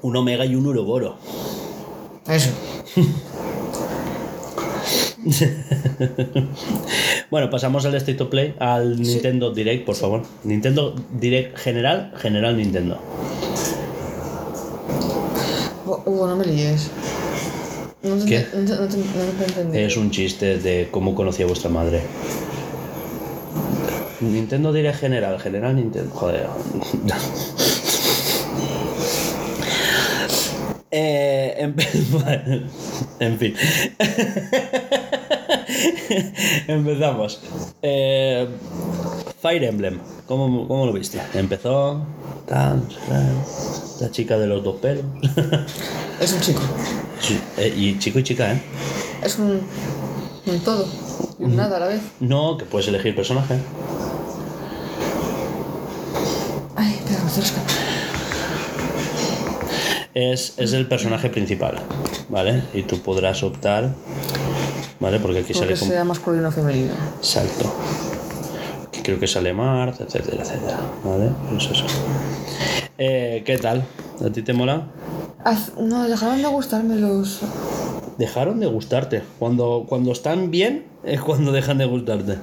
[0.02, 1.16] Un Omega y un Uroboro.
[2.28, 2.50] Eso.
[7.32, 10.22] Bueno, pasamos al State of Play, al Nintendo Direct, por favor.
[10.44, 13.00] Nintendo Direct general, general Nintendo.
[16.06, 16.90] Hugo, no me líes.
[18.06, 18.46] No te, ¿Qué?
[18.54, 19.86] No no te-.
[19.86, 22.02] Es un chiste de cómo conocí a vuestra madre.
[24.22, 26.12] Nintendo Direct general, general Nintendo.
[26.14, 26.48] Joder.
[30.98, 31.74] Eh,
[33.20, 33.54] en fin.
[36.68, 37.42] Empezamos.
[37.82, 38.48] Eh,
[39.42, 40.00] Fire Emblem.
[40.28, 41.22] ¿Cómo, cómo lo viste?
[41.34, 42.06] Empezó.
[42.48, 42.88] Tan,
[44.00, 45.06] la chica de los dos pelos.
[46.20, 46.62] Es un chico.
[47.20, 48.62] Sí, eh, y chico y chica, ¿eh?
[49.22, 49.62] Es un.
[50.46, 50.88] un todo.
[51.40, 52.02] Y un nada a la vez.
[52.20, 53.56] No, que puedes elegir personaje.
[56.76, 57.32] Ay, espera, me.
[60.32, 61.80] Es, es el personaje principal,
[62.30, 62.64] ¿vale?
[62.74, 63.94] Y tú podrás optar,
[65.00, 65.20] ¿vale?
[65.20, 66.94] Porque aquí sale Porque como sea masculino o femenino.
[67.22, 67.72] salto.
[68.88, 71.32] Aquí creo que sale Marta, etcétera, etcétera, ¿vale?
[71.50, 71.86] Pues eso.
[72.98, 73.86] Eh, ¿Qué tal?
[74.26, 74.88] ¿A ti te mola?
[75.44, 77.42] Haz- no, dejaron de gustarme los.
[78.18, 79.24] Dejaron de gustarte.
[79.40, 82.38] Cuando, cuando están bien es cuando dejan de gustarte.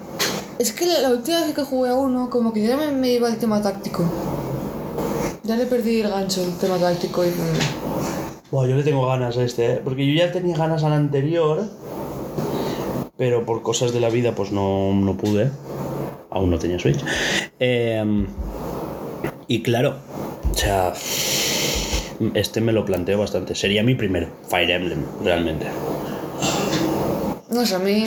[0.58, 3.28] Es que la, última vez que jugué a uno, como que ya me, me iba
[3.28, 4.04] el tema táctico.
[5.44, 7.30] Ya le perdí el gancho, el tema táctico y.
[8.50, 9.80] Buah, yo le tengo ganas a este, ¿eh?
[9.82, 11.64] porque yo ya tenía ganas al anterior,
[13.16, 15.50] pero por cosas de la vida pues no, no pude.
[16.30, 17.04] Aún no tenía Switch.
[17.60, 18.26] Eh,
[19.48, 19.96] y claro,
[20.50, 20.94] o sea,
[22.34, 23.54] este me lo planteo bastante.
[23.54, 25.66] Sería mi primer Fire Emblem, realmente.
[27.50, 28.06] No sé, a mí.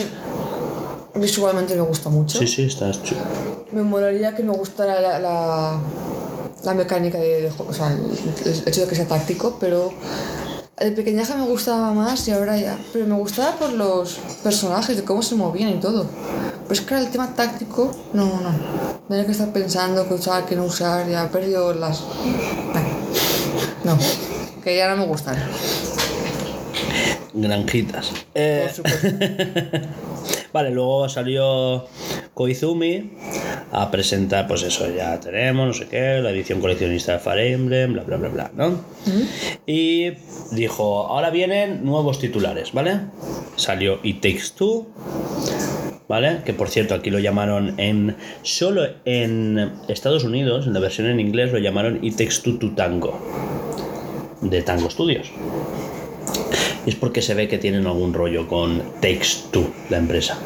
[1.14, 2.38] Visualmente me gusta mucho.
[2.38, 3.20] Sí, sí, estás chulo.
[3.72, 5.80] Me molaría que me gustara la, la,
[6.64, 8.00] la mecánica de, de o sea, el,
[8.44, 9.92] el hecho de que sea táctico, pero
[10.78, 12.78] de pequeñaje me gustaba más y ahora ya.
[12.92, 16.06] Pero me gustaba por los personajes, de cómo se movían y todo.
[16.62, 18.50] Pero es que ahora el tema táctico, no, no.
[19.08, 22.02] Tener que estar pensando qué usar, qué no usar, ya he perdido las.
[23.84, 23.96] No,
[24.62, 25.36] que ya no me gustan.
[27.32, 28.12] Granjitas.
[28.34, 29.08] Eh, Por supuesto.
[30.52, 31.86] Vale, luego salió
[32.36, 33.12] Koizumi,
[33.72, 37.94] a presentar, pues eso, ya tenemos, no sé qué, la edición coleccionista de Fire Emblem,
[37.94, 38.78] bla, bla, bla, bla, ¿no?
[39.64, 40.10] Y
[40.52, 43.00] dijo, ahora vienen nuevos titulares, ¿vale?
[43.56, 44.86] Salió It Takes Two,
[46.08, 46.42] ¿vale?
[46.44, 48.16] Que por cierto, aquí lo llamaron en.
[48.42, 52.72] Solo en Estados Unidos, en la versión en inglés, lo llamaron It Takes Two to
[52.72, 53.18] Tango,
[54.42, 55.30] de Tango Studios.
[56.84, 60.38] Y es porque se ve que tienen algún rollo con Takes Two, la empresa.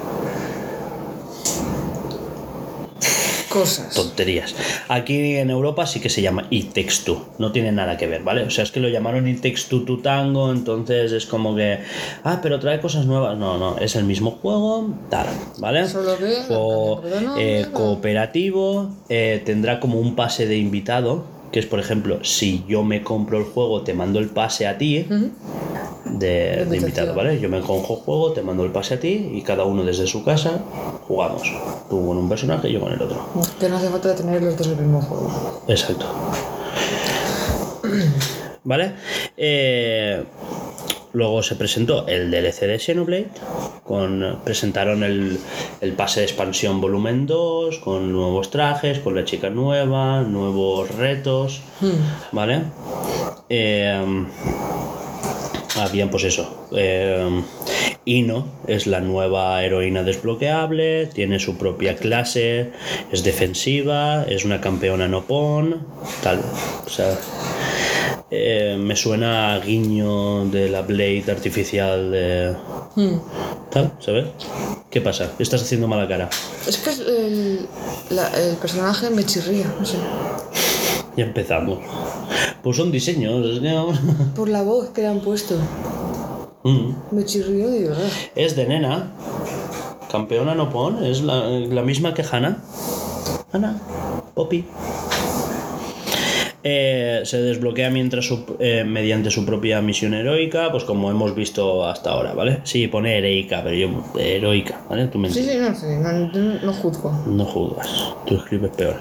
[3.51, 3.93] Cosas.
[3.94, 4.55] Tonterías.
[4.86, 7.20] Aquí en Europa sí que se llama It Takes Two.
[7.39, 8.44] No tiene nada que ver, ¿vale?
[8.44, 11.81] O sea, es que lo llamaron It Takes Two to Tango, entonces es como que.
[12.22, 13.36] Ah, pero trae cosas nuevas.
[13.36, 15.27] No, no, es el mismo juego, tal,
[15.59, 15.89] ¿vale?
[15.89, 16.39] Solo que
[17.39, 22.85] eh, cooperativo, eh, tendrá como un pase de invitado, que es, por ejemplo, si yo
[22.85, 25.06] me compro el juego, te mando el pase a ti.
[26.05, 27.39] De, invitado, ¿vale?
[27.40, 30.06] Yo me cojo el juego, te mando el pase a ti y cada uno desde
[30.06, 30.60] su casa
[31.06, 31.43] jugamos.
[31.89, 33.27] Tú con un personaje y yo con el otro.
[33.59, 35.62] Que no hace falta tener los dos el mismo juego.
[35.68, 36.06] Exacto.
[38.64, 38.94] ¿Vale?
[39.36, 40.24] Eh,
[41.12, 43.28] luego se presentó el DLC de Xenoblade.
[43.85, 45.39] Con, presentaron el,
[45.81, 51.62] el pase de expansión volumen 2, con nuevos trajes, con la chica nueva, nuevos retos.
[52.32, 52.62] ¿Vale?
[53.49, 54.27] Eh,
[55.81, 56.69] habían pues eso.
[56.73, 57.43] eh,
[58.05, 62.70] Ino es la nueva heroína desbloqueable, tiene su propia clase,
[63.12, 65.87] es defensiva, es una campeona no pon,
[66.23, 66.41] tal.
[66.87, 67.16] O sea,
[68.31, 72.57] eh, me suena a guiño de la Blade artificial de.
[73.70, 74.27] Tal, ¿sabes?
[74.90, 75.31] ¿Qué pasa?
[75.39, 76.28] Estás haciendo mala cara.
[76.66, 77.66] Es que el,
[78.11, 79.97] la- el personaje me chirría, no sé.
[81.16, 81.78] Ya empezamos.
[82.62, 83.98] Pues son diseños, es que vamos-
[84.36, 85.55] Por la voz que le han puesto.
[86.65, 86.93] Mm.
[87.12, 88.09] Me chirrió verdad.
[88.35, 89.11] Es de nena.
[90.11, 92.59] Campeona no pon, es la, la misma que Hannah.
[93.52, 93.77] Hannah,
[94.35, 94.65] Poppy.
[96.62, 101.87] Eh, se desbloquea mientras su- eh, mediante su propia misión heroica, pues como hemos visto
[101.87, 102.61] hasta ahora, ¿vale?
[102.65, 105.07] Sí, pone heroica, pero yo heroica, ¿vale?
[105.07, 107.12] Tú me Sí, sí, no no, no, no juzgo.
[107.27, 108.97] No juzgas, tú escribes peor.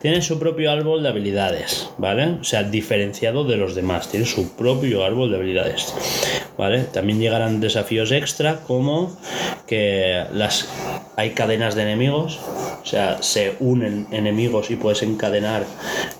[0.00, 2.38] Tiene su propio árbol de habilidades, ¿vale?
[2.40, 5.94] O sea, diferenciado de los demás, tiene su propio árbol de habilidades,
[6.56, 6.84] ¿vale?
[6.84, 9.14] También llegarán desafíos extra como
[9.66, 10.68] que las
[11.16, 12.38] hay cadenas de enemigos,
[12.82, 15.66] o sea, se unen enemigos y puedes encadenar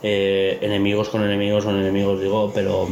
[0.02, 2.86] eh, enemigos con enemigos con enemigos, digo, pero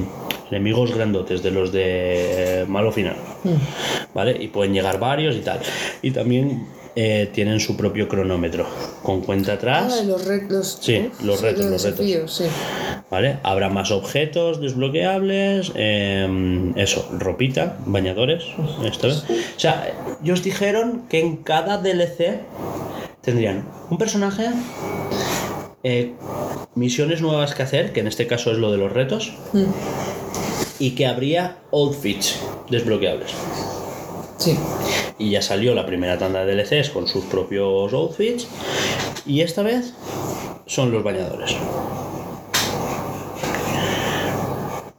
[0.50, 3.16] enemigos grandotes de los de malo final,
[4.14, 4.36] ¿vale?
[4.40, 5.60] Y pueden llegar varios y tal.
[6.00, 6.66] Y también
[7.00, 8.66] eh, tienen su propio cronómetro,
[9.04, 9.98] con cuenta atrás.
[10.00, 10.78] Ah, los retos.
[10.80, 11.98] Sí, los retos, los retos.
[12.00, 12.44] desafíos, sí.
[13.08, 13.38] ¿Vale?
[13.44, 18.42] Habrá más objetos desbloqueables, eh, eso, ropita, bañadores,
[18.84, 19.18] esto es.
[19.18, 19.92] O sea,
[20.24, 22.40] ellos dijeron que en cada DLC
[23.20, 24.48] tendrían un personaje,
[25.84, 26.14] eh,
[26.74, 29.66] misiones nuevas que hacer, que en este caso es lo de los retos, Mm,
[30.80, 33.30] y que habría outfits desbloqueables.
[34.38, 34.56] Sí.
[35.18, 38.46] Y ya salió la primera tanda de DLCs con sus propios outfits,
[39.26, 39.92] y esta vez
[40.66, 41.56] son los bañadores.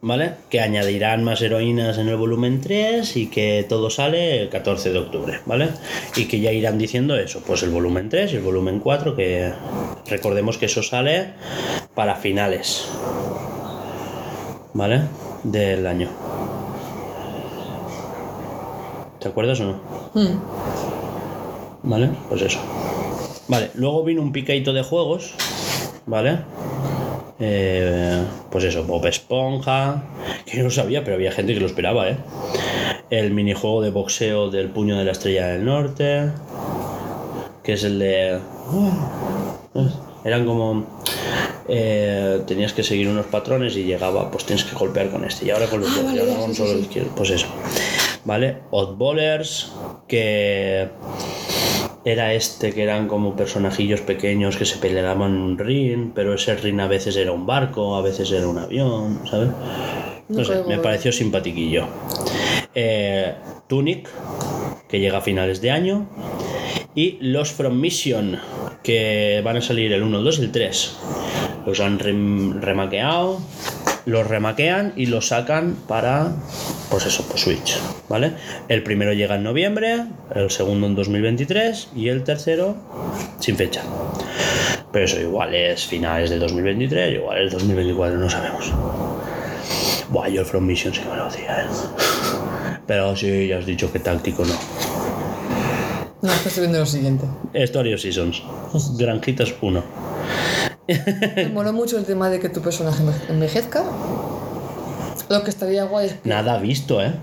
[0.02, 0.36] ¿Vale?
[0.50, 5.00] Que añadirán más heroínas en el volumen 3 y que todo sale el 14 de
[5.00, 5.70] octubre, ¿vale?
[6.16, 9.52] Y que ya irán diciendo eso, pues el volumen 3 y el volumen 4, que
[10.08, 11.34] recordemos que eso sale
[11.96, 12.88] para finales,
[14.74, 15.02] ¿vale?
[15.44, 16.10] Del año.
[19.20, 19.74] ¿Te acuerdas o no?
[20.14, 20.38] Mm,
[21.84, 22.10] ¿Vale?
[22.30, 22.60] Pues eso.
[23.48, 25.34] Vale, luego vino un picadito de juegos,
[26.06, 26.40] ¿vale?
[27.40, 30.04] Eh, pues eso, Bob Esponja,
[30.46, 32.18] que yo no sabía, pero había gente que lo esperaba, ¿eh?
[33.10, 36.30] El minijuego de boxeo del puño de la estrella del norte,
[37.64, 38.40] que es el de...
[40.26, 40.86] Eran como...
[41.68, 45.50] eh, tenías que seguir unos patrones y llegaba, pues tienes que golpear con este, y
[45.50, 46.80] ahora con los Ah, y ahora con sí, solo sí.
[46.82, 47.48] izquierdo, pues eso.
[48.30, 48.58] ¿Vale?
[48.70, 49.72] Oddballers,
[50.08, 50.88] que
[52.06, 56.54] era este que eran como personajillos pequeños que se peleaban en un ring, pero ese
[56.56, 59.50] ring a veces era un barco, a veces era un avión, ¿sabes?
[60.30, 61.88] No No sé, me pareció simpatiquillo.
[62.76, 63.34] Eh,
[63.68, 64.08] Tunic,
[64.88, 66.08] que llega a finales de año.
[66.94, 68.38] Y los From Mission,
[68.84, 70.98] que van a salir el 1, el 2 y el 3.
[71.66, 73.40] Los han rem- remaqueado,
[74.06, 76.32] los remaquean y los sacan para,
[76.90, 77.78] pues eso, pues Switch,
[78.08, 78.34] ¿vale?
[78.68, 82.76] El primero llega en noviembre, el segundo en 2023 y el tercero
[83.40, 83.82] sin fecha.
[84.92, 88.74] Pero eso igual es finales de 2023, igual es 2024, no sabemos.
[90.10, 91.68] Buah, yo el From Mission sí me lo hacía, ¿eh?
[92.88, 94.56] Pero sí, ya has dicho que táctico no.
[96.22, 97.26] No, estoy viendo lo siguiente.
[97.54, 98.42] Story of Seasons.
[98.98, 99.84] Granjitas 1.
[101.36, 103.84] Me moló mucho el tema de que tu personaje enve- envejezca.
[105.30, 107.14] Lo que estaría guay es que, Nada visto, ¿eh?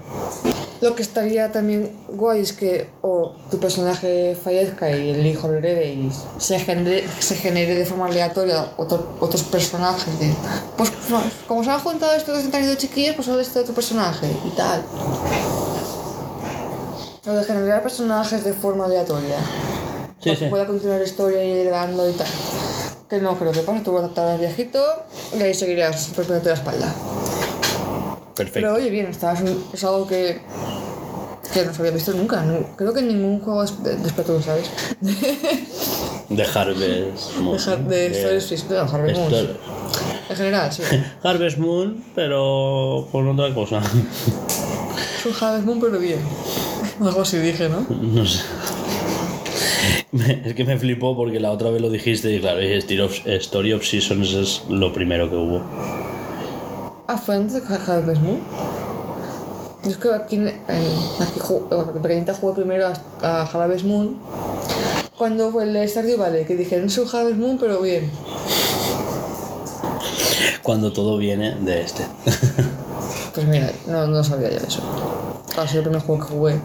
[0.82, 5.54] lo que estaría también guay es que o tu personaje fallezca y el hijo lo
[5.56, 10.32] herede y se genere, se genere de forma aleatoria otro- otros personajes de
[10.76, 14.26] pues no, como se han juntado estos dos de chiquillos pues sale este otro personaje
[14.44, 14.84] y tal
[17.26, 19.38] o de generar personajes de forma aleatoria
[20.20, 20.46] Sí, sí.
[20.46, 22.26] pueda continuar la historia y ir dando y tal
[23.08, 24.82] que no creo que pase tú vas a estar viejito
[25.38, 26.94] y ahí seguirás golpeándote la espalda
[28.34, 28.72] pero Perfecto.
[28.74, 30.40] oye, bien, está, es, un- es algo que,
[31.54, 32.42] que no se había visto nunca.
[32.42, 34.68] no- creo que en ningún juego de, de Splatoon, ¿sabes?
[36.28, 37.56] De Harvest Moon.
[37.56, 38.08] De, Har- de
[38.68, 39.56] no, Harvest Moon.
[40.28, 40.82] En general, sí.
[41.22, 43.78] Harvest Moon, pero con otra cosa.
[45.18, 46.20] Es un Harvest Moon, pero bien.
[47.00, 47.86] Algo así dije, ¿no?
[47.88, 48.40] No sé.
[50.44, 53.84] Es que me flipó porque la otra vez lo dijiste y claro, y Story of,
[53.84, 55.62] Seasons es lo primero que hubo.
[57.06, 58.40] Ah, fue antes de Harvest Moon.
[59.84, 64.16] Yo es que aquí, en, aquí eh, jugué primero a, a Harvest Moon.
[65.16, 68.10] Cuando fue el de Stardew Valley, que dijeron es un Harvest Moon, pero bien.
[70.62, 72.04] Cuando todo viene de este.
[73.36, 74.80] Pues mira, no, no sabía ya eso.
[75.56, 76.60] Ha sido el primer juego que jugué.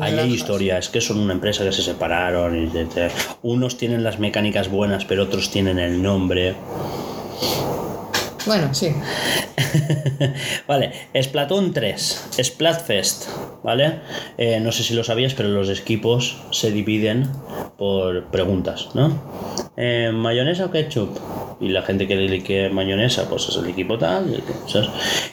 [0.00, 2.56] Ahí hay historias, que son una empresa que se separaron.
[2.56, 3.10] Y de- de-
[3.42, 6.54] unos tienen las mecánicas buenas, pero otros tienen el nombre.
[8.46, 8.94] Bueno, sí.
[10.68, 13.26] vale, Splatoon 3, Splatfest,
[13.64, 14.00] ¿vale?
[14.38, 17.28] Eh, no sé si lo sabías, pero los equipos se dividen
[17.76, 19.10] por preguntas, ¿no?
[19.76, 21.18] Eh, ¿Mayonesa o ketchup?
[21.58, 24.42] Y la gente que elige mayonesa, pues es el equipo tal.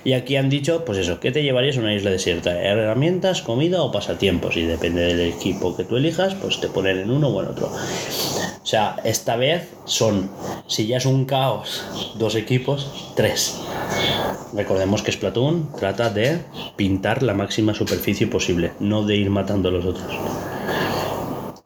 [0.06, 2.62] Y aquí han dicho, pues eso, ¿qué te llevarías a una isla desierta?
[2.62, 4.56] ¿Herramientas, comida o pasatiempos?
[4.56, 7.68] Y depende del equipo que tú elijas, pues te ponen en uno o en otro.
[7.68, 10.32] O sea, esta vez son,
[10.68, 11.84] si ya es un caos,
[12.16, 13.60] dos equipos, tres.
[14.54, 16.40] Recordemos que Splatoon trata de
[16.78, 20.14] pintar la máxima superficie posible, no de ir matando a los otros.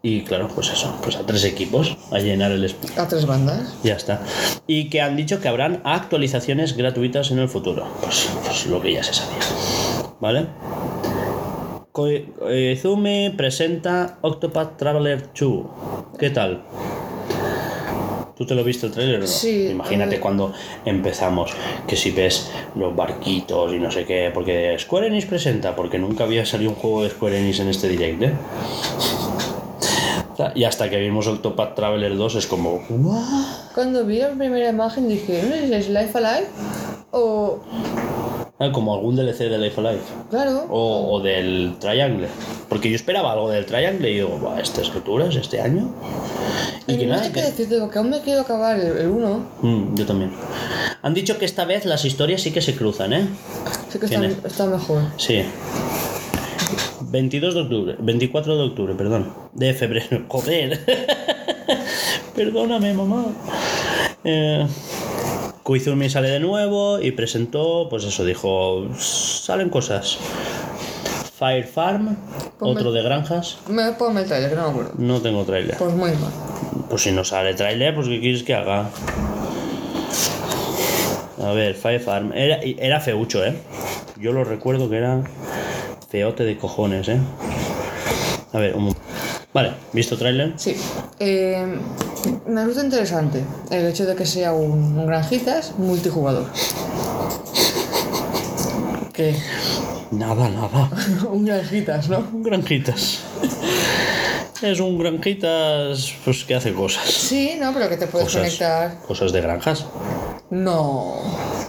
[0.09, 3.75] Y claro, pues eso, pues a tres equipos a llenar el esp- A tres bandas.
[3.83, 4.21] ya está.
[4.65, 7.85] Y que han dicho que habrán actualizaciones gratuitas en el futuro.
[8.01, 9.37] Pues, pues lo que ya se sabía.
[10.21, 10.45] ¿Vale?
[11.91, 15.65] Koizumi presenta Octopath Traveler 2.
[16.17, 16.63] ¿Qué tal?
[18.37, 19.27] ¿Tú te lo viste el trailer o no?
[19.27, 20.19] Sí, Imagínate eh.
[20.21, 20.53] cuando
[20.85, 21.51] empezamos,
[21.85, 26.23] que si ves los barquitos y no sé qué, porque Square Enix presenta, porque nunca
[26.23, 28.31] había salido un juego de Square Enix en este direct, ¿eh?
[30.55, 33.23] Y hasta que vimos Octopath Traveler 2 es como, ¿what?
[33.73, 36.47] Cuando vi la primera imagen dije, ¿no es Life Alive?
[37.11, 37.59] O,
[38.59, 40.01] Ah, como algún DLC de Life Alive.
[40.31, 42.27] claro, O, o del Triangle.
[42.69, 45.93] Porque yo esperaba algo del Triangle y digo, "Buah, estas criaturas este año.
[46.87, 49.07] Y y que no nada, sé qué que- decirte, porque aún me quiero acabar el
[49.09, 49.45] 1.
[49.61, 50.31] Mm, yo también.
[51.03, 53.27] Han dicho que esta vez las historias sí que se cruzan, ¿eh?
[53.89, 55.03] Sé que está, está mejor.
[55.17, 55.43] Sí.
[57.09, 59.33] 22 de octubre, 24 de octubre, perdón.
[59.53, 60.79] De febrero, joder.
[62.35, 63.25] Perdóname, mamá.
[64.23, 64.65] Eh,
[65.63, 70.17] Koizumi sale de nuevo y presentó, pues eso, dijo, salen cosas.
[71.37, 72.17] Fire Farm,
[72.59, 73.57] Ponme- otro de granjas.
[73.69, 74.91] Me ponme el trailer, que no me acuerdo.
[74.97, 75.77] No tengo trailer.
[75.77, 76.31] Pues muy mal.
[76.89, 78.89] Pues si no sale trailer, pues ¿qué quieres que haga?
[81.43, 82.33] A ver, Fire Farm.
[82.33, 83.55] Era, era feucho, ¿eh?
[84.19, 85.21] Yo lo recuerdo que era
[86.09, 87.19] feote de cojones, ¿eh?
[88.53, 88.95] A ver, un
[89.53, 90.53] Vale, ¿visto trailer?
[90.57, 90.75] Sí.
[91.19, 91.65] Eh,
[92.47, 96.45] me resulta interesante el hecho de que sea un, un granjitas multijugador.
[99.13, 99.35] Que
[100.11, 100.89] Nada, nada.
[101.31, 102.19] un granjitas, ¿no?
[102.31, 103.19] Un granjitas.
[104.61, 107.05] Es un granjitas, pues que hace cosas.
[107.05, 108.97] Sí, no, pero que te puedes Cosas, conectar.
[109.07, 109.85] cosas de granjas.
[110.49, 111.15] No.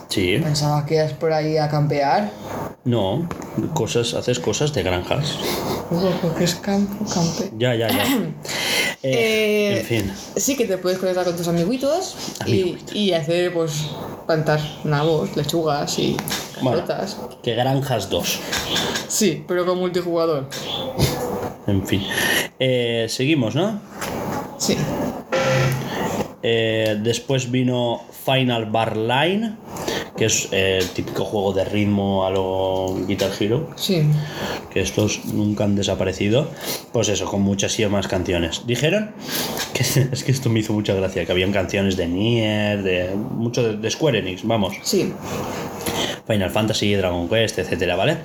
[0.09, 0.39] Sí.
[0.43, 2.31] Pensaba que ibas por ahí a campear.
[2.89, 3.29] No,
[3.75, 5.37] cosas, haces cosas de granjas.
[6.23, 7.51] Porque es campo, campe.
[7.59, 8.05] Ya, ya, ya.
[9.01, 10.13] Eh, Eh, en fin.
[10.37, 12.17] Sí que te puedes conectar con tus amiguitos
[12.47, 13.91] y, y hacer, pues,
[14.27, 16.17] plantar nabos, lechugas y
[16.63, 16.79] Bueno.
[16.85, 17.17] carotas.
[17.43, 18.41] Que granjas 2.
[19.07, 20.49] Sí, pero con multijugador.
[21.69, 22.03] En fin.
[22.59, 23.81] Eh, seguimos, ¿no?
[24.59, 24.77] Sí.
[26.43, 29.57] Eh, después vino Final Bar Line,
[30.19, 34.03] que es el típico juego de ritmo a lo Guitar Hero, Sí.
[34.73, 36.49] que estos nunca han desaparecido.
[36.93, 38.63] Pues eso, con muchas y más canciones.
[38.67, 39.13] Dijeron
[39.73, 39.83] que
[40.13, 43.77] es que esto me hizo mucha gracia, que habían canciones de Nier, de mucho de,
[43.77, 44.75] de Square Enix, vamos.
[44.83, 45.13] Sí.
[46.27, 48.19] Final Fantasy, Dragon Quest, etcétera, ¿vale?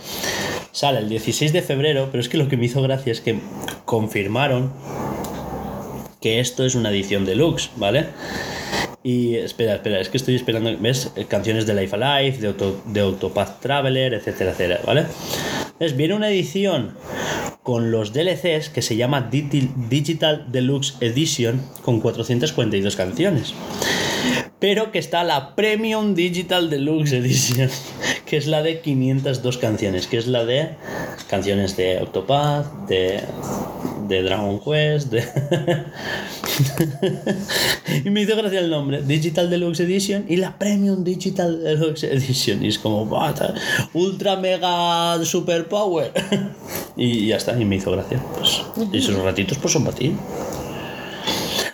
[0.72, 3.40] Sale el 16 de febrero, pero es que lo que me hizo gracia es que
[3.86, 4.74] confirmaron
[6.20, 8.08] que esto es una edición deluxe, ¿vale?
[9.04, 11.12] Y espera, espera, es que estoy esperando, ¿ves?
[11.28, 15.06] Canciones de Life Alive, de, Auto, de Autopath Traveler, etcétera, etcétera, ¿vale?
[15.74, 16.96] Entonces viene una edición
[17.64, 23.54] con los DLCs que se llama Digital Deluxe Edition con 442 canciones.
[24.60, 27.70] Pero que está la Premium Digital Deluxe Edition,
[28.26, 30.70] que es la de 502 canciones, que es la de
[31.30, 33.20] canciones de Octopath, de,
[34.08, 35.24] de Dragon Quest, de...
[38.06, 42.64] y me hizo gracia el nombre, Digital Deluxe Edition y la Premium Digital Deluxe Edition.
[42.64, 43.10] Y es como,
[43.94, 46.12] ultra mega super power.
[46.96, 48.22] y ya está, y me hizo gracia.
[48.38, 48.62] Pues,
[48.92, 50.14] y esos ratitos pues son para ti.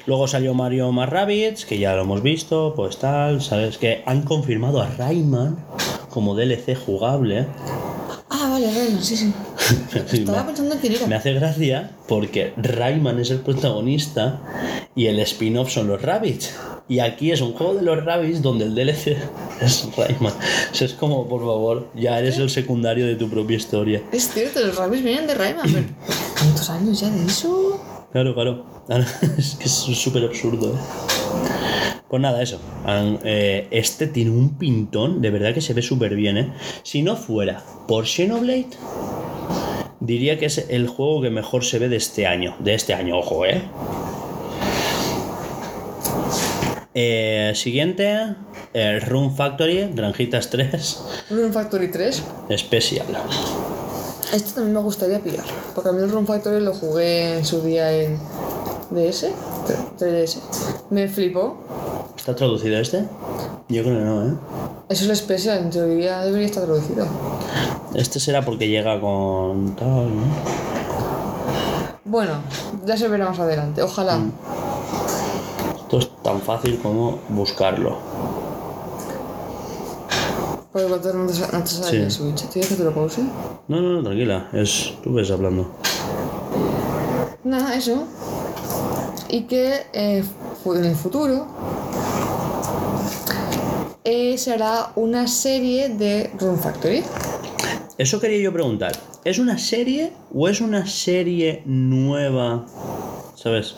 [0.05, 3.77] Luego salió Mario más Rabbids, que ya lo hemos visto, pues tal, ¿sabes?
[3.77, 5.57] Que han confirmado a Rayman
[6.09, 7.45] como DLC jugable.
[8.29, 9.33] Ah, vale, Rayman, sí, sí.
[10.11, 11.07] Estaba pensando en quién era.
[11.07, 14.41] Me hace gracia porque Rayman es el protagonista
[14.95, 16.53] y el spin-off son los Rabbits.
[16.87, 19.17] Y aquí es un juego de los Rabbits donde el DLC
[19.61, 20.33] es Rayman.
[20.71, 24.01] O sea, es como, por favor, ya eres el secundario de tu propia historia.
[24.11, 25.71] Es cierto, los Rabbits vienen de Rayman.
[25.71, 25.85] pero
[26.39, 27.79] ¿Cuántos años ya de eso?
[28.11, 28.65] Claro, claro.
[29.37, 30.73] Es que es súper absurdo.
[30.73, 30.77] ¿eh?
[32.09, 32.59] Pues nada, eso.
[33.23, 36.53] Eh, este tiene un pintón, de verdad que se ve súper bien, ¿eh?
[36.81, 38.69] Si no fuera por Xenoblade,
[39.99, 42.55] diría que es el juego que mejor se ve de este año.
[42.59, 43.61] De este año, ojo, ¿eh?
[46.95, 48.35] Eh, siguiente,
[48.73, 52.23] el Room Factory, Granjitas 3, Rune Factory 3.
[52.49, 53.05] especial.
[54.33, 55.45] Este también me gustaría pillar.
[55.75, 58.19] Porque a mí el Rune Factory lo jugué en su día en
[58.91, 59.27] DS.
[59.99, 60.37] 3DS.
[60.89, 61.57] Me flipó.
[62.17, 63.05] ¿Está traducido este?
[63.69, 64.33] Yo creo que no, ¿eh?
[64.89, 67.05] Eso es especial, en teoría debería estar traducido.
[67.93, 70.23] Este será porque llega con tal, ¿no?
[72.05, 72.33] Bueno,
[72.85, 73.83] ya se verá más adelante.
[73.83, 74.19] Ojalá.
[75.75, 77.97] Esto es tan fácil como buscarlo.
[80.71, 81.95] Porque cuando no te, no te sale Sí.
[81.97, 82.47] el Switch.
[82.49, 83.19] ¿Tienes que te lo pause?
[83.67, 84.49] No, no, no, tranquila.
[84.53, 85.67] Es, tú ves hablando.
[87.43, 88.03] Nada, eso.
[89.29, 90.23] Y que eh,
[90.65, 91.45] en el futuro
[94.03, 97.03] eh, se hará una serie de Rune Factory.
[97.97, 98.93] Eso quería yo preguntar.
[99.25, 102.65] ¿Es una serie o es una serie nueva?
[103.35, 103.75] ¿Sabes?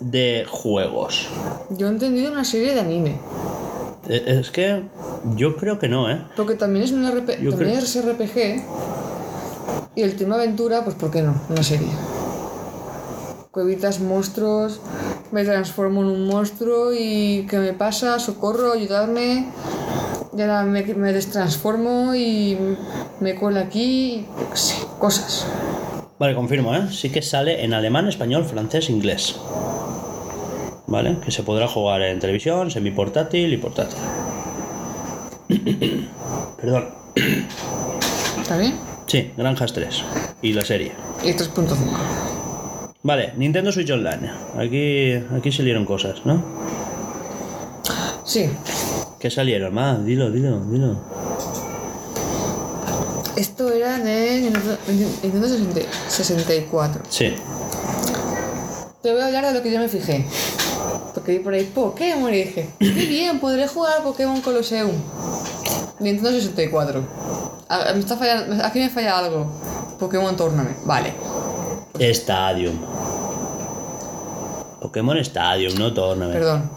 [0.00, 1.28] De juegos.
[1.70, 3.18] Yo he entendido una serie de anime.
[4.08, 4.84] E- Es que
[5.36, 6.24] yo creo que no, ¿eh?
[6.36, 8.64] Porque también es un RP, Yo también creo- es RPG.
[9.96, 11.34] Y el tema aventura, pues ¿por qué no?
[11.50, 11.88] Una serie.
[13.50, 14.80] Cuevitas monstruos,
[15.32, 18.20] me transformo en un monstruo y ¿qué me pasa?
[18.20, 19.48] Socorro, ayudarme.
[20.36, 22.56] Y ahora me, me destransformo y
[23.18, 24.24] me cuelo aquí.
[24.54, 25.48] sé, cosas.
[26.20, 26.86] Vale, confirmo, ¿eh?
[26.92, 29.34] Sí que sale en alemán, español, francés, inglés.
[30.86, 31.18] ¿Vale?
[31.24, 33.98] Que se podrá jugar en televisión, semiportátil y portátil.
[36.60, 36.90] Perdón.
[38.40, 38.78] ¿Está bien?
[39.06, 40.04] Sí, Granjas 3.
[40.42, 40.92] Y la serie.
[41.24, 42.39] Y 3.5.
[43.02, 44.30] Vale, Nintendo Switch Online.
[44.58, 46.42] Aquí, aquí salieron cosas, ¿no?
[48.24, 48.50] Sí.
[49.18, 49.72] ¿Qué salieron?
[49.74, 50.96] Más, dilo, dilo, dilo.
[53.36, 54.76] Esto era de Nintendo
[55.22, 57.02] Nintendo 60 64.
[57.08, 57.34] Sí.
[59.02, 60.26] Te voy a hablar de lo que yo me fijé.
[61.14, 64.92] Porque vi por ahí Pokémon y dije, qué bien, podré jugar a Pokémon Colosseum.
[66.00, 67.02] Nintendo 64.
[67.68, 69.50] A- a- me está fallando, aquí me falla algo.
[69.98, 70.76] Pokémon Tournament.
[70.84, 71.14] Vale.
[71.98, 72.78] Stadium.
[74.80, 76.32] Pokémon Stadium, no Tournament.
[76.38, 76.70] Perdón.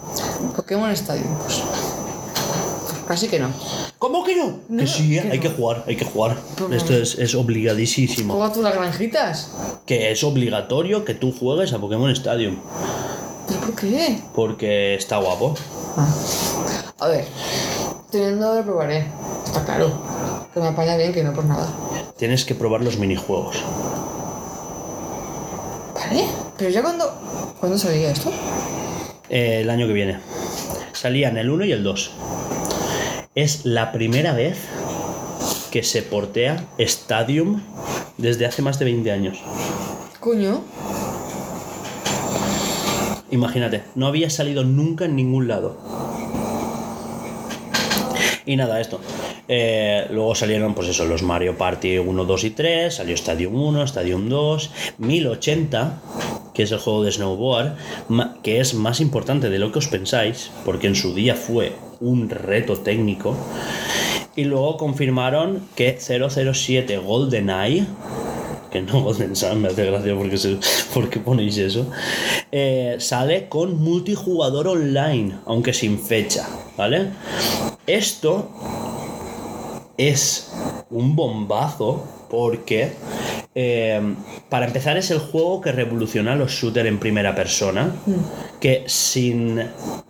[0.56, 1.34] Pokémon Stadium.
[1.38, 3.48] Pues, pues casi que no.
[3.98, 4.58] ¿Cómo que no?
[4.68, 5.42] No, que sí, que hay no.
[5.42, 6.36] que jugar, hay que jugar.
[6.56, 8.34] Pero- Esto es, es obligadísimo.
[8.34, 9.50] ¿Juega tú las granjitas?
[9.86, 12.56] Que es obligatorio que tú juegues a Pokémon Stadium.
[13.48, 14.18] ¿Pero por qué?
[14.34, 15.54] Porque está guapo.
[15.96, 16.06] Ah.
[17.00, 17.26] A ver.
[18.10, 19.06] Teniendo lo probaré.
[19.46, 19.90] Está claro.
[20.52, 21.68] Que me apaña bien, que no por nada.
[22.18, 23.56] Tienes que probar los minijuegos.
[26.08, 26.24] ¿Vale?
[26.58, 27.54] Pero ya cuando...
[27.60, 28.30] ¿Cuándo salía esto?
[29.28, 30.18] Eh, el año que viene.
[30.92, 32.10] Salían el 1 y el 2.
[33.34, 34.58] Es la primera vez
[35.70, 37.62] que se portea Stadium
[38.18, 39.38] desde hace más de 20 años.
[40.20, 40.62] Coño.
[43.30, 45.76] Imagínate, no había salido nunca en ningún lado.
[48.46, 49.00] Y nada, esto.
[49.48, 52.94] Eh, luego salieron, pues eso, los Mario Party 1, 2 y 3.
[52.94, 56.02] Salió Stadium 1, Stadium 2, 1080,
[56.54, 57.74] que es el juego de snowboard,
[58.42, 62.30] que es más importante de lo que os pensáis, porque en su día fue un
[62.30, 63.36] reto técnico.
[64.36, 67.86] Y luego confirmaron que 007 GoldenEye,
[68.70, 70.58] que no Golden Sun, me hace gracia porque,
[70.92, 71.88] porque ponéis eso,
[72.50, 77.10] eh, sale con multijugador online, aunque sin fecha, ¿vale?
[77.86, 78.50] Esto
[79.96, 80.52] es
[80.90, 82.92] un bombazo porque
[83.54, 84.00] eh,
[84.48, 87.94] para empezar es el juego que revoluciona los shooters en primera persona
[88.60, 89.60] que sin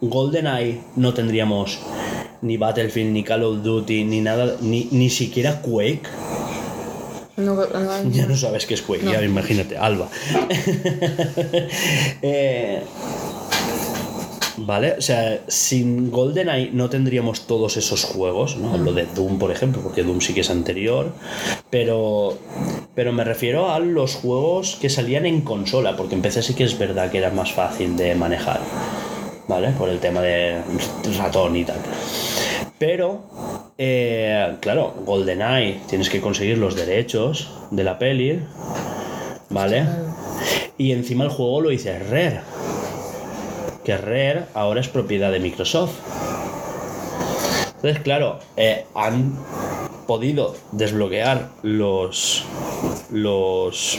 [0.00, 1.80] GoldenEye no tendríamos
[2.42, 6.08] ni Battlefield ni Call of Duty ni nada ni, ni siquiera Quake.
[7.36, 10.08] No, no, ya no sabes qué es Quake, ya imagínate, Alba.
[12.22, 12.82] Eh,
[14.56, 18.74] vale, o sea, sin GoldenEye no tendríamos todos esos juegos, ¿no?
[18.74, 21.12] Hablo de Doom, por ejemplo, porque Doom sí que es anterior,
[21.70, 22.38] pero,
[22.94, 26.64] pero me refiero a los juegos que salían en consola, porque en PC sí que
[26.64, 28.60] es verdad que era más fácil de manejar,
[29.48, 29.70] ¿vale?
[29.70, 30.60] Por el tema de
[31.18, 31.78] ratón y tal.
[32.78, 33.24] Pero,
[33.78, 38.40] eh, claro, GoldenEye, tienes que conseguir los derechos de la peli,
[39.48, 39.84] ¿vale?
[40.76, 42.40] Y encima el juego lo dice Rare.
[43.84, 45.92] Que Rare ahora es propiedad de Microsoft.
[47.76, 49.36] Entonces, claro, eh, han
[50.06, 52.44] podido desbloquear los,
[53.10, 53.98] los,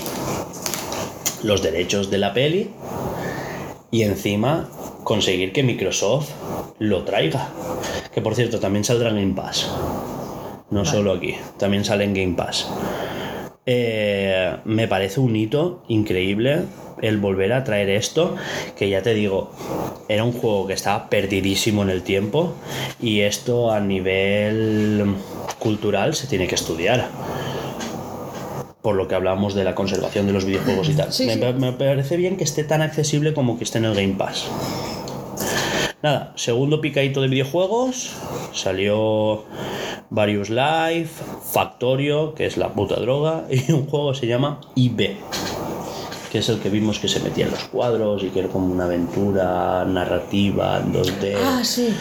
[1.44, 2.72] los derechos de la peli
[3.92, 4.68] y encima
[5.04, 6.30] conseguir que Microsoft
[6.80, 7.50] lo traiga.
[8.14, 9.70] Que por cierto, también saldrá en Game Pass.
[10.72, 12.68] No solo aquí, también sale en Game Pass.
[13.68, 16.64] Eh, me parece un hito increíble
[17.02, 18.36] el volver a traer esto,
[18.78, 19.52] que ya te digo,
[20.08, 22.54] era un juego que estaba perdidísimo en el tiempo
[23.02, 25.16] y esto a nivel
[25.60, 27.08] cultural se tiene que estudiar.
[28.82, 31.12] Por lo que hablamos de la conservación de los videojuegos y tal.
[31.12, 31.40] Sí, me, sí.
[31.58, 34.46] me parece bien que esté tan accesible como que esté en el Game Pass.
[36.06, 38.12] Nada, segundo picadito de videojuegos.
[38.54, 39.42] Salió
[40.12, 45.16] Various Life, Factorio, que es la puta droga, y un juego que se llama IB,
[46.32, 48.72] que es el que vimos que se metía en los cuadros y que era como
[48.72, 51.92] una aventura narrativa en 2D, Ah, sí.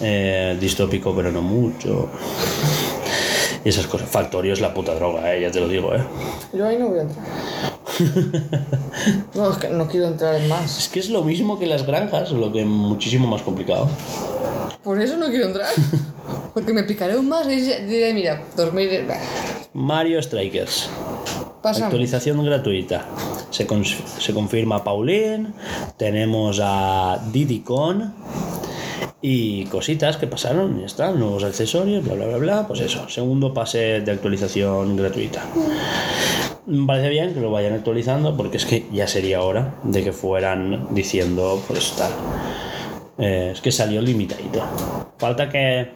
[0.00, 2.08] eh, distópico pero no mucho.
[3.64, 4.08] Y esas cosas.
[4.10, 6.02] Factorio es la puta droga, eh, ya te lo digo, eh.
[6.52, 7.24] Yo ahí no voy a entrar.
[9.34, 10.78] No, es que no quiero entrar en más.
[10.78, 13.88] Es que es lo mismo que las granjas, lo que muchísimo más complicado.
[14.82, 15.68] Por eso no quiero entrar.
[16.54, 19.04] Porque me picaré aún más y diré, mira, dormir.
[19.08, 19.18] bah,
[19.72, 20.88] Mario Strikers.
[21.62, 21.86] Pasa.
[21.86, 23.06] Actualización gratuita.
[23.50, 23.66] Se,
[24.18, 25.52] se confirma Pauline.
[25.96, 28.14] Tenemos a Diddy Con.
[29.22, 32.66] Y cositas que pasaron, ya está, nuevos accesorios, bla bla bla bla.
[32.66, 35.42] Pues eso, segundo pase de actualización gratuita.
[36.66, 40.12] Me parece bien que lo vayan actualizando porque es que ya sería hora de que
[40.12, 42.12] fueran diciendo, pues tal.
[43.18, 44.62] Eh, es que salió limitadito.
[45.18, 45.92] Falta que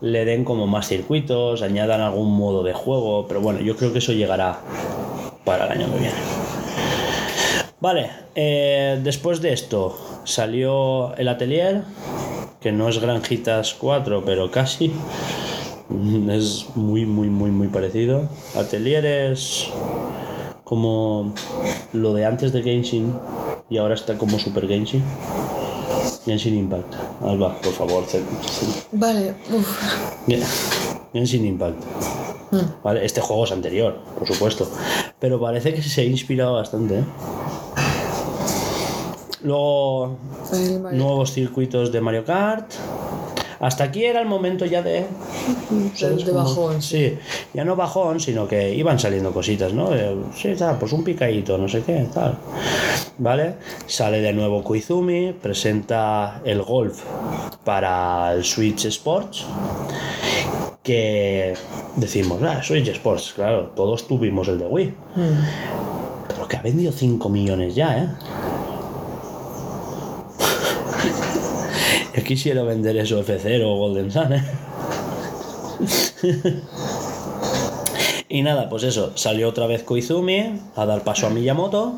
[0.00, 4.00] le den como más circuitos, añadan algún modo de juego, pero bueno, yo creo que
[4.00, 4.60] eso llegará
[5.44, 6.14] para el año que viene.
[7.80, 11.82] Vale, eh, después de esto salió el Atelier,
[12.60, 14.92] que no es Granjitas 4, pero casi.
[16.30, 18.26] Es muy, muy, muy, muy parecido.
[18.56, 19.68] Atelier es
[20.64, 21.34] como
[21.92, 23.14] lo de antes de Genshin
[23.68, 25.04] y ahora está como Super Genshin.
[26.24, 26.94] Genshin Impact.
[27.22, 28.04] Alba, por favor,
[28.92, 29.78] Vale, uff.
[30.26, 30.42] Gen-
[31.12, 31.82] Genshin Impact.
[32.82, 34.66] Vale, este juego es anterior, por supuesto.
[35.20, 37.00] Pero parece que se ha inspirado bastante.
[37.00, 37.04] ¿eh?
[39.44, 40.16] Luego,
[40.92, 42.72] nuevos circuitos de Mario Kart.
[43.60, 45.06] Hasta aquí era el momento ya de.
[45.94, 47.16] ¿sabes de bajón, Sí,
[47.52, 49.94] ya no bajón, sino que iban saliendo cositas, ¿no?
[49.94, 52.38] Eh, Sí, tal, pues un picadito, no sé qué, tal.
[53.18, 53.54] ¿Vale?
[53.86, 57.02] Sale de nuevo Koizumi, presenta el golf
[57.64, 59.44] para el Switch Sports.
[60.82, 61.54] Que
[61.96, 64.86] decimos, ah, Switch Sports, claro, todos tuvimos el de Wii.
[65.16, 65.44] Mm.
[66.28, 68.08] Pero que ha vendido 5 millones ya, ¿eh?
[72.14, 74.44] Yo quisiera vender eso F0 o Golden Sun, ¿eh?
[78.28, 81.94] y nada, pues eso, salió otra vez Koizumi a dar paso a Miyamoto.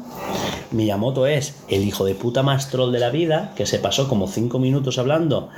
[0.71, 4.27] Miyamoto es el hijo de puta más troll de la vida, que se pasó como
[4.27, 5.51] 5 minutos hablando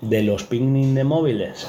[0.00, 1.66] de los pinging de móviles.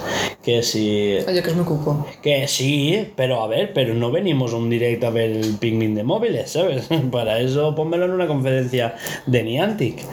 [0.47, 2.07] Que si Oye, que es muy cuco.
[2.21, 6.05] que sí, pero a ver, pero no venimos un directo a ver el picnic de
[6.05, 6.87] móviles, ¿sabes?
[7.11, 8.95] Para eso pónmelo en una conferencia
[9.25, 10.05] de Niantic.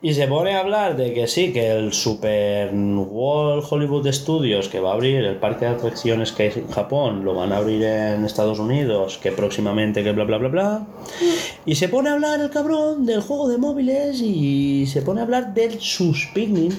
[0.00, 4.78] Y se pone a hablar de que sí, que el Super World Hollywood Studios que
[4.78, 7.82] va a abrir el parque de atracciones que hay en Japón, lo van a abrir
[7.82, 10.86] en Estados Unidos, que próximamente que bla bla bla bla.
[11.66, 15.24] Y se pone a hablar el cabrón del juego de móviles y se pone a
[15.24, 16.74] hablar del sus picnic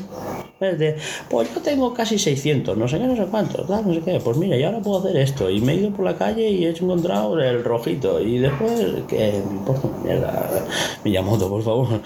[0.60, 0.98] Es de,
[1.30, 4.20] pues yo tengo casi 600, no sé qué, no sé cuántos, tal, no sé qué.
[4.20, 5.50] Pues mira, yo ahora puedo hacer esto.
[5.50, 8.20] Y me he ido por la calle y he encontrado el rojito.
[8.20, 10.66] Y después, que me importa una mierda.
[11.06, 12.02] Miyamoto, por favor.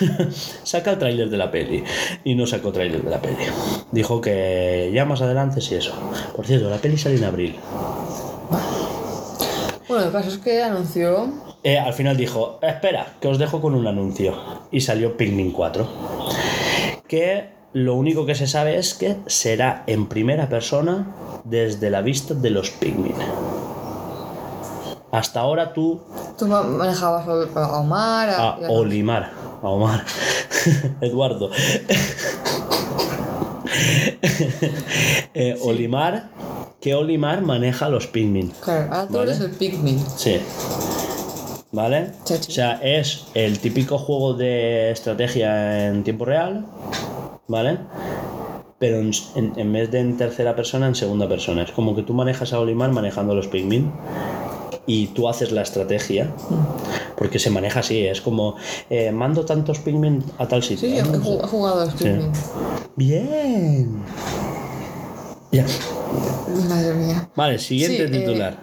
[0.62, 1.84] Saca el tráiler de la peli.
[2.24, 3.44] Y no sacó tráiler de la peli.
[3.92, 5.92] Dijo que ya más adelante sí eso.
[6.34, 7.56] Por cierto, la peli sale en abril.
[9.88, 11.30] Bueno, el caso es que anunció.
[11.62, 14.34] Eh, al final dijo, espera, que os dejo con un anuncio.
[14.70, 15.86] Y salió Pikmin 4.
[17.06, 21.06] Que lo único que se sabe es que será en primera persona
[21.44, 23.14] desde la vista de los Pikmin.
[25.12, 26.00] Hasta ahora tú
[26.38, 27.26] Tú ma- manejabas
[27.56, 29.30] a Omar, a, a Olimar,
[29.62, 30.04] a Omar,
[31.00, 31.50] Eduardo.
[35.34, 36.28] Eh, Olimar,
[36.80, 38.52] que Olimar maneja los Pikmin.
[38.62, 39.30] Claro, ahora tú Vale.
[39.30, 39.98] eres el Pikmin.
[40.16, 40.40] Sí.
[41.72, 42.10] ¿Vale?
[42.24, 42.50] Chachi.
[42.50, 46.66] O sea, es el típico juego de estrategia en tiempo real,
[47.50, 47.78] ¿vale?
[48.78, 51.62] Pero en, en- en vez de en tercera persona, en segunda persona.
[51.64, 53.90] Es como que tú manejas a Olimar manejando a los Pikmin
[54.86, 56.32] y tú haces la estrategia.
[57.18, 58.56] Porque se maneja así, es como
[58.88, 60.88] eh, mando tantos Pikmin a tal sitio.
[60.88, 61.14] Sí, ¿no?
[61.44, 62.32] he jugado a los Pikmin.
[62.96, 64.02] Bien.
[65.52, 65.66] Ya.
[66.68, 67.28] Madre mía.
[67.36, 68.56] Vale, siguiente Sí, eh, titular.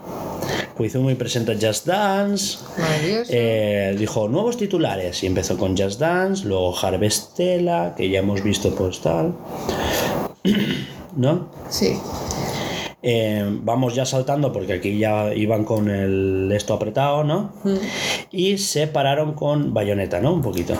[0.77, 2.59] Koizumi presenta Just Dance.
[3.29, 8.73] Eh, dijo nuevos titulares y empezó con Just Dance, luego Harvestella, que ya hemos visto
[8.75, 9.33] pues tal.
[11.17, 11.49] ¿No?
[11.69, 11.97] Sí.
[13.01, 17.53] Eh, vamos ya saltando porque aquí ya iban con el esto apretado, ¿no?
[17.63, 17.77] Mm.
[18.31, 20.33] Y se pararon con Bayonetta, ¿no?
[20.33, 20.73] Un poquito.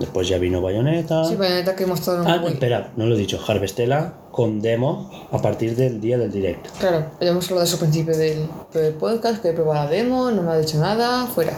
[0.00, 1.24] Después ya vino Bayonetta.
[1.24, 2.52] Sí, Bayonetta que mostraron Ah, muy...
[2.52, 3.40] espera, no lo he dicho.
[3.46, 6.70] Harvestella con demo a partir del día del directo.
[6.78, 9.90] Claro, ya hemos hablado de eso al principio del, del podcast, que he probado la
[9.90, 11.52] demo, no me ha dicho nada, fuera.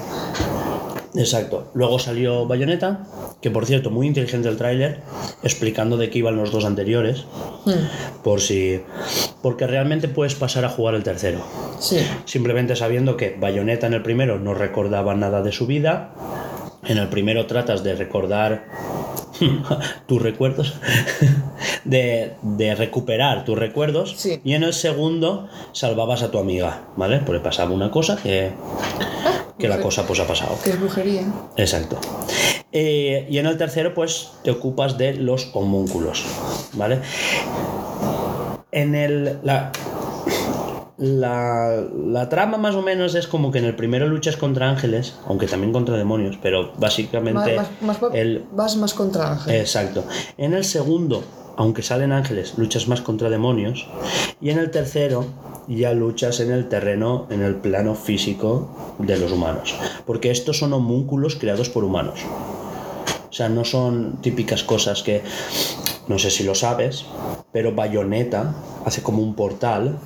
[1.14, 1.70] Exacto.
[1.74, 3.04] Luego salió Bayonetta,
[3.42, 5.02] que por cierto, muy inteligente el tráiler,
[5.42, 7.24] explicando de qué iban los dos anteriores,
[7.66, 8.22] Mm.
[8.22, 8.80] por si...
[9.42, 11.40] Porque realmente puedes pasar a jugar el tercero.
[11.78, 11.98] Sí.
[12.26, 16.10] Simplemente sabiendo que Bayonetta en el primero no recordaba nada de su vida,
[16.86, 18.64] en el primero tratas de recordar
[20.06, 20.74] tus recuerdos,
[21.84, 24.40] de, de recuperar tus recuerdos, Sí.
[24.44, 27.20] y en el segundo salvabas a tu amiga, ¿vale?
[27.24, 28.50] Porque pasaba una cosa que,
[29.58, 29.82] que la Sí.
[29.82, 30.58] cosa pues ha pasado.
[30.62, 31.22] Que es brujería.
[31.56, 31.98] Exacto.
[32.72, 36.24] Eh, y en el tercero, pues te ocupas de los homúnculos,
[36.74, 37.00] ¿vale?
[38.72, 39.38] En el.
[39.42, 39.72] La,
[40.98, 45.14] la, la trama más o menos es como que en el primero luchas contra ángeles,
[45.26, 49.54] aunque también contra demonios, pero básicamente más, más pa- el, Vas más contra Ángel.
[49.56, 50.04] Exacto.
[50.36, 51.24] En el segundo,
[51.56, 53.86] aunque salen ángeles, luchas más contra demonios.
[54.42, 55.24] Y en el tercero,
[55.68, 59.74] ya luchas en el terreno, en el plano físico de los humanos.
[60.06, 62.20] Porque estos son homúnculos creados por humanos.
[63.30, 65.22] O sea, no son típicas cosas que,
[66.10, 67.04] no sé si lo sabes,
[67.52, 68.52] pero Bayonetta
[68.84, 69.98] hace como un portal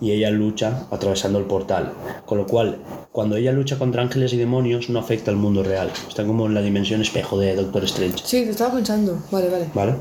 [0.00, 1.92] y ella lucha atravesando el portal.
[2.26, 2.76] Con lo cual,
[3.12, 5.90] cuando ella lucha contra ángeles y demonios, no afecta al mundo real.
[6.06, 8.18] Está como en la dimensión espejo de Doctor Strange.
[8.24, 9.18] Sí, te estaba pensando.
[9.30, 9.66] Vale, vale.
[9.72, 9.94] ¿Vale?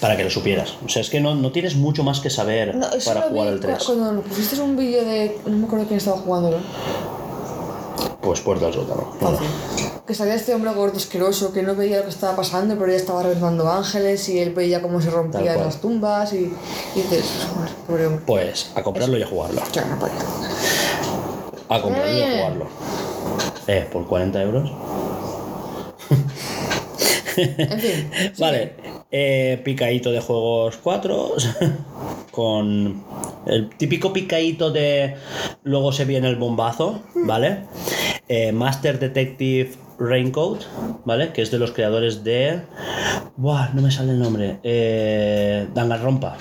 [0.00, 0.74] Para que lo supieras.
[0.84, 3.56] O sea, es que no, no tienes mucho más que saber No, para jugar al
[3.60, 3.84] cu- 3.
[3.84, 5.38] Cuando pusiste un vídeo de.
[5.46, 6.56] No me acuerdo quién estaba jugándolo.
[8.26, 9.12] Pues puerta al sótano.
[9.20, 9.46] Fácil.
[10.04, 12.96] Que salía este hombre gordo asqueroso que no veía lo que estaba pasando, pero ella
[12.96, 16.38] estaba reventando ángeles y él veía cómo se rompían las tumbas y,
[16.96, 17.24] y dices,
[17.54, 18.22] "Joder, pobre hombre.
[18.26, 19.62] Pues a comprarlo y a jugarlo.
[19.72, 20.14] Ya, no podía.
[21.68, 22.36] A comprarlo y a Eh.
[22.38, 22.66] jugarlo.
[23.68, 24.72] Eh, por 40 euros.
[27.38, 28.10] En fin.
[28.38, 28.72] Vale,
[29.10, 31.32] eh, picadito de juegos 4
[32.30, 33.04] con
[33.44, 35.16] el típico picadito de
[35.64, 37.64] luego se viene el bombazo, ¿vale?
[38.28, 40.62] Eh, Master Detective Raincoat,
[41.04, 41.32] ¿vale?
[41.32, 42.60] Que es de los creadores de...
[43.36, 44.58] Buah, no me sale el nombre.
[44.62, 46.36] Eh, Danganronpa,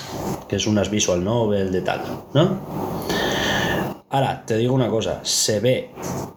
[0.47, 2.01] que es unas visual novel de tal,
[2.33, 2.59] ¿no?
[4.09, 5.91] Ahora, te digo una cosa, se ve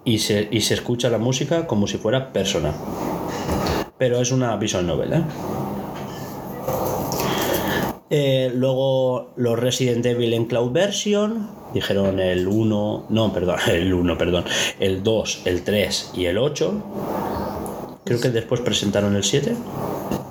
[0.05, 2.75] y se, y se escucha la música como si fuera persona.
[3.97, 5.23] Pero es una visual novel, ¿eh?
[8.11, 14.17] Eh, luego los Resident Evil en Cloud Version, dijeron el 1, no, perdón, el 1,
[14.17, 14.45] perdón,
[14.81, 16.83] el 2, el 3 y el 8.
[18.05, 19.55] Creo que después presentaron el 7.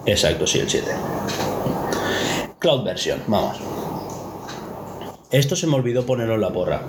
[0.08, 0.88] Exacto, sí, el 7.
[2.58, 3.58] Cloud Version, vamos.
[5.30, 6.82] Esto se me olvidó ponerlo en la porra.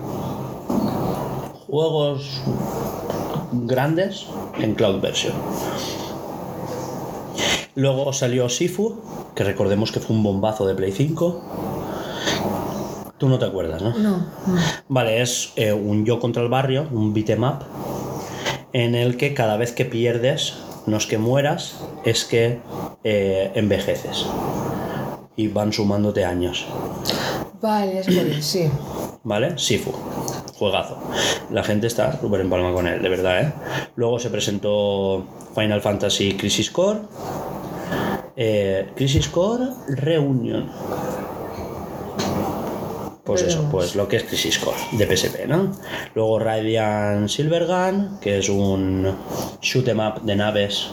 [1.66, 2.40] Juegos
[3.52, 4.26] grandes
[4.58, 5.34] en Cloud Version.
[7.74, 9.00] Luego salió Sifu,
[9.38, 11.42] que recordemos que fue un bombazo de Play 5.
[13.18, 13.96] Tú no te acuerdas, ¿no?
[13.96, 14.26] No, no.
[14.88, 17.60] Vale, es eh, un yo contra el barrio, un beat'em up,
[18.72, 20.54] en el que cada vez que pierdes
[20.86, 22.58] no es que mueras, es que
[23.04, 24.26] eh, envejeces.
[25.36, 26.66] Y van sumándote años.
[27.62, 28.68] Vale, es, sí.
[29.22, 29.56] ¿Vale?
[29.56, 29.92] Sifu.
[30.58, 30.98] Juegazo.
[31.52, 33.52] La gente está súper en palma con él, de verdad, ¿eh?
[33.94, 35.24] Luego se presentó
[35.54, 36.98] Final Fantasy Crisis Core.
[38.40, 40.70] Eh, Crisis Core Reunion.
[43.24, 45.72] Pues eso, pues lo que es Crisis Core de PSP, ¿no?
[46.14, 49.12] Luego Radiant Silvergun, que es un
[49.60, 50.86] shoot 'em up de naves.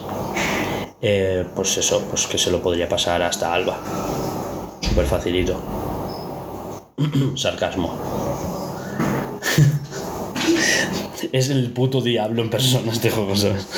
[1.00, 3.78] Eh, pues eso, pues que se lo podría pasar hasta Alba.
[4.80, 5.62] Súper facilito.
[7.36, 7.96] Sarcasmo.
[11.32, 13.68] es el puto diablo en persona este juego, ¿sabes?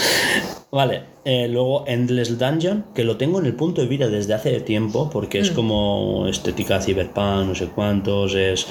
[0.71, 4.61] Vale, eh, luego Endless Dungeon, que lo tengo en el punto de vida desde hace
[4.61, 8.67] tiempo, porque es como estética cyberpunk, no sé cuántos, es.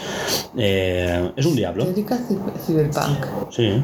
[0.58, 1.86] eh, es un diablo.
[1.86, 2.06] Ci-
[2.66, 3.26] Cyberpunk.
[3.50, 3.82] Sí.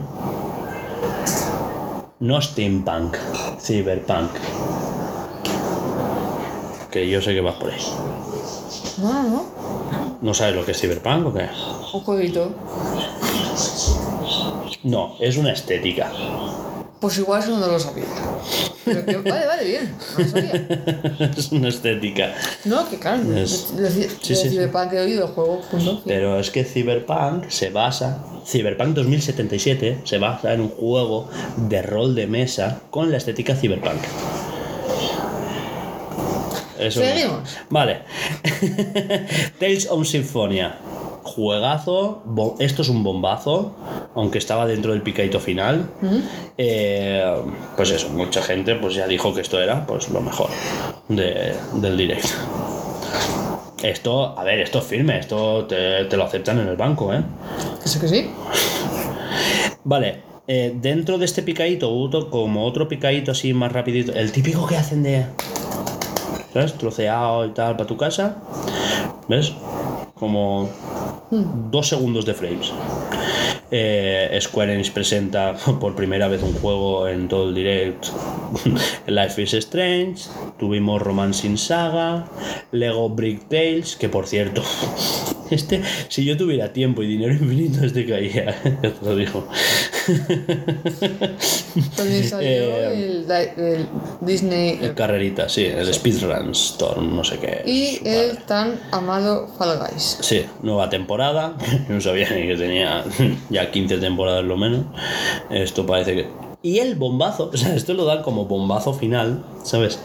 [2.20, 3.18] No steampunk,
[3.60, 4.30] cyberpunk.
[6.92, 7.82] Que yo sé que vas por ahí.
[9.02, 9.46] No, no,
[10.22, 11.48] ¿No sabes lo que es cyberpunk o qué?
[11.94, 12.52] un jueguito.
[14.84, 16.12] No, es una estética.
[17.04, 18.06] Pues igual eso no lo sabía.
[18.86, 19.94] Pero que- vale, vale, bien.
[20.18, 21.32] No lo sabía.
[21.38, 22.34] es una estética.
[22.64, 23.68] No, que claro, Es-
[24.22, 24.34] sí,
[24.94, 26.02] he oído juego, punto.
[26.06, 31.28] Pero es que Cyberpunk se basa, Cyberpunk 2077 se basa en un juego
[31.58, 34.00] de rol de mesa con la estética Cyberpunk.
[36.80, 37.02] Eso.
[37.02, 37.50] Seguimos.
[37.70, 38.04] Vale.
[39.60, 40.78] Tales of Symphonia.
[41.24, 42.22] Juegazo.
[42.60, 43.74] Esto es un bombazo.
[44.16, 45.90] Aunque estaba dentro del picadito final.
[46.58, 47.36] Eh,
[47.76, 50.50] pues eso, mucha gente pues ya dijo que esto era pues lo mejor
[51.10, 52.30] de- del directo.
[53.82, 57.22] Esto, a ver, esto es firme, esto te, te lo aceptan en el banco, ¿eh?
[57.82, 58.30] Que sé que sí.
[59.84, 61.90] Vale, eh, dentro de este picadito
[62.30, 65.26] como otro picadito así más rapidito, el típico que hacen de,
[66.54, 66.74] ¿sabes?
[66.76, 68.38] Troceado y tal para tu casa,
[69.28, 69.52] ¿ves?
[70.16, 70.70] Como
[71.72, 72.72] dos segundos de frames.
[73.72, 78.08] Eh, Square Enix presenta por primera vez un juego en todo el direct.
[79.08, 80.24] Life is Strange.
[80.60, 82.26] Tuvimos Romancing Saga.
[82.72, 83.96] Lego Brick Tales.
[83.96, 84.62] Que por cierto,
[85.54, 88.56] este, si yo tuviera tiempo y dinero infinito, este caía.
[88.84, 89.48] Ya te lo digo.
[91.96, 93.88] También salió Eh, el, Di- el
[94.22, 97.62] Disney El carrerita, sí, el Speedrun Storm, no sé qué.
[97.66, 98.30] y Vale.
[98.30, 100.18] el tan amado Fall Guys.
[100.22, 101.56] Sí, nueva temporada.
[101.90, 103.04] No sabía ni que tenía
[103.50, 104.86] ya 15 temporadas lo menos.
[105.50, 106.53] Esto parece que.
[106.64, 110.00] Y el bombazo, o sea, esto lo dan como bombazo final, ¿sabes?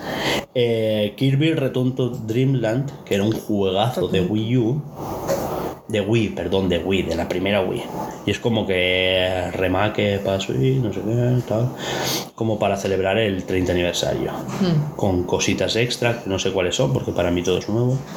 [0.55, 4.83] Eh, Kirby Return to Dreamland, que era un juegazo de Wii U.
[5.87, 7.83] De Wii, perdón, de Wii, de la primera Wii.
[8.27, 11.71] Y es como que remake para Switch, no sé qué, tal.
[12.35, 14.33] Como para celebrar el 30 aniversario.
[14.97, 17.97] Con cositas extra, que no sé cuáles son, porque para mí todo es nuevo.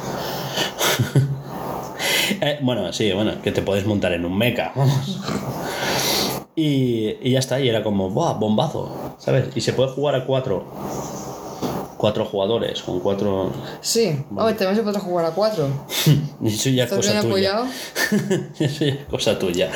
[2.40, 5.20] Eh, bueno, sí, bueno, que te puedes montar en un mecha, vamos.
[6.54, 8.34] Y, y ya está, y era como, ¡buah!
[8.34, 9.46] Bombazo, ¿sabes?
[9.56, 10.64] Y se puede jugar a cuatro.
[11.96, 13.52] Cuatro jugadores, con cuatro.
[13.80, 15.68] Sí, hombre, también se puede jugar a cuatro.
[16.44, 17.50] Eso ya es ¿Estás bien cosa tuya.
[17.58, 17.66] apoyado?
[18.58, 19.70] Eso ya es cosa tuya.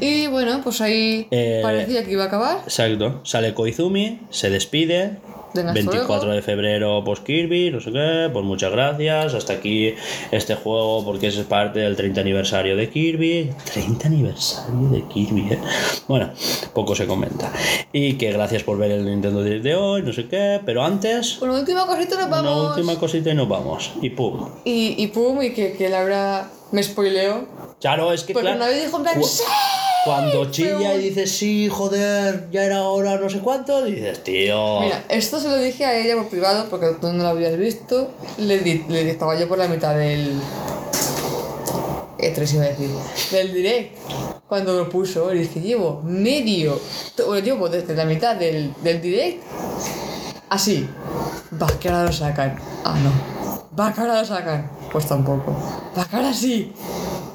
[0.00, 2.58] Y bueno, pues ahí Eh, parecía que iba a acabar.
[2.64, 3.20] Exacto.
[3.24, 5.18] Sale Koizumi, se despide.
[5.54, 6.32] Venga, hasta 24 luego.
[6.34, 9.34] de febrero, pues Kirby, no sé qué, pues muchas gracias.
[9.34, 9.94] Hasta aquí
[10.30, 13.50] este juego, porque es parte del 30 aniversario de Kirby.
[13.72, 15.58] 30 aniversario de Kirby, ¿eh?
[16.08, 16.30] Bueno,
[16.74, 17.52] poco se comenta.
[17.92, 21.38] Y que gracias por ver el Nintendo Direct de hoy, no sé qué, pero antes,
[21.40, 22.76] Bueno, última cosita nos una vamos.
[22.76, 23.92] última cosita y nos vamos.
[24.00, 24.48] Y pum.
[24.64, 27.46] Y, y pum, y que, que Laura me spoileó.
[27.80, 29.42] Claro, es que Porque claro, una vez dijo en plan, ¡Sí!
[30.04, 34.80] Cuando chilla y dices, sí, joder, ya era hora, no sé cuánto, dices, tío.
[34.80, 38.10] Mira, esto se lo dije a ella por privado porque tú no lo habías visto.
[38.38, 40.40] Le, di- le estaba yo por la mitad del.
[42.18, 42.90] E3 iba a decir.
[43.32, 43.96] Del direct.
[44.48, 46.78] Cuando lo puso, le dije, llevo medio.
[47.26, 49.42] Bueno, llevo desde la mitad del, del direct.
[50.48, 50.88] Así.
[51.60, 52.58] Va, que ahora lo sacan.
[52.84, 53.12] Ah, no.
[53.78, 54.70] Va, que ahora lo sacan.
[54.92, 55.56] Pues tampoco.
[55.96, 56.72] Va, que ahora sí.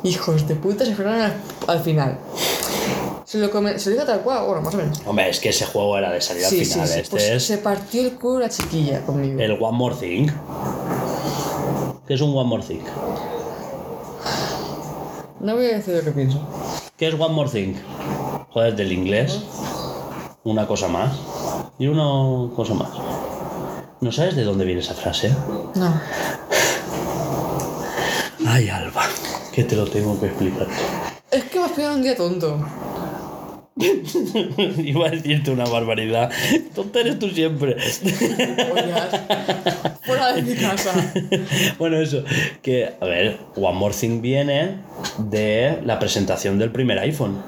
[0.03, 1.33] Hijos de puta, se fueron al,
[1.67, 2.19] al final.
[3.27, 5.01] Se lo, come, se lo dijo tal cual, bueno, más o menos.
[5.05, 6.87] Hombre, es que ese juego era de salir Sí, al sí, final.
[6.87, 6.99] sí.
[6.99, 9.37] Este Pues es se partió el culo la chiquilla conmigo.
[9.41, 10.27] el One More Thing.
[12.07, 12.79] ¿Qué es un One More Thing?
[15.41, 16.39] No voy a decir lo que pienso.
[16.95, 17.73] ¿Qué es One More Thing?
[18.49, 19.41] Joder, del inglés.
[20.45, 21.11] Una cosa más.
[21.79, 22.89] Y una cosa más.
[23.99, 25.35] ¿No sabes de dónde viene esa frase?
[25.75, 25.99] No.
[28.47, 29.03] Ay, Alba,
[29.51, 30.67] que te lo tengo que explicar.
[31.29, 32.57] Es que me has pillado un día tonto.
[34.83, 36.31] Iba a decirte una barbaridad.
[36.73, 37.75] Tonta eres tú siempre.
[40.01, 41.13] Fuera de mi casa.
[41.77, 42.23] bueno, eso.
[42.61, 44.77] Que, a ver, One More Thing viene
[45.17, 47.41] de la presentación del primer iPhone.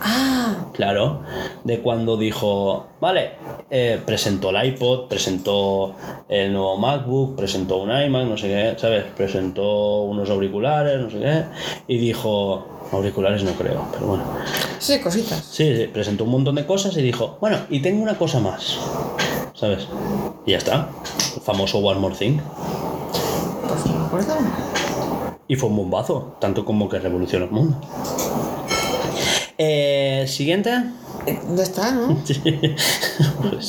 [0.00, 0.34] Ah,
[0.74, 1.22] Claro,
[1.62, 3.34] de cuando dijo, vale,
[3.70, 5.94] eh, presentó el iPod, presentó
[6.28, 9.04] el nuevo MacBook, presentó un iMac, no sé qué, ¿sabes?
[9.16, 11.44] Presentó unos auriculares, no sé qué,
[11.86, 14.24] y dijo, auriculares no creo, pero bueno.
[14.78, 15.44] sí, cositas.
[15.50, 18.78] Sí, sí, presentó un montón de cosas y dijo, bueno, y tengo una cosa más,
[19.54, 19.88] ¿sabes?
[20.46, 20.88] Y ya está,
[21.36, 22.38] el famoso One More Thing.
[23.68, 24.34] Pues no me acuerdo.
[25.46, 27.80] Y fue un bombazo, tanto como que revolucionó el mundo.
[29.58, 30.70] Eh, Siguiente.
[31.26, 32.18] Eh, ¿Dónde está, no?
[32.24, 32.40] Sí.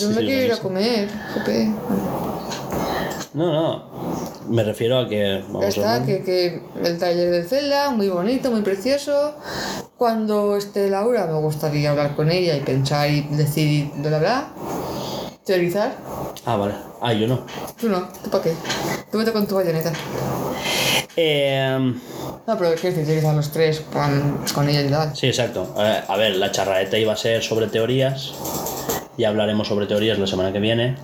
[0.02, 1.10] Yo me quiero ir a comer.
[1.34, 1.72] Jope.
[3.36, 3.84] No, no.
[4.50, 5.44] Me refiero a que.
[5.50, 9.36] Vamos está, a que, que el taller de Zelda, muy bonito, muy precioso.
[9.98, 14.48] Cuando esté Laura, me gustaría hablar con ella y pensar y decir bla bla.
[15.46, 15.96] Teorizar.
[16.46, 16.74] Ah, vale.
[17.02, 17.46] Ah, yo no.
[17.80, 18.54] Tú no, ¿tú para qué?
[19.12, 19.92] Tú vete con tu bayoneta.
[21.18, 21.94] Eh,
[22.48, 25.16] No, pero quiero decir, teorizar los tres con, con ella y tal.
[25.16, 25.74] sí, exacto.
[25.78, 28.34] Eh, a ver, la charraeta iba a ser sobre teorías.
[29.18, 30.96] Ya hablaremos sobre teorías la semana que viene.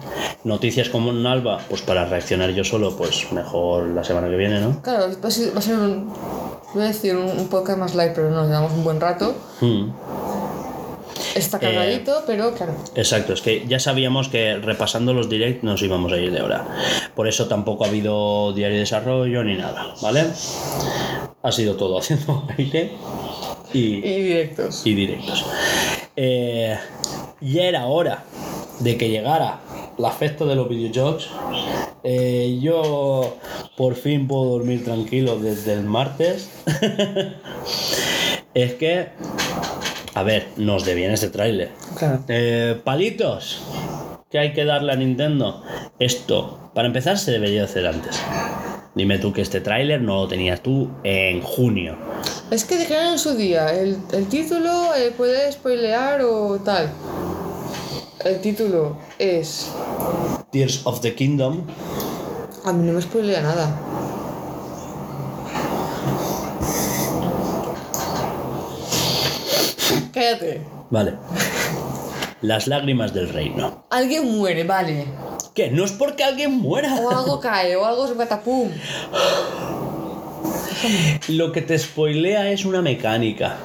[0.44, 4.60] Noticias como un Alba, pues para reaccionar yo solo, pues mejor la semana que viene,
[4.60, 4.82] ¿no?
[4.82, 6.12] Claro, va a ser, va a ser un.
[6.74, 9.36] Voy a decir un, un podcast más light, pero nos llevamos un buen rato.
[9.60, 9.92] Hmm.
[11.36, 12.74] Está cargadito, pero claro.
[12.96, 16.66] Exacto, es que ya sabíamos que repasando los directs nos íbamos a ir de hora.
[17.16, 20.26] Por eso tampoco ha habido diario de desarrollo ni nada, ¿vale?
[21.42, 22.92] Ha sido todo haciendo aire
[23.74, 24.86] y, Y directos.
[24.86, 25.46] y directos.
[26.16, 26.78] Eh,
[27.40, 28.24] ya era hora
[28.80, 29.60] de que llegara
[29.98, 31.30] la fiesta de los videojuegos.
[32.04, 33.38] Eh, yo
[33.78, 36.50] por fin puedo dormir tranquilo desde el martes.
[38.54, 39.10] es que,
[40.14, 41.70] a ver, nos deviene este tráiler.
[41.98, 42.24] Claro.
[42.28, 43.64] Eh, palitos
[44.30, 45.64] que hay que darle a Nintendo.
[46.00, 48.20] Esto, para empezar, se debería hacer antes.
[48.94, 51.96] Dime tú que este tráiler no lo tenías tú en junio.
[52.52, 56.92] Es que dijeron en su día, el, el título eh, puede spoilear o tal.
[58.26, 59.72] El título es.
[60.52, 61.66] Tears of the Kingdom.
[62.66, 63.80] A mí no me spoilea nada.
[70.14, 70.62] Cállate.
[70.90, 71.14] Vale.
[72.42, 73.86] Las lágrimas del reino.
[73.92, 75.06] Alguien muere, vale.
[75.54, 75.70] ¿Qué?
[75.70, 76.96] No es porque alguien muera.
[76.96, 78.70] O algo cae, o algo se patapum.
[81.30, 83.58] Lo que te spoilea es una mecánica.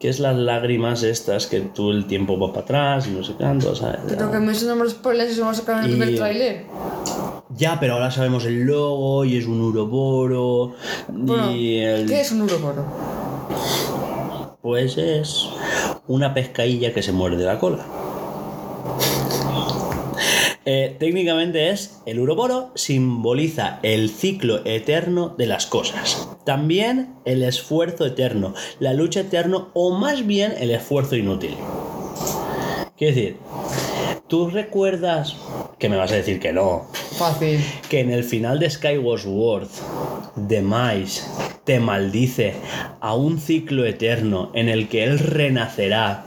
[0.00, 3.34] Que es las lágrimas estas que tú el tiempo va para atrás y no sé
[3.34, 4.00] cuánto, ¿sabes?
[4.08, 6.16] Pero que me no me lo spoileas y se vamos a sacar en el primer
[6.16, 6.66] tráiler.
[7.50, 10.74] Ya, pero ahora sabemos el logo y es un uroboro.
[11.06, 12.08] Bueno, y el...
[12.08, 12.84] ¿qué es un uroboro?
[14.62, 15.48] Pues es
[16.06, 17.84] una pescadilla que se muerde la cola.
[20.64, 26.28] Eh, técnicamente es el uroboro simboliza el ciclo eterno de las cosas.
[26.44, 31.56] También el esfuerzo eterno, la lucha eterno o más bien el esfuerzo inútil.
[32.96, 33.36] Quiero decir,
[34.32, 35.36] ¿tú recuerdas
[35.78, 36.86] que me vas a decir que no?
[37.18, 37.60] Fácil.
[37.90, 39.68] que en el final de Skyward Sword,
[40.36, 41.20] Demise
[41.64, 42.54] te maldice
[43.00, 46.24] a un ciclo eterno en el que él renacerá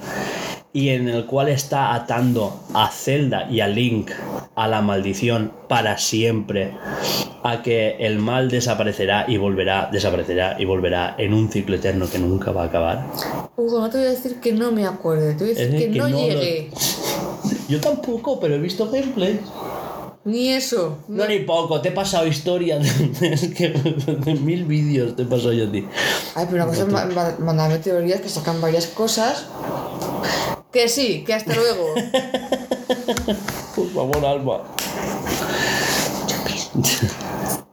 [0.71, 4.11] y en el cual está atando a Zelda y a Link
[4.53, 6.73] a la maldición para siempre,
[7.41, 12.19] a que el mal desaparecerá y volverá, desaparecerá y volverá en un ciclo eterno que
[12.19, 13.07] nunca va a acabar.
[13.57, 15.81] Hugo, no te voy a decir que no me acuerde, te voy a decir Es
[15.81, 17.04] que, no, no lo-.
[17.67, 19.39] Yo tampoco, pero he visto gameplays.
[20.23, 20.97] Ni eso.
[21.07, 22.81] No, ni poco, te he pasado historias
[23.19, 25.87] de, es que de mil vídeos, te he pasado yo a ti.
[26.33, 29.45] Ay, pero una cosa es ma- ma- mandarme teorías que sacan varias cosas.
[30.71, 31.93] Que sí, que hasta luego.
[33.75, 34.63] Por favor, Alba.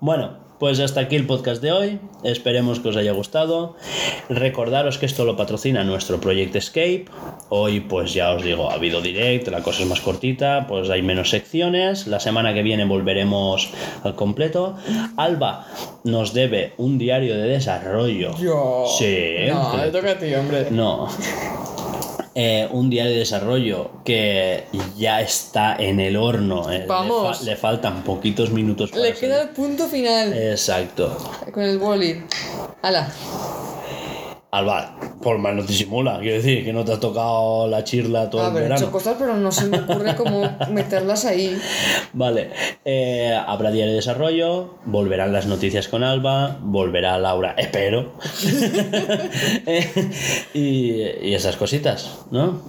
[0.00, 1.98] Bueno, pues hasta aquí el podcast de hoy.
[2.22, 3.74] Esperemos que os haya gustado.
[4.28, 7.06] Recordaros que esto lo patrocina nuestro Project Escape.
[7.48, 11.02] Hoy, pues ya os digo, ha habido direct, la cosa es más cortita, pues hay
[11.02, 12.06] menos secciones.
[12.06, 13.70] La semana que viene volveremos
[14.04, 14.76] al completo.
[15.16, 15.66] Alba
[16.04, 18.38] nos debe un diario de desarrollo.
[18.38, 18.84] Yo.
[18.96, 19.34] Sí.
[19.48, 20.68] No, le toca a ti, hombre.
[20.70, 21.08] No.
[22.34, 24.64] Eh, un diario de desarrollo que
[24.96, 26.70] ya está en el horno.
[26.72, 27.38] eh, le Vamos.
[27.38, 29.20] fa- Le, faltan poquitos minutos para Le salir.
[29.20, 31.16] queda el punto final Exacto.
[31.52, 32.22] con el boli.
[32.80, 33.12] Hala.
[34.54, 36.18] Alba, por más no te simula.
[36.20, 38.82] Quiero decir, que no te has tocado la chirla todo el Haber verano.
[38.82, 41.58] hecho cosas, pero no se me ocurre cómo meterlas ahí.
[42.12, 42.50] Vale,
[42.84, 48.12] eh, habrá diario de desarrollo, volverán las noticias con Alba, volverá Laura, espero.
[49.64, 50.10] Eh,
[50.54, 52.60] y, y esas cositas, ¿no?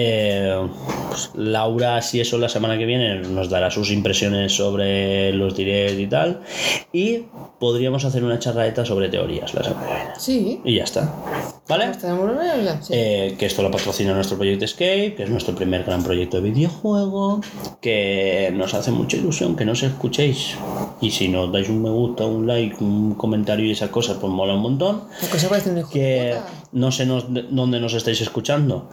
[0.00, 0.68] Eh,
[1.08, 5.98] pues Laura, si eso la semana que viene, nos dará sus impresiones sobre los directs
[5.98, 6.40] y tal.
[6.92, 7.24] Y
[7.58, 10.10] podríamos hacer una charradeta sobre teorías la semana que viene.
[10.16, 10.60] Sí.
[10.64, 11.12] Y ya está.
[11.68, 11.88] ¿Vale?
[12.00, 12.80] ¿Tenemos una ya?
[12.80, 12.92] Sí.
[12.94, 16.50] Eh, que esto lo patrocina nuestro proyecto Escape, que es nuestro primer gran proyecto de
[16.50, 17.40] videojuego,
[17.80, 20.54] que nos hace mucha ilusión que nos escuchéis.
[21.00, 24.32] Y si nos dais un me gusta, un like, un comentario y esas cosas, pues
[24.32, 25.02] mola un montón.
[25.20, 26.36] Porque se parece un hijo de Que.
[26.72, 28.90] No sé nos- dónde nos estáis escuchando,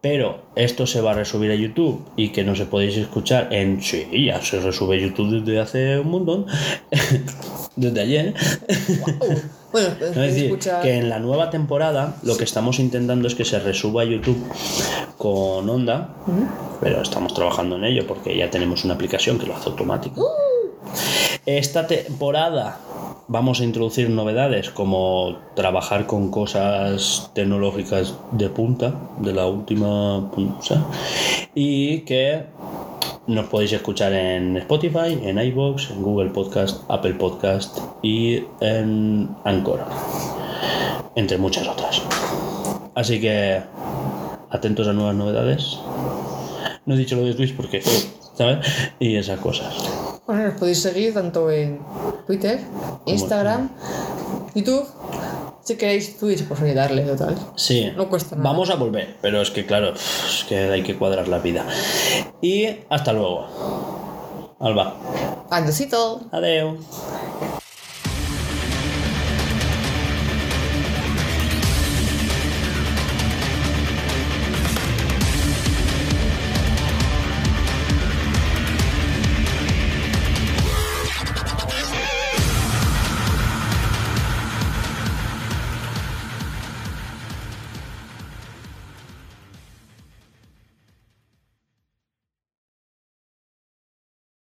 [0.00, 3.82] pero esto se va a resubir a YouTube y que no se podéis escuchar en...
[3.82, 6.46] Sí, ya se resube YouTube desde hace un montón,
[7.76, 8.34] desde ayer.
[9.72, 10.80] Bueno, Es pues, decir, escucha.
[10.80, 14.42] que en la nueva temporada lo que estamos intentando es que se resuba a YouTube
[15.16, 16.08] con Onda,
[16.80, 20.26] pero estamos trabajando en ello porque ya tenemos una aplicación que lo hace automático.
[21.46, 22.78] Esta temporada
[23.26, 30.84] vamos a introducir novedades como trabajar con cosas tecnológicas de punta, de la última punta,
[31.54, 32.44] y que
[33.26, 39.80] nos podéis escuchar en Spotify, en iVoox, en Google Podcast, Apple Podcast y en Anchor,
[41.16, 42.02] entre muchas otras.
[42.94, 43.62] Así que
[44.50, 45.78] atentos a nuevas novedades.
[46.84, 47.80] No he dicho lo de Twitch porque,
[48.34, 48.92] ¿sabes?
[48.98, 50.09] Y esas cosas.
[50.30, 51.80] Bueno, nos podéis seguir tanto en
[52.24, 52.60] Twitter,
[53.06, 53.68] Instagram,
[54.54, 54.86] YouTube.
[55.64, 57.36] Si queréis Twitch, pues oye, darle total.
[57.56, 58.48] Sí, No cuesta nada.
[58.48, 61.66] vamos a volver, pero es que claro, es que hay que cuadrar la vida.
[62.40, 64.54] Y hasta luego.
[64.60, 64.94] Alba,
[65.50, 66.20] Andesito.
[66.30, 66.76] adeu.